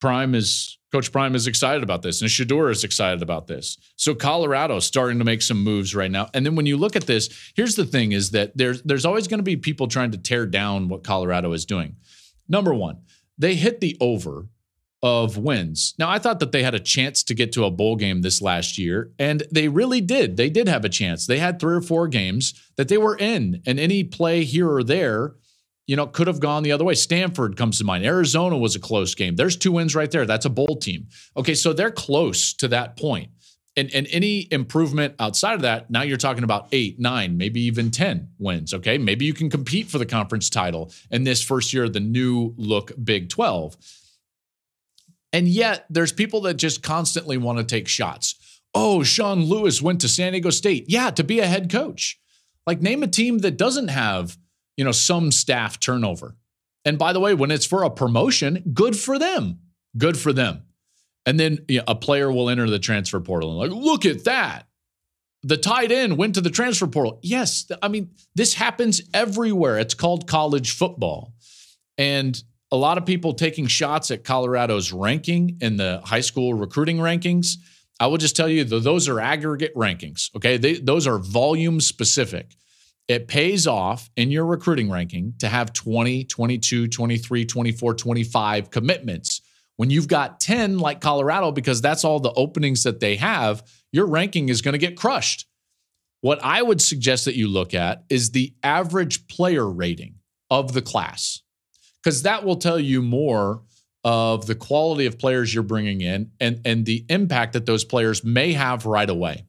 Prime 0.00 0.34
is 0.34 0.78
Coach 0.92 1.12
Prime 1.12 1.36
is 1.36 1.46
excited 1.46 1.84
about 1.84 2.02
this, 2.02 2.20
and 2.20 2.28
Shedeur 2.28 2.70
is 2.70 2.82
excited 2.82 3.22
about 3.22 3.46
this. 3.46 3.78
So 3.96 4.14
Colorado's 4.14 4.84
starting 4.84 5.18
to 5.18 5.24
make 5.24 5.40
some 5.40 5.62
moves 5.62 5.94
right 5.94 6.10
now. 6.10 6.28
And 6.34 6.44
then 6.44 6.56
when 6.56 6.66
you 6.66 6.76
look 6.76 6.96
at 6.96 7.06
this, 7.06 7.52
here's 7.54 7.76
the 7.76 7.84
thing: 7.84 8.12
is 8.12 8.30
that 8.32 8.56
there's 8.56 8.82
there's 8.82 9.04
always 9.04 9.28
going 9.28 9.38
to 9.38 9.44
be 9.44 9.56
people 9.56 9.86
trying 9.86 10.10
to 10.10 10.18
tear 10.18 10.46
down 10.46 10.88
what 10.88 11.04
Colorado 11.04 11.52
is 11.52 11.64
doing. 11.64 11.96
Number 12.48 12.74
one, 12.74 13.02
they 13.38 13.54
hit 13.54 13.80
the 13.80 13.96
over 14.00 14.48
of 15.02 15.38
wins. 15.38 15.94
Now, 15.98 16.10
I 16.10 16.18
thought 16.18 16.40
that 16.40 16.52
they 16.52 16.62
had 16.62 16.74
a 16.74 16.80
chance 16.80 17.22
to 17.22 17.34
get 17.34 17.52
to 17.52 17.64
a 17.64 17.70
bowl 17.70 17.96
game 17.96 18.20
this 18.20 18.42
last 18.42 18.76
year, 18.76 19.12
and 19.18 19.42
they 19.50 19.68
really 19.68 20.00
did. 20.00 20.36
They 20.36 20.50
did 20.50 20.68
have 20.68 20.84
a 20.84 20.90
chance. 20.90 21.26
They 21.26 21.38
had 21.38 21.58
three 21.58 21.74
or 21.74 21.80
four 21.80 22.06
games 22.08 22.52
that 22.76 22.88
they 22.88 22.98
were 22.98 23.16
in, 23.16 23.62
and 23.64 23.80
any 23.80 24.04
play 24.04 24.44
here 24.44 24.70
or 24.70 24.82
there 24.82 25.36
you 25.90 25.96
know, 25.96 26.06
could 26.06 26.28
have 26.28 26.38
gone 26.38 26.62
the 26.62 26.70
other 26.70 26.84
way. 26.84 26.94
Stanford 26.94 27.56
comes 27.56 27.78
to 27.78 27.84
mind. 27.84 28.06
Arizona 28.06 28.56
was 28.56 28.76
a 28.76 28.78
close 28.78 29.12
game. 29.16 29.34
There's 29.34 29.56
two 29.56 29.72
wins 29.72 29.96
right 29.96 30.08
there. 30.08 30.24
That's 30.24 30.44
a 30.46 30.48
bowl 30.48 30.76
team. 30.80 31.08
Okay, 31.36 31.52
so 31.52 31.72
they're 31.72 31.90
close 31.90 32.52
to 32.54 32.68
that 32.68 32.96
point. 32.96 33.32
And, 33.76 33.92
and 33.92 34.06
any 34.12 34.46
improvement 34.52 35.16
outside 35.18 35.54
of 35.54 35.62
that, 35.62 35.90
now 35.90 36.02
you're 36.02 36.16
talking 36.16 36.44
about 36.44 36.68
eight, 36.70 37.00
nine, 37.00 37.36
maybe 37.36 37.60
even 37.62 37.90
10 37.90 38.28
wins. 38.38 38.72
Okay. 38.72 38.98
Maybe 38.98 39.24
you 39.24 39.34
can 39.34 39.50
compete 39.50 39.88
for 39.88 39.98
the 39.98 40.06
conference 40.06 40.48
title 40.48 40.92
in 41.10 41.24
this 41.24 41.42
first 41.42 41.74
year 41.74 41.82
of 41.82 41.92
the 41.92 41.98
new 41.98 42.54
look 42.56 42.92
Big 43.02 43.28
12. 43.28 43.76
And 45.32 45.48
yet 45.48 45.86
there's 45.90 46.12
people 46.12 46.42
that 46.42 46.54
just 46.54 46.84
constantly 46.84 47.36
want 47.36 47.58
to 47.58 47.64
take 47.64 47.88
shots. 47.88 48.60
Oh, 48.76 49.02
Sean 49.02 49.42
Lewis 49.42 49.82
went 49.82 50.00
to 50.02 50.08
San 50.08 50.34
Diego 50.34 50.50
State. 50.50 50.84
Yeah, 50.86 51.10
to 51.10 51.24
be 51.24 51.40
a 51.40 51.46
head 51.46 51.68
coach. 51.68 52.20
Like, 52.64 52.80
name 52.80 53.02
a 53.02 53.08
team 53.08 53.38
that 53.38 53.56
doesn't 53.56 53.88
have 53.88 54.38
you 54.76 54.84
know, 54.84 54.92
some 54.92 55.30
staff 55.32 55.78
turnover. 55.78 56.36
And 56.84 56.98
by 56.98 57.12
the 57.12 57.20
way, 57.20 57.34
when 57.34 57.50
it's 57.50 57.66
for 57.66 57.82
a 57.82 57.90
promotion, 57.90 58.62
good 58.72 58.96
for 58.96 59.18
them. 59.18 59.60
Good 59.96 60.16
for 60.16 60.32
them. 60.32 60.62
And 61.26 61.38
then 61.38 61.58
you 61.68 61.78
know, 61.78 61.84
a 61.86 61.94
player 61.94 62.32
will 62.32 62.48
enter 62.48 62.68
the 62.68 62.78
transfer 62.78 63.20
portal 63.20 63.50
and 63.50 63.58
like, 63.58 63.84
look 63.84 64.06
at 64.06 64.24
that. 64.24 64.66
The 65.42 65.56
tight 65.56 65.90
end 65.90 66.18
went 66.18 66.34
to 66.34 66.40
the 66.40 66.50
transfer 66.50 66.86
portal. 66.86 67.18
Yes, 67.22 67.70
I 67.82 67.88
mean, 67.88 68.10
this 68.34 68.54
happens 68.54 69.00
everywhere. 69.14 69.78
It's 69.78 69.94
called 69.94 70.26
college 70.26 70.72
football. 70.72 71.34
And 71.96 72.42
a 72.70 72.76
lot 72.76 72.98
of 72.98 73.06
people 73.06 73.32
taking 73.34 73.66
shots 73.66 74.10
at 74.10 74.22
Colorado's 74.22 74.92
ranking 74.92 75.58
in 75.60 75.76
the 75.76 76.00
high 76.04 76.20
school 76.20 76.54
recruiting 76.54 76.98
rankings. 76.98 77.56
I 77.98 78.06
will 78.06 78.18
just 78.18 78.36
tell 78.36 78.48
you 78.48 78.64
that 78.64 78.80
those 78.80 79.08
are 79.08 79.20
aggregate 79.20 79.74
rankings. 79.74 80.34
Okay. 80.36 80.56
They, 80.56 80.74
those 80.74 81.06
are 81.06 81.18
volume 81.18 81.80
specific. 81.80 82.54
It 83.10 83.26
pays 83.26 83.66
off 83.66 84.08
in 84.16 84.30
your 84.30 84.46
recruiting 84.46 84.88
ranking 84.88 85.34
to 85.40 85.48
have 85.48 85.72
20, 85.72 86.26
22, 86.26 86.86
23, 86.86 87.44
24, 87.44 87.94
25 87.94 88.70
commitments. 88.70 89.40
When 89.74 89.90
you've 89.90 90.06
got 90.06 90.38
10 90.38 90.78
like 90.78 91.00
Colorado, 91.00 91.50
because 91.50 91.80
that's 91.80 92.04
all 92.04 92.20
the 92.20 92.32
openings 92.34 92.84
that 92.84 93.00
they 93.00 93.16
have, 93.16 93.64
your 93.90 94.06
ranking 94.06 94.48
is 94.48 94.62
going 94.62 94.74
to 94.74 94.78
get 94.78 94.96
crushed. 94.96 95.48
What 96.20 96.38
I 96.44 96.62
would 96.62 96.80
suggest 96.80 97.24
that 97.24 97.34
you 97.34 97.48
look 97.48 97.74
at 97.74 98.04
is 98.08 98.30
the 98.30 98.54
average 98.62 99.26
player 99.26 99.68
rating 99.68 100.20
of 100.48 100.72
the 100.72 100.82
class, 100.82 101.42
because 102.00 102.22
that 102.22 102.44
will 102.44 102.58
tell 102.58 102.78
you 102.78 103.02
more 103.02 103.62
of 104.04 104.46
the 104.46 104.54
quality 104.54 105.06
of 105.06 105.18
players 105.18 105.52
you're 105.52 105.64
bringing 105.64 106.00
in 106.00 106.30
and, 106.38 106.60
and 106.64 106.86
the 106.86 107.04
impact 107.08 107.54
that 107.54 107.66
those 107.66 107.82
players 107.82 108.22
may 108.22 108.52
have 108.52 108.86
right 108.86 109.10
away. 109.10 109.46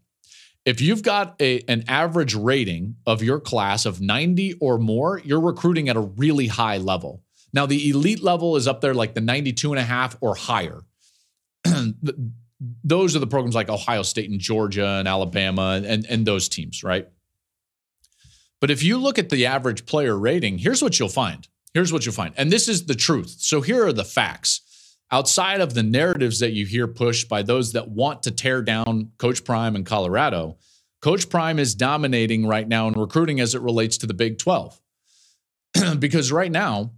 If 0.65 0.79
you've 0.79 1.01
got 1.01 1.35
a, 1.41 1.61
an 1.67 1.85
average 1.87 2.35
rating 2.35 2.95
of 3.07 3.23
your 3.23 3.39
class 3.39 3.85
of 3.85 3.99
90 3.99 4.55
or 4.61 4.77
more, 4.77 5.19
you're 5.23 5.41
recruiting 5.41 5.89
at 5.89 5.95
a 5.95 6.01
really 6.01 6.47
high 6.47 6.77
level. 6.77 7.23
Now, 7.53 7.65
the 7.65 7.89
elite 7.89 8.21
level 8.21 8.55
is 8.55 8.67
up 8.67 8.81
there 8.81 8.93
like 8.93 9.13
the 9.13 9.21
92 9.21 9.71
and 9.71 9.79
a 9.79 9.83
half 9.83 10.17
or 10.21 10.35
higher. 10.35 10.81
those 12.83 13.15
are 13.15 13.19
the 13.19 13.27
programs 13.27 13.55
like 13.55 13.69
Ohio 13.69 14.03
State 14.03 14.29
and 14.29 14.39
Georgia 14.39 14.87
and 14.87 15.07
Alabama 15.07 15.81
and, 15.83 16.05
and 16.05 16.25
those 16.25 16.47
teams, 16.47 16.83
right? 16.83 17.07
But 18.59 18.69
if 18.69 18.83
you 18.83 18.99
look 18.99 19.17
at 19.17 19.29
the 19.29 19.47
average 19.47 19.87
player 19.87 20.17
rating, 20.17 20.59
here's 20.59 20.83
what 20.83 20.99
you'll 20.99 21.09
find. 21.09 21.47
Here's 21.73 21.91
what 21.91 22.05
you'll 22.05 22.13
find. 22.13 22.33
And 22.37 22.51
this 22.51 22.67
is 22.67 22.85
the 22.85 22.95
truth. 22.95 23.35
So 23.39 23.61
here 23.61 23.85
are 23.85 23.93
the 23.93 24.05
facts 24.05 24.61
outside 25.11 25.61
of 25.61 25.73
the 25.73 25.83
narratives 25.83 26.39
that 26.39 26.53
you 26.53 26.65
hear 26.65 26.87
pushed 26.87 27.27
by 27.27 27.41
those 27.41 27.73
that 27.73 27.89
want 27.89 28.23
to 28.23 28.31
tear 28.31 28.61
down 28.61 29.11
Coach 29.17 29.43
Prime 29.43 29.75
in 29.75 29.83
Colorado, 29.83 30.57
Coach 31.01 31.29
Prime 31.29 31.59
is 31.59 31.75
dominating 31.75 32.45
right 32.45 32.67
now 32.67 32.87
in 32.87 32.93
recruiting 32.93 33.39
as 33.39 33.55
it 33.55 33.61
relates 33.61 33.97
to 33.97 34.07
the 34.07 34.13
Big 34.13 34.37
12. 34.37 34.79
because 35.99 36.31
right 36.31 36.51
now, 36.51 36.91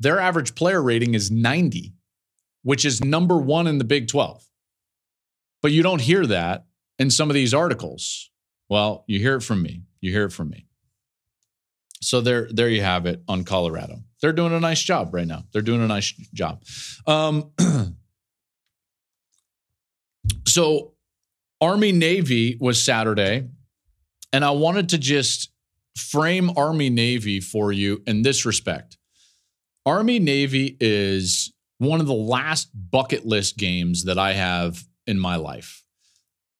their 0.00 0.18
average 0.18 0.54
player 0.54 0.82
rating 0.82 1.14
is 1.14 1.30
90, 1.30 1.94
which 2.62 2.84
is 2.84 3.04
number 3.04 3.36
one 3.36 3.66
in 3.66 3.78
the 3.78 3.84
Big 3.84 4.08
12. 4.08 4.44
But 5.60 5.72
you 5.72 5.82
don't 5.82 6.00
hear 6.00 6.26
that 6.26 6.66
in 6.98 7.10
some 7.10 7.30
of 7.30 7.34
these 7.34 7.52
articles. 7.52 8.30
Well, 8.68 9.04
you 9.06 9.18
hear 9.18 9.36
it 9.36 9.42
from 9.42 9.62
me. 9.62 9.82
You 10.00 10.12
hear 10.12 10.24
it 10.24 10.32
from 10.32 10.50
me. 10.50 10.66
So 12.00 12.20
there, 12.20 12.48
there 12.50 12.68
you 12.68 12.82
have 12.82 13.06
it 13.06 13.22
on 13.26 13.44
Colorado. 13.44 14.04
They're 14.20 14.32
doing 14.32 14.52
a 14.52 14.60
nice 14.60 14.82
job 14.82 15.14
right 15.14 15.26
now. 15.26 15.44
They're 15.52 15.62
doing 15.62 15.82
a 15.82 15.86
nice 15.86 16.12
job. 16.34 16.62
Um, 17.06 17.52
so 20.46 20.94
Army 21.60 21.92
Navy 21.92 22.56
was 22.60 22.82
Saturday, 22.82 23.48
and 24.32 24.44
I 24.44 24.50
wanted 24.50 24.90
to 24.90 24.98
just 24.98 25.52
frame 25.96 26.50
Army 26.56 26.90
Navy 26.90 27.40
for 27.40 27.72
you 27.72 28.02
in 28.06 28.22
this 28.22 28.44
respect. 28.44 28.96
Army 29.86 30.18
Navy 30.18 30.76
is 30.80 31.52
one 31.78 32.00
of 32.00 32.06
the 32.06 32.14
last 32.14 32.68
bucket 32.74 33.24
list 33.24 33.56
games 33.56 34.04
that 34.04 34.18
I 34.18 34.32
have 34.32 34.84
in 35.06 35.18
my 35.18 35.36
life. 35.36 35.84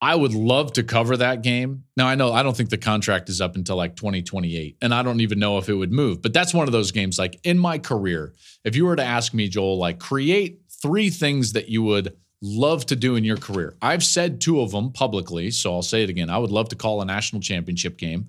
I 0.01 0.15
would 0.15 0.33
love 0.33 0.73
to 0.75 0.85
cover 0.85 1.17
that 1.17 1.43
game. 1.43 1.85
Now, 1.97 2.07
I 2.07 2.15
know 2.15 2.33
I 2.33 2.43
don't 2.43 2.57
think 2.57 2.71
the 2.71 2.79
contract 2.79 3.29
is 3.29 3.41
up 3.41 3.57
until 3.57 3.77
like 3.77 3.97
2028, 3.97 4.77
and 4.81 4.95
I 4.95 5.03
don't 5.03 5.21
even 5.21 5.41
know 5.41 5.59
if 5.59 5.69
it 5.69 5.75
would 5.75 5.91
move, 5.91 6.23
but 6.23 6.33
that's 6.33 6.55
one 6.55 6.69
of 6.69 6.73
those 6.73 6.93
games. 6.93 7.19
Like 7.19 7.41
in 7.43 7.59
my 7.59 7.79
career, 7.79 8.33
if 8.65 8.77
you 8.77 8.87
were 8.87 8.95
to 8.95 9.05
ask 9.05 9.35
me, 9.35 9.49
Joel, 9.49 9.77
like 9.77 9.99
create 9.99 10.61
three 10.81 11.11
things 11.11 11.53
that 11.55 11.69
you 11.69 11.83
would 11.83 12.17
love 12.41 12.87
to 12.87 12.97
do 12.97 13.17
in 13.17 13.25
your 13.25 13.37
career, 13.37 13.77
I've 13.83 14.05
said 14.05 14.41
two 14.41 14.61
of 14.61 14.71
them 14.71 14.93
publicly, 14.93 15.51
so 15.51 15.75
I'll 15.75 15.83
say 15.83 16.05
it 16.05 16.11
again. 16.11 16.31
I 16.31 16.39
would 16.39 16.53
love 16.53 16.69
to 16.69 16.77
call 16.77 17.03
a 17.03 17.05
national 17.05 17.43
championship 17.43 17.99
game. 17.99 18.29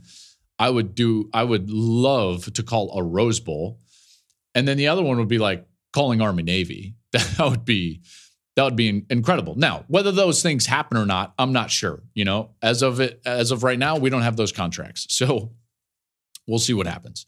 I 0.57 0.72
would 0.72 0.95
do, 0.95 1.30
I 1.34 1.43
would 1.43 1.70
love 1.70 2.51
to 2.53 2.63
call 2.63 2.97
a 2.97 3.03
Rose 3.03 3.39
Bowl. 3.39 3.80
And 4.55 4.67
then 4.67 4.78
the 4.78 4.88
other 4.88 5.03
one 5.03 5.17
would 5.20 5.28
be 5.28 5.38
like 5.38 5.67
calling 5.93 6.20
Army 6.22 6.43
Navy. 6.43 6.95
That 7.11 7.49
would 7.49 7.65
be 7.65 8.01
that 8.60 8.66
would 8.66 8.76
be 8.76 9.05
incredible. 9.10 9.55
Now, 9.55 9.86
whether 9.88 10.12
those 10.12 10.43
things 10.43 10.66
happen 10.66 10.97
or 10.97 11.05
not, 11.05 11.34
I'm 11.39 11.53
not 11.53 11.72
sure. 11.72 12.03
You 12.14 12.26
know, 12.26 12.49
as 12.62 12.82
of 12.82 12.99
it, 12.99 13.22
as 13.26 13.51
of 13.51 13.64
right 13.64 13.80
now, 13.80 13.95
we 13.95 14.10
don't 14.10 14.22
have 14.22 14.36
those 14.36 14.51
contracts, 14.51 15.05
so 15.10 15.53
we'll 16.45 16.60
see 16.60 16.74
what 16.74 16.86
happens. 16.86 17.26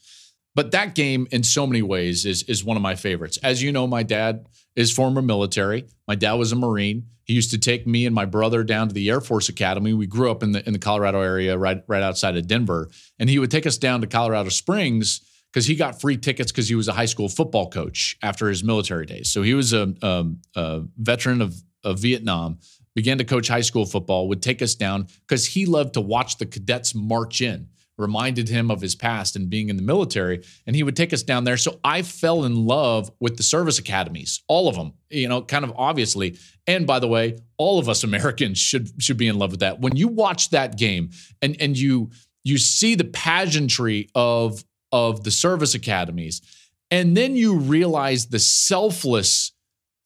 But 0.55 0.71
that 0.71 0.93
game, 0.93 1.29
in 1.31 1.43
so 1.43 1.65
many 1.65 1.81
ways, 1.81 2.25
is 2.25 2.43
is 2.43 2.65
one 2.65 2.75
of 2.75 2.83
my 2.83 2.95
favorites. 2.95 3.37
As 3.41 3.63
you 3.63 3.71
know, 3.71 3.87
my 3.87 4.03
dad 4.03 4.45
is 4.75 4.91
former 4.91 5.21
military. 5.21 5.85
My 6.05 6.15
dad 6.15 6.33
was 6.33 6.51
a 6.51 6.57
Marine. 6.57 7.05
He 7.23 7.33
used 7.33 7.51
to 7.51 7.57
take 7.57 7.87
me 7.87 8.05
and 8.05 8.13
my 8.13 8.25
brother 8.25 8.61
down 8.65 8.89
to 8.89 8.93
the 8.93 9.09
Air 9.09 9.21
Force 9.21 9.47
Academy. 9.47 9.93
We 9.93 10.07
grew 10.07 10.31
up 10.31 10.43
in 10.43 10.51
the 10.51 10.67
in 10.67 10.73
the 10.73 10.79
Colorado 10.79 11.21
area, 11.21 11.57
right 11.57 11.81
right 11.87 12.03
outside 12.03 12.35
of 12.35 12.45
Denver, 12.45 12.89
and 13.19 13.29
he 13.29 13.39
would 13.39 13.51
take 13.51 13.65
us 13.65 13.77
down 13.77 14.01
to 14.01 14.07
Colorado 14.07 14.49
Springs 14.49 15.21
because 15.51 15.65
he 15.65 15.75
got 15.75 15.99
free 15.99 16.17
tickets 16.17 16.51
because 16.51 16.69
he 16.69 16.75
was 16.75 16.87
a 16.87 16.93
high 16.93 17.05
school 17.05 17.27
football 17.27 17.69
coach 17.69 18.17
after 18.23 18.47
his 18.47 18.63
military 18.63 19.05
days. 19.05 19.29
So 19.29 19.41
he 19.41 19.53
was 19.53 19.73
a, 19.73 19.93
a, 20.01 20.25
a 20.55 20.83
veteran 20.97 21.41
of, 21.41 21.55
of 21.83 21.99
Vietnam, 21.99 22.59
began 22.95 23.17
to 23.17 23.25
coach 23.25 23.47
high 23.47 23.61
school 23.61 23.85
football, 23.85 24.29
would 24.29 24.41
take 24.41 24.61
us 24.61 24.75
down 24.75 25.07
because 25.27 25.45
he 25.45 25.65
loved 25.65 25.93
to 25.95 26.01
watch 26.01 26.37
the 26.37 26.45
cadets 26.45 26.95
march 26.95 27.41
in, 27.41 27.67
reminded 27.97 28.47
him 28.47 28.71
of 28.71 28.79
his 28.79 28.95
past 28.95 29.35
and 29.35 29.49
being 29.49 29.67
in 29.67 29.75
the 29.75 29.83
military. 29.83 30.41
And 30.65 30.75
he 30.75 30.83
would 30.83 30.95
take 30.95 31.11
us 31.11 31.23
down 31.23 31.43
there. 31.43 31.57
So 31.57 31.79
I 31.83 32.01
fell 32.01 32.45
in 32.45 32.65
love 32.65 33.11
with 33.19 33.35
the 33.35 33.43
service 33.43 33.77
academies, 33.77 34.41
all 34.47 34.69
of 34.69 34.75
them, 34.75 34.93
you 35.09 35.27
know, 35.27 35.41
kind 35.41 35.65
of 35.65 35.73
obviously. 35.75 36.37
And 36.65 36.87
by 36.87 36.99
the 36.99 37.07
way, 37.09 37.39
all 37.57 37.77
of 37.77 37.89
us 37.89 38.03
Americans 38.11 38.57
should 38.57 39.01
should 39.01 39.17
be 39.17 39.27
in 39.27 39.37
love 39.37 39.51
with 39.51 39.59
that. 39.59 39.81
When 39.81 39.97
you 39.97 40.07
watch 40.07 40.51
that 40.51 40.77
game 40.77 41.09
and 41.41 41.57
and 41.59 41.77
you 41.77 42.11
you 42.43 42.57
see 42.57 42.95
the 42.95 43.03
pageantry 43.03 44.09
of 44.15 44.63
of 44.91 45.23
the 45.23 45.31
service 45.31 45.73
academies. 45.73 46.41
And 46.89 47.15
then 47.15 47.35
you 47.35 47.55
realize 47.55 48.27
the 48.27 48.39
selfless 48.39 49.53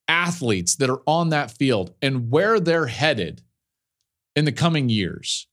athletes 0.08 0.76
that 0.76 0.90
are 0.90 1.02
on 1.08 1.30
that 1.30 1.52
field 1.52 1.94
and 2.02 2.30
where 2.30 2.60
they're 2.60 2.86
headed 2.86 3.42
in 4.36 4.46
the 4.46 4.52
coming 4.52 4.90
years. 4.90 5.48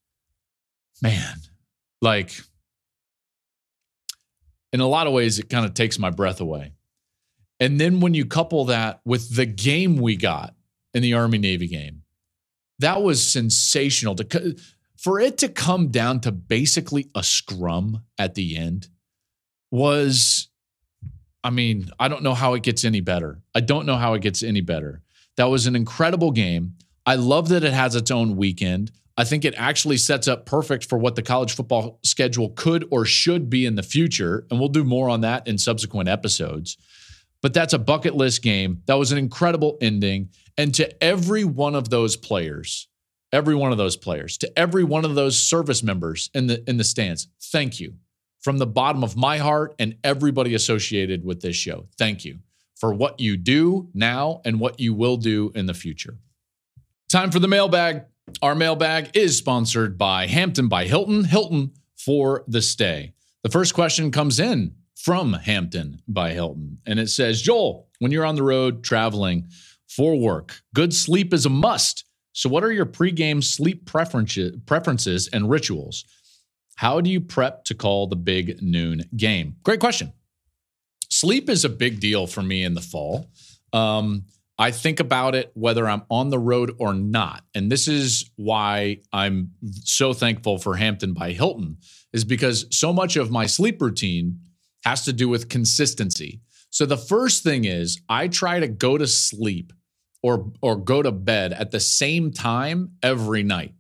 Man 1.01 1.37
like 2.03 2.39
in 4.73 4.81
a 4.81 4.87
lot 4.87 5.07
of 5.07 5.15
ways 5.15 5.39
it 5.39 5.49
kind 5.49 5.65
of 5.65 5.73
takes 5.73 5.99
my 5.99 6.11
breath 6.11 6.41
away. 6.41 6.75
And 7.61 7.81
then 7.81 8.01
when 8.01 8.13
you 8.13 8.27
couple 8.27 8.67
that 8.67 9.01
with 9.05 9.37
the 9.37 9.47
game 9.47 9.97
we 9.97 10.17
got 10.17 10.55
in 10.93 11.01
the 11.01 11.15
army 11.15 11.39
navy 11.39 11.69
game 11.69 12.03
that 12.81 13.01
was 13.01 13.25
sensational 13.25 14.17
to 14.17 14.57
for 14.99 15.21
it 15.21 15.39
to 15.39 15.49
come 15.49 15.89
down 15.89 16.21
to 16.21 16.33
basically 16.33 17.09
a 17.15 17.23
scrum 17.23 18.03
at 18.19 18.35
the 18.35 18.57
end 18.57 18.89
was 19.73 20.49
I 21.45 21.51
mean, 21.51 21.91
I 21.99 22.07
don't 22.07 22.23
know 22.23 22.35
how 22.35 22.55
it 22.55 22.63
gets 22.63 22.85
any 22.85 23.01
better. 23.01 23.43
I 23.53 23.61
don't 23.61 23.85
know 23.85 23.97
how 23.97 24.15
it 24.15 24.23
gets 24.23 24.45
any 24.45 24.61
better. 24.61 25.03
That 25.37 25.47
was 25.47 25.67
an 25.67 25.75
incredible 25.75 26.31
game. 26.31 26.75
I 27.05 27.17
love 27.17 27.49
that 27.49 27.65
it 27.65 27.73
has 27.73 27.97
its 27.97 28.13
own 28.13 28.37
weekend. 28.37 28.93
I 29.17 29.25
think 29.25 29.45
it 29.45 29.55
actually 29.57 29.97
sets 29.97 30.29
up 30.29 30.47
perfect 30.47 30.85
for 30.85 30.99
what 30.99 31.17
the 31.17 31.23
college 31.23 31.55
football 31.55 31.99
schedule 32.05 32.51
could 32.51 32.87
or 32.93 33.05
should 33.05 33.51
be 33.51 33.67
in 33.67 33.75
the 33.75 33.83
future. 33.83 34.47
And 34.51 34.61
we'll 34.61 34.69
do 34.69 34.85
more 34.85 35.09
on 35.09 35.23
that 35.23 35.49
in 35.49 35.59
subsequent 35.59 36.09
episodes. 36.09 36.79
But 37.43 37.53
that's 37.53 37.73
a 37.73 37.79
bucket 37.79 38.15
list 38.15 38.43
game. 38.43 38.83
That 38.87 38.99
was 38.99 39.11
an 39.11 39.19
incredible 39.19 39.79
ending. 39.81 40.31
And 40.57 40.73
to 40.77 41.03
every 41.03 41.45
one 41.45 41.75
of 41.75 41.91
those 41.91 42.15
players, 42.15 42.87
every 43.33 43.57
one 43.57 43.73
of 43.73 43.79
those 43.79 43.97
players, 43.97 44.39
to 44.39 44.59
every 44.59 44.85
one 44.85 45.05
of 45.05 45.17
those 45.17 45.43
service 45.43 45.83
members 45.83 46.31
in 46.35 46.47
the 46.47 46.63
in 46.71 46.77
the 46.77 46.85
stands, 46.85 47.27
thank 47.41 47.81
you 47.81 47.95
from 48.43 48.59
the 48.59 48.67
bottom 48.67 49.03
of 49.03 49.17
my 49.17 49.39
heart 49.39 49.75
and 49.79 49.97
everybody 50.05 50.55
associated 50.55 51.25
with 51.25 51.41
this 51.41 51.57
show. 51.57 51.87
Thank 51.97 52.25
you 52.25 52.41
for 52.77 52.93
what 52.93 53.21
you 53.21 53.37
do 53.37 53.89
now 53.95 54.41
and 54.45 54.59
what 54.59 54.81
you 54.81 54.93
will 54.93 55.17
do 55.17 55.53
in 55.55 55.67
the 55.67 55.75
future. 55.75 56.19
Time 57.09 57.31
for 57.31 57.39
the 57.39 57.49
mailbag. 57.49 58.03
Our 58.43 58.55
mailbag 58.55 59.17
is 59.17 59.37
sponsored 59.37 59.97
by 59.97 60.27
Hampton 60.27 60.69
by 60.69 60.87
Hilton. 60.87 61.25
Hilton 61.25 61.73
for 61.97 62.45
the 62.49 62.63
stay. 62.63 63.13
The 63.43 63.51
first 63.51 63.75
question 63.75 64.11
comes 64.11 64.41
in 64.41 64.75
from 64.97 65.33
Hampton 65.33 66.01
by 66.09 66.33
Hilton, 66.33 66.79
and 66.87 66.99
it 66.99 67.09
says 67.09 67.43
Joel, 67.43 67.89
when 67.99 68.13
you're 68.13 68.25
on 68.25 68.37
the 68.37 68.43
road 68.43 68.85
traveling 68.85 69.49
for 69.89 70.17
work, 70.17 70.63
good 70.75 70.95
sleep 70.95 71.35
is 71.35 71.47
a 71.47 71.51
must. 71.51 72.05
So, 72.33 72.49
what 72.49 72.65
are 72.65 72.73
your 72.73 72.87
pregame 72.87 73.43
sleep 73.45 73.85
preferences 73.85 75.29
and 75.33 75.51
rituals? 75.51 76.05
How 76.83 77.01
do 77.01 77.09
you 77.09 77.21
prep 77.21 77.63
to 77.67 77.77
call 77.77 78.09
the 78.09 78.17
big 78.17 78.61
noon 78.61 79.05
game? 79.17 79.55
Great 79.63 79.79
question. 79.79 80.13
Sleep 81.09 81.49
is 81.49 81.65
a 81.65 81.69
big 81.69 82.01
deal 82.01 82.27
for 82.27 82.43
me 82.43 82.65
in 82.65 82.75
the 82.75 82.81
fall. 82.81 83.31
Um, 83.73 84.25
I 84.59 84.73
think 84.73 84.99
about 84.99 85.37
it 85.37 85.53
whether 85.55 85.89
I'm 85.89 86.03
on 86.11 86.31
the 86.31 86.41
road 86.41 86.75
or 86.81 86.93
not. 86.93 87.45
And 87.55 87.71
this 87.71 87.87
is 87.87 88.29
why 88.35 88.99
I'm 89.13 89.53
so 89.85 90.13
thankful 90.13 90.59
for 90.59 90.75
Hampton 90.75 91.13
by 91.15 91.31
Hilton, 91.31 91.77
is 92.13 92.25
because 92.25 92.67
so 92.77 92.93
much 92.93 93.15
of 93.15 93.31
my 93.31 93.47
sleep 93.47 93.81
routine 93.81 94.41
has 94.85 95.05
to 95.05 95.13
do 95.13 95.29
with 95.29 95.49
consistency. 95.49 96.41
So 96.71 96.85
the 96.85 96.97
first 96.97 97.45
thing 97.45 97.65
is 97.65 98.01
I 98.09 98.27
try 98.27 98.59
to 98.59 98.67
go 98.67 98.99
to 98.99 99.07
sleep 99.07 99.73
or 100.21 100.51
or 100.61 100.75
go 100.75 101.01
to 101.01 101.13
bed 101.13 101.53
at 101.53 101.71
the 101.71 101.79
same 101.79 102.33
time 102.33 102.95
every 103.05 103.45
night. 103.45 103.73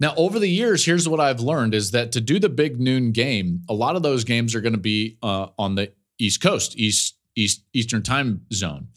Now, 0.00 0.14
over 0.16 0.38
the 0.38 0.48
years, 0.48 0.84
here's 0.84 1.08
what 1.08 1.20
I've 1.20 1.40
learned 1.40 1.74
is 1.74 1.92
that 1.92 2.12
to 2.12 2.20
do 2.20 2.38
the 2.38 2.48
big 2.48 2.80
noon 2.80 3.12
game, 3.12 3.62
a 3.68 3.74
lot 3.74 3.94
of 3.96 4.02
those 4.02 4.24
games 4.24 4.54
are 4.54 4.60
going 4.60 4.72
to 4.72 4.78
be 4.78 5.18
uh, 5.22 5.48
on 5.58 5.74
the 5.74 5.92
East 6.18 6.40
Coast, 6.40 6.76
East 6.76 7.16
East 7.36 7.64
Eastern 7.72 8.02
time 8.02 8.42
zone. 8.52 8.88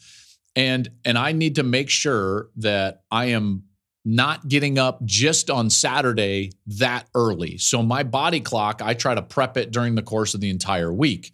And 0.54 0.88
and 1.04 1.18
I 1.18 1.32
need 1.32 1.56
to 1.56 1.62
make 1.62 1.90
sure 1.90 2.48
that 2.56 3.02
I 3.10 3.26
am 3.26 3.64
not 4.04 4.46
getting 4.48 4.78
up 4.78 5.04
just 5.04 5.50
on 5.50 5.68
Saturday 5.68 6.52
that 6.66 7.08
early. 7.14 7.58
So 7.58 7.82
my 7.82 8.04
body 8.04 8.40
clock, 8.40 8.80
I 8.80 8.94
try 8.94 9.14
to 9.16 9.22
prep 9.22 9.56
it 9.56 9.72
during 9.72 9.96
the 9.96 10.02
course 10.02 10.32
of 10.32 10.40
the 10.40 10.48
entire 10.48 10.92
week. 10.92 11.32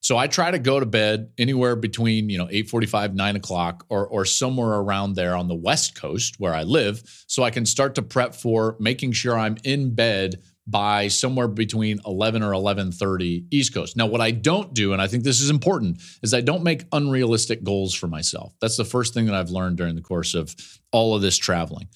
So 0.00 0.16
I 0.16 0.26
try 0.26 0.50
to 0.50 0.58
go 0.58 0.78
to 0.78 0.86
bed 0.86 1.30
anywhere 1.38 1.74
between, 1.76 2.30
you 2.30 2.38
know, 2.38 2.44
845, 2.44 3.14
9 3.14 3.36
o'clock 3.36 3.84
or, 3.88 4.06
or 4.06 4.24
somewhere 4.24 4.74
around 4.74 5.14
there 5.14 5.34
on 5.34 5.48
the 5.48 5.54
West 5.54 5.94
Coast 5.96 6.36
where 6.38 6.54
I 6.54 6.62
live. 6.62 7.02
So 7.26 7.42
I 7.42 7.50
can 7.50 7.66
start 7.66 7.96
to 7.96 8.02
prep 8.02 8.34
for 8.34 8.76
making 8.78 9.12
sure 9.12 9.36
I'm 9.36 9.56
in 9.64 9.94
bed 9.94 10.40
by 10.68 11.08
somewhere 11.08 11.48
between 11.48 11.98
11 12.04 12.42
or 12.42 12.52
11:30 12.52 13.46
East 13.50 13.72
Coast. 13.72 13.96
Now 13.96 14.06
what 14.06 14.20
I 14.20 14.30
don't 14.30 14.74
do 14.74 14.92
and 14.92 15.00
I 15.00 15.06
think 15.08 15.24
this 15.24 15.40
is 15.40 15.48
important 15.48 16.00
is 16.22 16.34
I 16.34 16.42
don't 16.42 16.62
make 16.62 16.84
unrealistic 16.92 17.64
goals 17.64 17.94
for 17.94 18.06
myself. 18.06 18.52
That's 18.60 18.76
the 18.76 18.84
first 18.84 19.14
thing 19.14 19.26
that 19.26 19.34
I've 19.34 19.50
learned 19.50 19.78
during 19.78 19.94
the 19.94 20.02
course 20.02 20.34
of 20.34 20.54
all 20.92 21.14
of 21.14 21.22
this 21.22 21.38
traveling. 21.38 21.88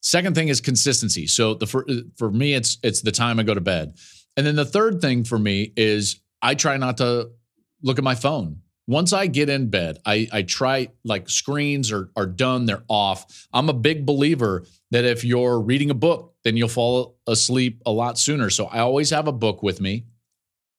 Second 0.00 0.34
thing 0.34 0.48
is 0.48 0.62
consistency. 0.62 1.26
So 1.26 1.54
the 1.54 1.66
for, 1.66 1.84
uh, 1.90 1.94
for 2.16 2.30
me 2.30 2.54
it's 2.54 2.78
it's 2.82 3.02
the 3.02 3.12
time 3.12 3.38
I 3.38 3.42
go 3.42 3.54
to 3.54 3.60
bed. 3.60 3.98
And 4.36 4.46
then 4.46 4.56
the 4.56 4.64
third 4.64 5.00
thing 5.02 5.24
for 5.24 5.38
me 5.38 5.72
is 5.76 6.20
I 6.42 6.54
try 6.54 6.76
not 6.76 6.98
to 6.98 7.30
look 7.82 7.98
at 7.98 8.04
my 8.04 8.14
phone. 8.14 8.60
Once 8.88 9.12
I 9.12 9.26
get 9.26 9.48
in 9.48 9.68
bed, 9.68 9.98
I, 10.06 10.28
I 10.32 10.42
try 10.42 10.88
like 11.04 11.28
screens 11.28 11.90
are, 11.90 12.10
are 12.16 12.26
done, 12.26 12.66
they're 12.66 12.84
off. 12.88 13.48
I'm 13.52 13.68
a 13.68 13.74
big 13.74 14.06
believer 14.06 14.64
that 14.92 15.04
if 15.04 15.24
you're 15.24 15.60
reading 15.60 15.90
a 15.90 15.94
book, 15.94 16.34
then 16.44 16.56
you'll 16.56 16.68
fall 16.68 17.18
asleep 17.26 17.82
a 17.84 17.90
lot 17.90 18.18
sooner. 18.18 18.48
So 18.48 18.66
I 18.66 18.78
always 18.78 19.10
have 19.10 19.26
a 19.26 19.32
book 19.32 19.62
with 19.62 19.80
me. 19.80 20.06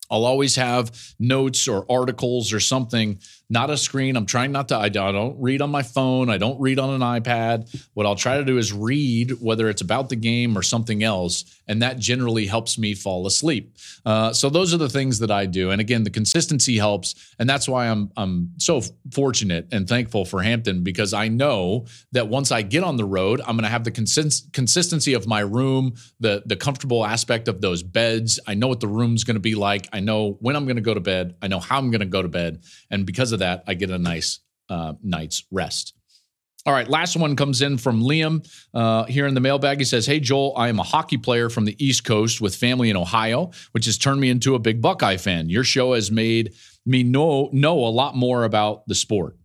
I'll 0.09 0.25
always 0.25 0.55
have 0.55 1.15
notes 1.19 1.67
or 1.67 1.85
articles 1.91 2.53
or 2.53 2.61
something, 2.61 3.19
not 3.49 3.69
a 3.69 3.77
screen. 3.77 4.17
I'm 4.17 4.25
trying 4.25 4.51
not 4.51 4.67
to, 4.69 4.77
I 4.77 4.89
don't 4.89 5.39
read 5.39 5.61
on 5.61 5.71
my 5.71 5.83
phone. 5.83 6.29
I 6.29 6.37
don't 6.37 6.59
read 6.59 6.79
on 6.79 6.89
an 6.89 7.01
iPad. 7.01 7.73
What 7.93 8.05
I'll 8.05 8.15
try 8.15 8.37
to 8.37 8.43
do 8.43 8.57
is 8.57 8.73
read, 8.73 9.31
whether 9.41 9.69
it's 9.69 9.81
about 9.81 10.09
the 10.09 10.17
game 10.17 10.57
or 10.57 10.61
something 10.61 11.01
else. 11.01 11.45
And 11.67 11.81
that 11.81 11.97
generally 11.97 12.45
helps 12.45 12.77
me 12.77 12.93
fall 12.93 13.25
asleep. 13.25 13.77
Uh, 14.05 14.33
so 14.33 14.49
those 14.49 14.73
are 14.73 14.77
the 14.77 14.89
things 14.89 15.19
that 15.19 15.31
I 15.31 15.45
do. 15.45 15.71
And 15.71 15.79
again, 15.79 16.03
the 16.03 16.09
consistency 16.09 16.77
helps. 16.77 17.33
And 17.39 17.49
that's 17.49 17.69
why 17.69 17.87
I'm, 17.87 18.11
I'm 18.17 18.51
so 18.57 18.81
fortunate 19.11 19.67
and 19.71 19.87
thankful 19.87 20.25
for 20.25 20.41
Hampton 20.41 20.83
because 20.83 21.13
I 21.13 21.27
know 21.29 21.85
that 22.11 22.27
once 22.27 22.51
I 22.51 22.61
get 22.61 22.83
on 22.83 22.97
the 22.97 23.05
road, 23.05 23.39
I'm 23.41 23.55
going 23.55 23.63
to 23.63 23.69
have 23.69 23.83
the 23.83 23.91
consist- 23.91 24.51
consistency 24.53 25.13
of 25.13 25.27
my 25.27 25.39
room, 25.39 25.95
the, 26.19 26.43
the 26.45 26.55
comfortable 26.55 27.05
aspect 27.05 27.47
of 27.47 27.61
those 27.61 27.83
beds. 27.83 28.39
I 28.45 28.55
know 28.55 28.67
what 28.67 28.79
the 28.79 28.87
room's 28.87 29.23
going 29.23 29.35
to 29.35 29.41
be 29.41 29.55
like. 29.55 29.87
I 29.93 29.99
know 30.01 30.37
when 30.39 30.55
I'm 30.55 30.65
going 30.65 30.77
to 30.77 30.81
go 30.81 30.93
to 30.93 30.99
bed. 30.99 31.35
I 31.41 31.47
know 31.47 31.59
how 31.59 31.77
I'm 31.77 31.91
going 31.91 32.01
to 32.01 32.05
go 32.05 32.21
to 32.21 32.27
bed. 32.27 32.63
And 32.91 33.05
because 33.05 33.31
of 33.31 33.36
that, 33.37 33.63
I 33.67 33.73
get 33.73 33.89
a 33.89 33.97
nice 33.97 34.39
uh, 34.69 34.93
night's 35.01 35.45
rest. 35.51 35.93
All 36.65 36.73
right, 36.73 36.89
last 36.89 37.15
one 37.15 37.37
comes 37.37 37.61
in 37.61 37.77
from 37.77 38.03
Liam 38.03 38.45
uh, 38.73 39.05
here 39.05 39.25
in 39.25 39.33
the 39.33 39.39
mailbag. 39.39 39.79
He 39.79 39.85
says, 39.85 40.05
Hey, 40.05 40.19
Joel, 40.19 40.53
I 40.57 40.67
am 40.67 40.79
a 40.79 40.83
hockey 40.83 41.17
player 41.17 41.49
from 41.49 41.63
the 41.63 41.81
East 41.83 42.03
Coast 42.03 42.41
with 42.41 42.55
family 42.55 42.89
in 42.89 42.97
Ohio, 42.97 43.51
which 43.71 43.85
has 43.85 43.97
turned 43.97 44.19
me 44.19 44.29
into 44.29 44.53
a 44.53 44.59
big 44.59 44.81
Buckeye 44.81 45.15
fan. 45.15 45.49
Your 45.49 45.63
show 45.63 45.93
has 45.93 46.11
made 46.11 46.53
me 46.85 47.03
know, 47.03 47.49
know 47.53 47.79
a 47.79 47.87
lot 47.87 48.17
more 48.17 48.43
about 48.43 48.85
the 48.87 48.95
sport. 48.95 49.37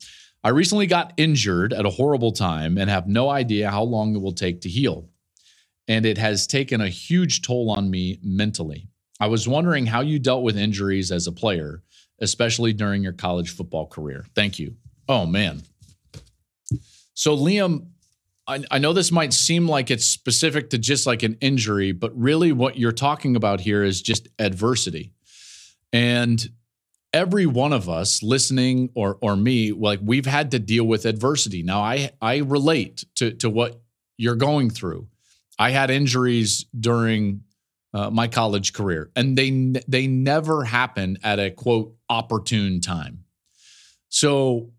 I 0.42 0.48
recently 0.48 0.88
got 0.88 1.12
injured 1.16 1.72
at 1.72 1.86
a 1.86 1.90
horrible 1.90 2.32
time 2.32 2.76
and 2.76 2.90
have 2.90 3.06
no 3.06 3.28
idea 3.28 3.70
how 3.70 3.84
long 3.84 4.16
it 4.16 4.20
will 4.20 4.32
take 4.32 4.60
to 4.62 4.68
heal. 4.68 5.08
And 5.86 6.04
it 6.04 6.18
has 6.18 6.48
taken 6.48 6.80
a 6.80 6.88
huge 6.88 7.42
toll 7.42 7.70
on 7.70 7.88
me 7.88 8.18
mentally. 8.24 8.88
I 9.20 9.28
was 9.28 9.46
wondering 9.46 9.86
how 9.86 10.00
you 10.00 10.18
dealt 10.18 10.42
with 10.42 10.58
injuries 10.58 11.12
as 11.12 11.28
a 11.28 11.32
player, 11.32 11.84
especially 12.22 12.72
during 12.72 13.02
your 13.02 13.12
college 13.12 13.50
football 13.50 13.86
career. 13.86 14.24
Thank 14.34 14.58
you. 14.58 14.76
Oh, 15.08 15.26
man. 15.26 15.62
So, 17.12 17.36
Liam, 17.36 17.88
I, 18.46 18.64
I, 18.70 18.78
know 18.78 18.92
this 18.92 19.12
might 19.12 19.32
seem 19.32 19.68
like 19.68 19.90
it's 19.90 20.06
specific 20.06 20.70
to 20.70 20.78
just 20.78 21.06
like 21.06 21.22
an 21.22 21.36
injury, 21.40 21.92
but 21.92 22.16
really 22.18 22.52
what 22.52 22.78
you're 22.78 22.92
talking 22.92 23.36
about 23.36 23.60
here 23.60 23.84
is 23.84 24.00
just 24.00 24.28
adversity. 24.38 25.12
And 25.92 26.48
every 27.12 27.46
one 27.46 27.72
of 27.72 27.88
us 27.88 28.22
listening 28.22 28.90
or 28.94 29.18
or 29.20 29.36
me, 29.36 29.72
like 29.72 30.00
we've 30.02 30.26
had 30.26 30.50
to 30.52 30.58
deal 30.58 30.84
with 30.84 31.04
adversity. 31.04 31.62
Now 31.62 31.82
I 31.82 32.10
I 32.20 32.38
relate 32.38 33.04
to 33.16 33.32
to 33.34 33.50
what 33.50 33.80
you're 34.16 34.36
going 34.36 34.70
through. 34.70 35.08
I 35.58 35.70
had 35.70 35.90
injuries 35.90 36.64
during 36.78 37.42
uh, 37.94 38.10
my 38.10 38.28
college 38.28 38.72
career, 38.72 39.10
and 39.14 39.36
they 39.36 39.50
they 39.86 40.06
never 40.06 40.64
happen 40.64 41.18
at 41.22 41.38
a 41.38 41.50
quote 41.50 41.94
opportune 42.08 42.80
time. 42.80 43.24
So, 44.08 44.70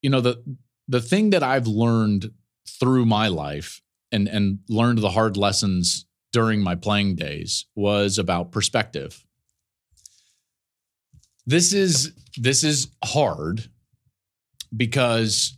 you 0.00 0.10
know 0.10 0.20
the 0.20 0.42
the 0.88 1.00
thing 1.00 1.30
that 1.30 1.42
I've 1.42 1.66
learned 1.66 2.30
through 2.68 3.06
my 3.06 3.28
life 3.28 3.80
and 4.10 4.28
and 4.28 4.60
learned 4.68 4.98
the 4.98 5.10
hard 5.10 5.36
lessons 5.36 6.06
during 6.32 6.62
my 6.62 6.74
playing 6.74 7.16
days 7.16 7.66
was 7.74 8.18
about 8.18 8.52
perspective. 8.52 9.24
This 11.46 11.72
is 11.72 12.12
this 12.36 12.64
is 12.64 12.88
hard 13.04 13.68
because 14.74 15.56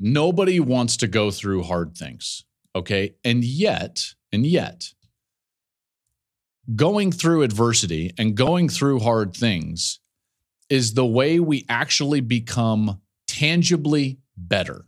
nobody 0.00 0.58
wants 0.58 0.96
to 0.98 1.06
go 1.06 1.30
through 1.30 1.62
hard 1.62 1.96
things, 1.96 2.44
okay? 2.74 3.14
And 3.24 3.44
yet, 3.44 4.14
and 4.32 4.44
yet 4.44 4.92
going 6.74 7.12
through 7.12 7.42
adversity 7.42 8.12
and 8.18 8.34
going 8.34 8.68
through 8.68 9.00
hard 9.00 9.34
things 9.34 10.00
is 10.70 10.94
the 10.94 11.06
way 11.06 11.40
we 11.40 11.66
actually 11.68 12.20
become 12.20 13.00
tangibly 13.26 14.18
better. 14.36 14.86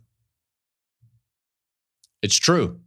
It's 2.21 2.37
true. 2.37 2.79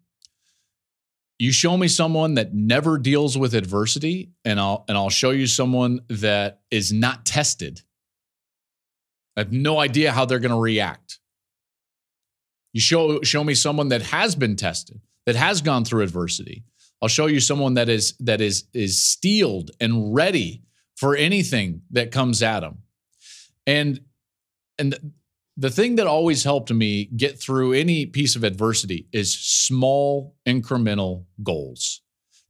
You 1.38 1.53
show 1.53 1.76
me 1.76 1.86
someone 1.86 2.34
that 2.34 2.53
never 2.53 2.99
deals 2.99 3.38
with 3.38 3.55
adversity 3.55 4.32
and 4.44 4.59
I'll 4.59 4.84
and 4.88 4.99
I'll 4.99 5.11
show 5.11 5.30
you 5.30 5.46
someone 5.46 6.01
that 6.09 6.62
is 6.70 6.92
not 6.92 7.24
tested. 7.24 7.82
I 9.36 9.40
have 9.42 9.53
no 9.53 9.78
idea 9.78 10.11
how 10.11 10.24
they're 10.24 10.40
going 10.40 10.51
to 10.51 10.61
react. 10.61 11.20
You 12.72 12.80
show 12.80 13.22
show 13.22 13.44
me 13.44 13.55
someone 13.55 13.88
that 13.90 14.03
has 14.03 14.34
been 14.34 14.57
tested, 14.57 15.01
that 15.26 15.36
has 15.36 15.62
gone 15.62 15.84
through 15.84 16.03
adversity. 16.03 16.64
I'll 17.01 17.09
show 17.09 17.26
you 17.26 17.40
someone 17.40 17.74
that 17.74 17.88
is 17.88 18.14
that 18.20 18.40
is 18.40 18.64
is 18.72 19.03
steeled 19.03 19.70
and 19.80 20.14
ready 20.14 20.62
for 20.96 21.14
anything 21.14 21.82
that 21.90 22.11
comes 22.11 22.42
at 22.42 22.61
them. 22.61 22.78
And 23.66 24.01
and 24.78 25.12
the 25.57 25.70
thing 25.70 25.96
that 25.96 26.07
always 26.07 26.44
helped 26.44 26.72
me 26.72 27.07
get 27.07 27.40
through 27.40 27.72
any 27.72 28.07
piece 28.07 28.36
of 28.36 28.44
adversity 28.44 29.09
is 29.12 29.34
small 29.34 30.36
incremental 30.46 31.24
goals. 31.42 32.01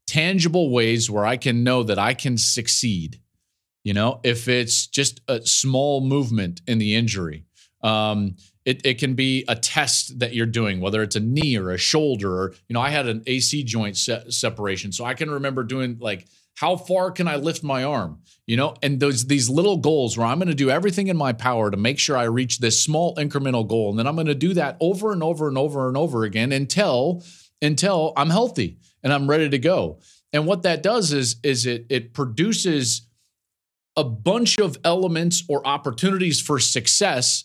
Tangible 0.06 0.70
ways 0.70 1.10
where 1.10 1.24
I 1.24 1.36
can 1.36 1.64
know 1.64 1.82
that 1.82 1.98
I 1.98 2.14
can 2.14 2.36
succeed. 2.36 3.20
You 3.82 3.94
know, 3.94 4.20
if 4.24 4.48
it's 4.48 4.86
just 4.86 5.20
a 5.28 5.44
small 5.46 6.02
movement 6.02 6.60
in 6.66 6.78
the 6.78 6.94
injury, 6.94 7.44
um, 7.82 8.36
it, 8.68 8.84
it 8.84 8.98
can 8.98 9.14
be 9.14 9.46
a 9.48 9.56
test 9.56 10.18
that 10.18 10.34
you're 10.34 10.44
doing, 10.44 10.78
whether 10.78 11.02
it's 11.02 11.16
a 11.16 11.20
knee 11.20 11.56
or 11.56 11.70
a 11.70 11.78
shoulder, 11.78 12.42
or, 12.42 12.54
you 12.68 12.74
know, 12.74 12.82
I 12.82 12.90
had 12.90 13.06
an 13.06 13.22
AC 13.26 13.64
joint 13.64 13.96
se- 13.96 14.24
separation. 14.28 14.92
So 14.92 15.06
I 15.06 15.14
can 15.14 15.30
remember 15.30 15.64
doing 15.64 15.96
like, 16.00 16.26
how 16.54 16.76
far 16.76 17.10
can 17.10 17.28
I 17.28 17.36
lift 17.36 17.62
my 17.62 17.82
arm? 17.82 18.18
You 18.46 18.58
know, 18.58 18.74
and 18.82 19.00
those 19.00 19.26
these 19.26 19.48
little 19.48 19.78
goals 19.78 20.18
where 20.18 20.26
I'm 20.26 20.38
going 20.38 20.48
to 20.48 20.54
do 20.54 20.68
everything 20.68 21.06
in 21.06 21.16
my 21.16 21.32
power 21.32 21.70
to 21.70 21.78
make 21.78 21.98
sure 21.98 22.18
I 22.18 22.24
reach 22.24 22.58
this 22.58 22.82
small 22.82 23.14
incremental 23.16 23.66
goal. 23.66 23.88
And 23.88 23.98
then 23.98 24.06
I'm 24.06 24.16
going 24.16 24.26
to 24.26 24.34
do 24.34 24.52
that 24.52 24.76
over 24.80 25.12
and 25.12 25.22
over 25.22 25.48
and 25.48 25.56
over 25.56 25.88
and 25.88 25.96
over 25.96 26.24
again 26.24 26.52
until 26.52 27.24
until 27.62 28.12
I'm 28.18 28.28
healthy 28.28 28.80
and 29.02 29.14
I'm 29.14 29.30
ready 29.30 29.48
to 29.48 29.58
go. 29.58 30.00
And 30.34 30.46
what 30.46 30.64
that 30.64 30.82
does 30.82 31.14
is 31.14 31.36
is 31.42 31.64
it 31.64 31.86
it 31.88 32.12
produces 32.12 33.06
a 33.96 34.04
bunch 34.04 34.58
of 34.58 34.76
elements 34.84 35.42
or 35.48 35.66
opportunities 35.66 36.38
for 36.38 36.58
success 36.58 37.44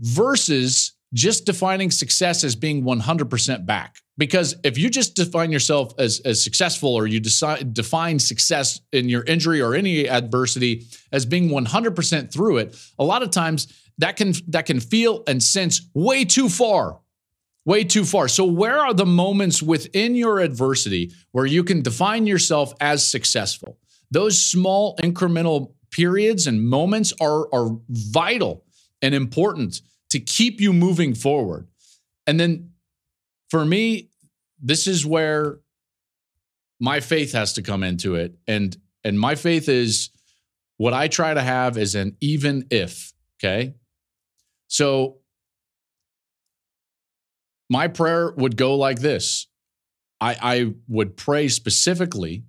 versus 0.00 0.92
just 1.14 1.46
defining 1.46 1.90
success 1.90 2.44
as 2.44 2.54
being 2.54 2.84
100% 2.84 3.66
back. 3.66 3.96
Because 4.18 4.56
if 4.64 4.76
you 4.76 4.90
just 4.90 5.14
define 5.14 5.52
yourself 5.52 5.92
as, 5.98 6.20
as 6.24 6.42
successful 6.42 6.94
or 6.94 7.06
you 7.06 7.20
decide, 7.20 7.72
define 7.72 8.18
success 8.18 8.80
in 8.92 9.08
your 9.08 9.22
injury 9.22 9.60
or 9.60 9.74
any 9.74 10.08
adversity 10.08 10.86
as 11.12 11.24
being 11.24 11.48
100% 11.48 12.32
through 12.32 12.58
it, 12.58 12.76
a 12.98 13.04
lot 13.04 13.22
of 13.22 13.30
times 13.30 13.72
that 13.98 14.16
can 14.16 14.32
that 14.48 14.66
can 14.66 14.80
feel 14.80 15.22
and 15.26 15.42
sense 15.42 15.88
way 15.94 16.24
too 16.24 16.48
far. 16.48 17.00
Way 17.64 17.84
too 17.84 18.04
far. 18.04 18.28
So 18.28 18.44
where 18.46 18.78
are 18.78 18.94
the 18.94 19.04
moments 19.04 19.62
within 19.62 20.14
your 20.14 20.38
adversity 20.38 21.12
where 21.32 21.44
you 21.44 21.62
can 21.62 21.82
define 21.82 22.26
yourself 22.26 22.72
as 22.80 23.06
successful? 23.06 23.78
Those 24.10 24.42
small 24.42 24.96
incremental 25.02 25.74
periods 25.90 26.46
and 26.46 26.66
moments 26.66 27.12
are, 27.20 27.52
are 27.52 27.76
vital 27.90 28.64
and 29.02 29.14
important 29.14 29.80
to 30.10 30.20
keep 30.20 30.60
you 30.60 30.72
moving 30.72 31.14
forward. 31.14 31.68
And 32.26 32.38
then 32.38 32.70
for 33.50 33.64
me, 33.64 34.10
this 34.60 34.86
is 34.86 35.06
where 35.06 35.58
my 36.80 37.00
faith 37.00 37.32
has 37.32 37.54
to 37.54 37.62
come 37.62 37.82
into 37.82 38.14
it. 38.14 38.36
And 38.46 38.76
and 39.04 39.18
my 39.18 39.34
faith 39.34 39.68
is 39.68 40.10
what 40.76 40.92
I 40.92 41.08
try 41.08 41.34
to 41.34 41.42
have 41.42 41.76
is 41.76 41.94
an 41.94 42.16
even 42.20 42.66
if, 42.70 43.12
okay? 43.38 43.74
So 44.68 45.18
my 47.68 47.88
prayer 47.88 48.32
would 48.36 48.56
go 48.56 48.76
like 48.76 49.00
this. 49.00 49.46
I, 50.20 50.36
I 50.40 50.74
would 50.88 51.16
pray 51.16 51.48
specifically 51.48 52.44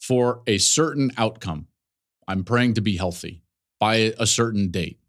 for 0.00 0.42
a 0.46 0.58
certain 0.58 1.10
outcome. 1.16 1.66
I'm 2.26 2.44
praying 2.44 2.74
to 2.74 2.80
be 2.80 2.96
healthy 2.96 3.42
by 3.78 4.14
a 4.18 4.26
certain 4.26 4.70
date. 4.70 4.99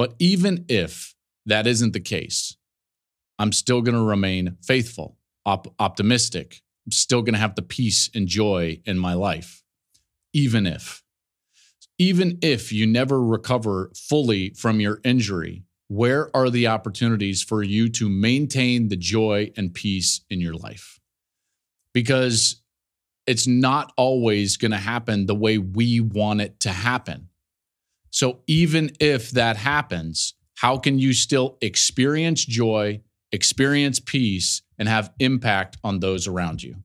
But 0.00 0.14
even 0.18 0.64
if 0.70 1.14
that 1.44 1.66
isn't 1.66 1.92
the 1.92 2.00
case, 2.00 2.56
I'm 3.38 3.52
still 3.52 3.82
going 3.82 3.96
to 3.96 4.02
remain 4.02 4.56
faithful, 4.62 5.18
op- 5.44 5.74
optimistic. 5.78 6.62
I'm 6.86 6.92
still 6.92 7.20
going 7.20 7.34
to 7.34 7.38
have 7.38 7.54
the 7.54 7.60
peace 7.60 8.08
and 8.14 8.26
joy 8.26 8.80
in 8.86 8.98
my 8.98 9.12
life, 9.12 9.62
even 10.32 10.66
if. 10.66 11.02
Even 11.98 12.38
if 12.40 12.72
you 12.72 12.86
never 12.86 13.22
recover 13.22 13.90
fully 13.94 14.54
from 14.54 14.80
your 14.80 15.02
injury, 15.04 15.64
where 15.88 16.34
are 16.34 16.48
the 16.48 16.66
opportunities 16.68 17.42
for 17.42 17.62
you 17.62 17.90
to 17.90 18.08
maintain 18.08 18.88
the 18.88 18.96
joy 18.96 19.52
and 19.58 19.74
peace 19.74 20.22
in 20.30 20.40
your 20.40 20.54
life? 20.54 20.98
Because 21.92 22.62
it's 23.26 23.46
not 23.46 23.92
always 23.98 24.56
going 24.56 24.70
to 24.70 24.78
happen 24.78 25.26
the 25.26 25.34
way 25.34 25.58
we 25.58 26.00
want 26.00 26.40
it 26.40 26.58
to 26.60 26.70
happen. 26.70 27.29
So 28.10 28.40
even 28.46 28.92
if 29.00 29.30
that 29.30 29.56
happens, 29.56 30.34
how 30.56 30.76
can 30.76 30.98
you 30.98 31.12
still 31.12 31.56
experience 31.60 32.44
joy, 32.44 33.00
experience 33.32 34.00
peace, 34.00 34.62
and 34.78 34.88
have 34.88 35.12
impact 35.18 35.78
on 35.82 36.00
those 36.00 36.26
around 36.26 36.62
you? 36.62 36.76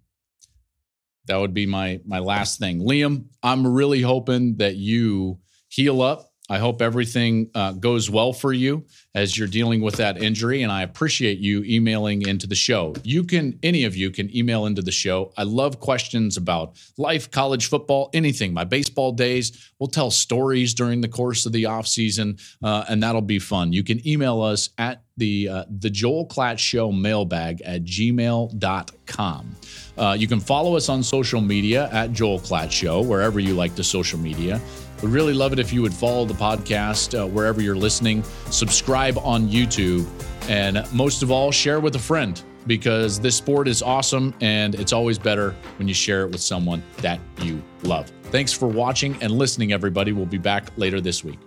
That 1.27 1.37
would 1.37 1.53
be 1.53 1.65
my 1.65 1.99
my 2.05 2.19
last 2.19 2.59
thing. 2.59 2.79
Liam, 2.79 3.25
I'm 3.41 3.65
really 3.65 4.01
hoping 4.01 4.57
that 4.57 4.75
you 4.75 5.39
heal 5.69 6.01
up 6.01 6.31
I 6.47 6.59
hope 6.59 6.81
everything 6.81 7.49
uh, 7.55 7.71
goes 7.73 8.09
well 8.09 8.31
for 8.31 8.53
you 8.53 8.85
as 9.15 9.37
you're 9.37 9.47
dealing 9.47 9.81
with 9.81 9.95
that 9.95 10.21
injury. 10.21 10.61
And 10.61 10.71
I 10.71 10.83
appreciate 10.83 11.39
you 11.39 11.63
emailing 11.63 12.27
into 12.27 12.45
the 12.45 12.55
show. 12.55 12.93
You 13.03 13.23
can, 13.23 13.57
any 13.63 13.85
of 13.85 13.95
you 13.95 14.11
can 14.11 14.35
email 14.35 14.67
into 14.67 14.83
the 14.83 14.91
show. 14.91 15.33
I 15.37 15.43
love 15.43 15.79
questions 15.79 16.37
about 16.37 16.77
life, 16.97 17.31
college 17.31 17.67
football, 17.67 18.11
anything, 18.13 18.53
my 18.53 18.63
baseball 18.63 19.11
days. 19.11 19.71
We'll 19.79 19.87
tell 19.87 20.11
stories 20.11 20.73
during 20.73 21.01
the 21.01 21.07
course 21.07 21.45
of 21.45 21.51
the 21.51 21.65
off 21.65 21.87
season, 21.87 22.37
uh, 22.63 22.85
and 22.87 23.01
that'll 23.01 23.21
be 23.21 23.39
fun. 23.39 23.73
You 23.73 23.83
can 23.83 24.07
email 24.07 24.41
us 24.41 24.69
at 24.77 25.01
the 25.17 25.47
uh, 25.49 25.63
the 25.69 25.89
Joel 25.89 26.27
Klatt 26.27 26.59
Show 26.59 26.91
mailbag 26.91 27.61
at 27.61 27.83
gmail.com. 27.85 29.55
Uh, 29.97 30.15
you 30.19 30.27
can 30.27 30.39
follow 30.39 30.75
us 30.75 30.89
on 30.89 31.01
social 31.03 31.41
media 31.41 31.89
at 31.91 32.11
Joel 32.11 32.39
Klatt 32.39 32.71
Show, 32.71 33.01
wherever 33.01 33.39
you 33.39 33.53
like 33.53 33.75
the 33.75 33.83
social 33.83 34.19
media. 34.19 34.59
We'd 35.01 35.11
really 35.11 35.33
love 35.33 35.53
it 35.53 35.59
if 35.59 35.73
you 35.73 35.81
would 35.81 35.93
follow 35.93 36.25
the 36.25 36.33
podcast 36.33 37.19
uh, 37.19 37.27
wherever 37.27 37.61
you're 37.61 37.75
listening, 37.75 38.23
subscribe 38.49 39.17
on 39.19 39.47
YouTube, 39.47 40.07
and 40.49 40.85
most 40.93 41.21
of 41.23 41.31
all, 41.31 41.51
share 41.51 41.79
with 41.79 41.95
a 41.95 41.99
friend 41.99 42.41
because 42.67 43.19
this 43.19 43.35
sport 43.35 43.67
is 43.67 43.81
awesome 43.81 44.33
and 44.41 44.75
it's 44.75 44.93
always 44.93 45.19
better 45.19 45.55
when 45.77 45.87
you 45.87 45.93
share 45.93 46.23
it 46.23 46.31
with 46.31 46.41
someone 46.41 46.81
that 46.97 47.19
you 47.41 47.61
love. 47.83 48.11
Thanks 48.23 48.51
for 48.51 48.67
watching 48.67 49.15
and 49.21 49.31
listening, 49.31 49.71
everybody. 49.71 50.11
We'll 50.11 50.25
be 50.25 50.37
back 50.37 50.71
later 50.77 51.01
this 51.01 51.23
week. 51.23 51.39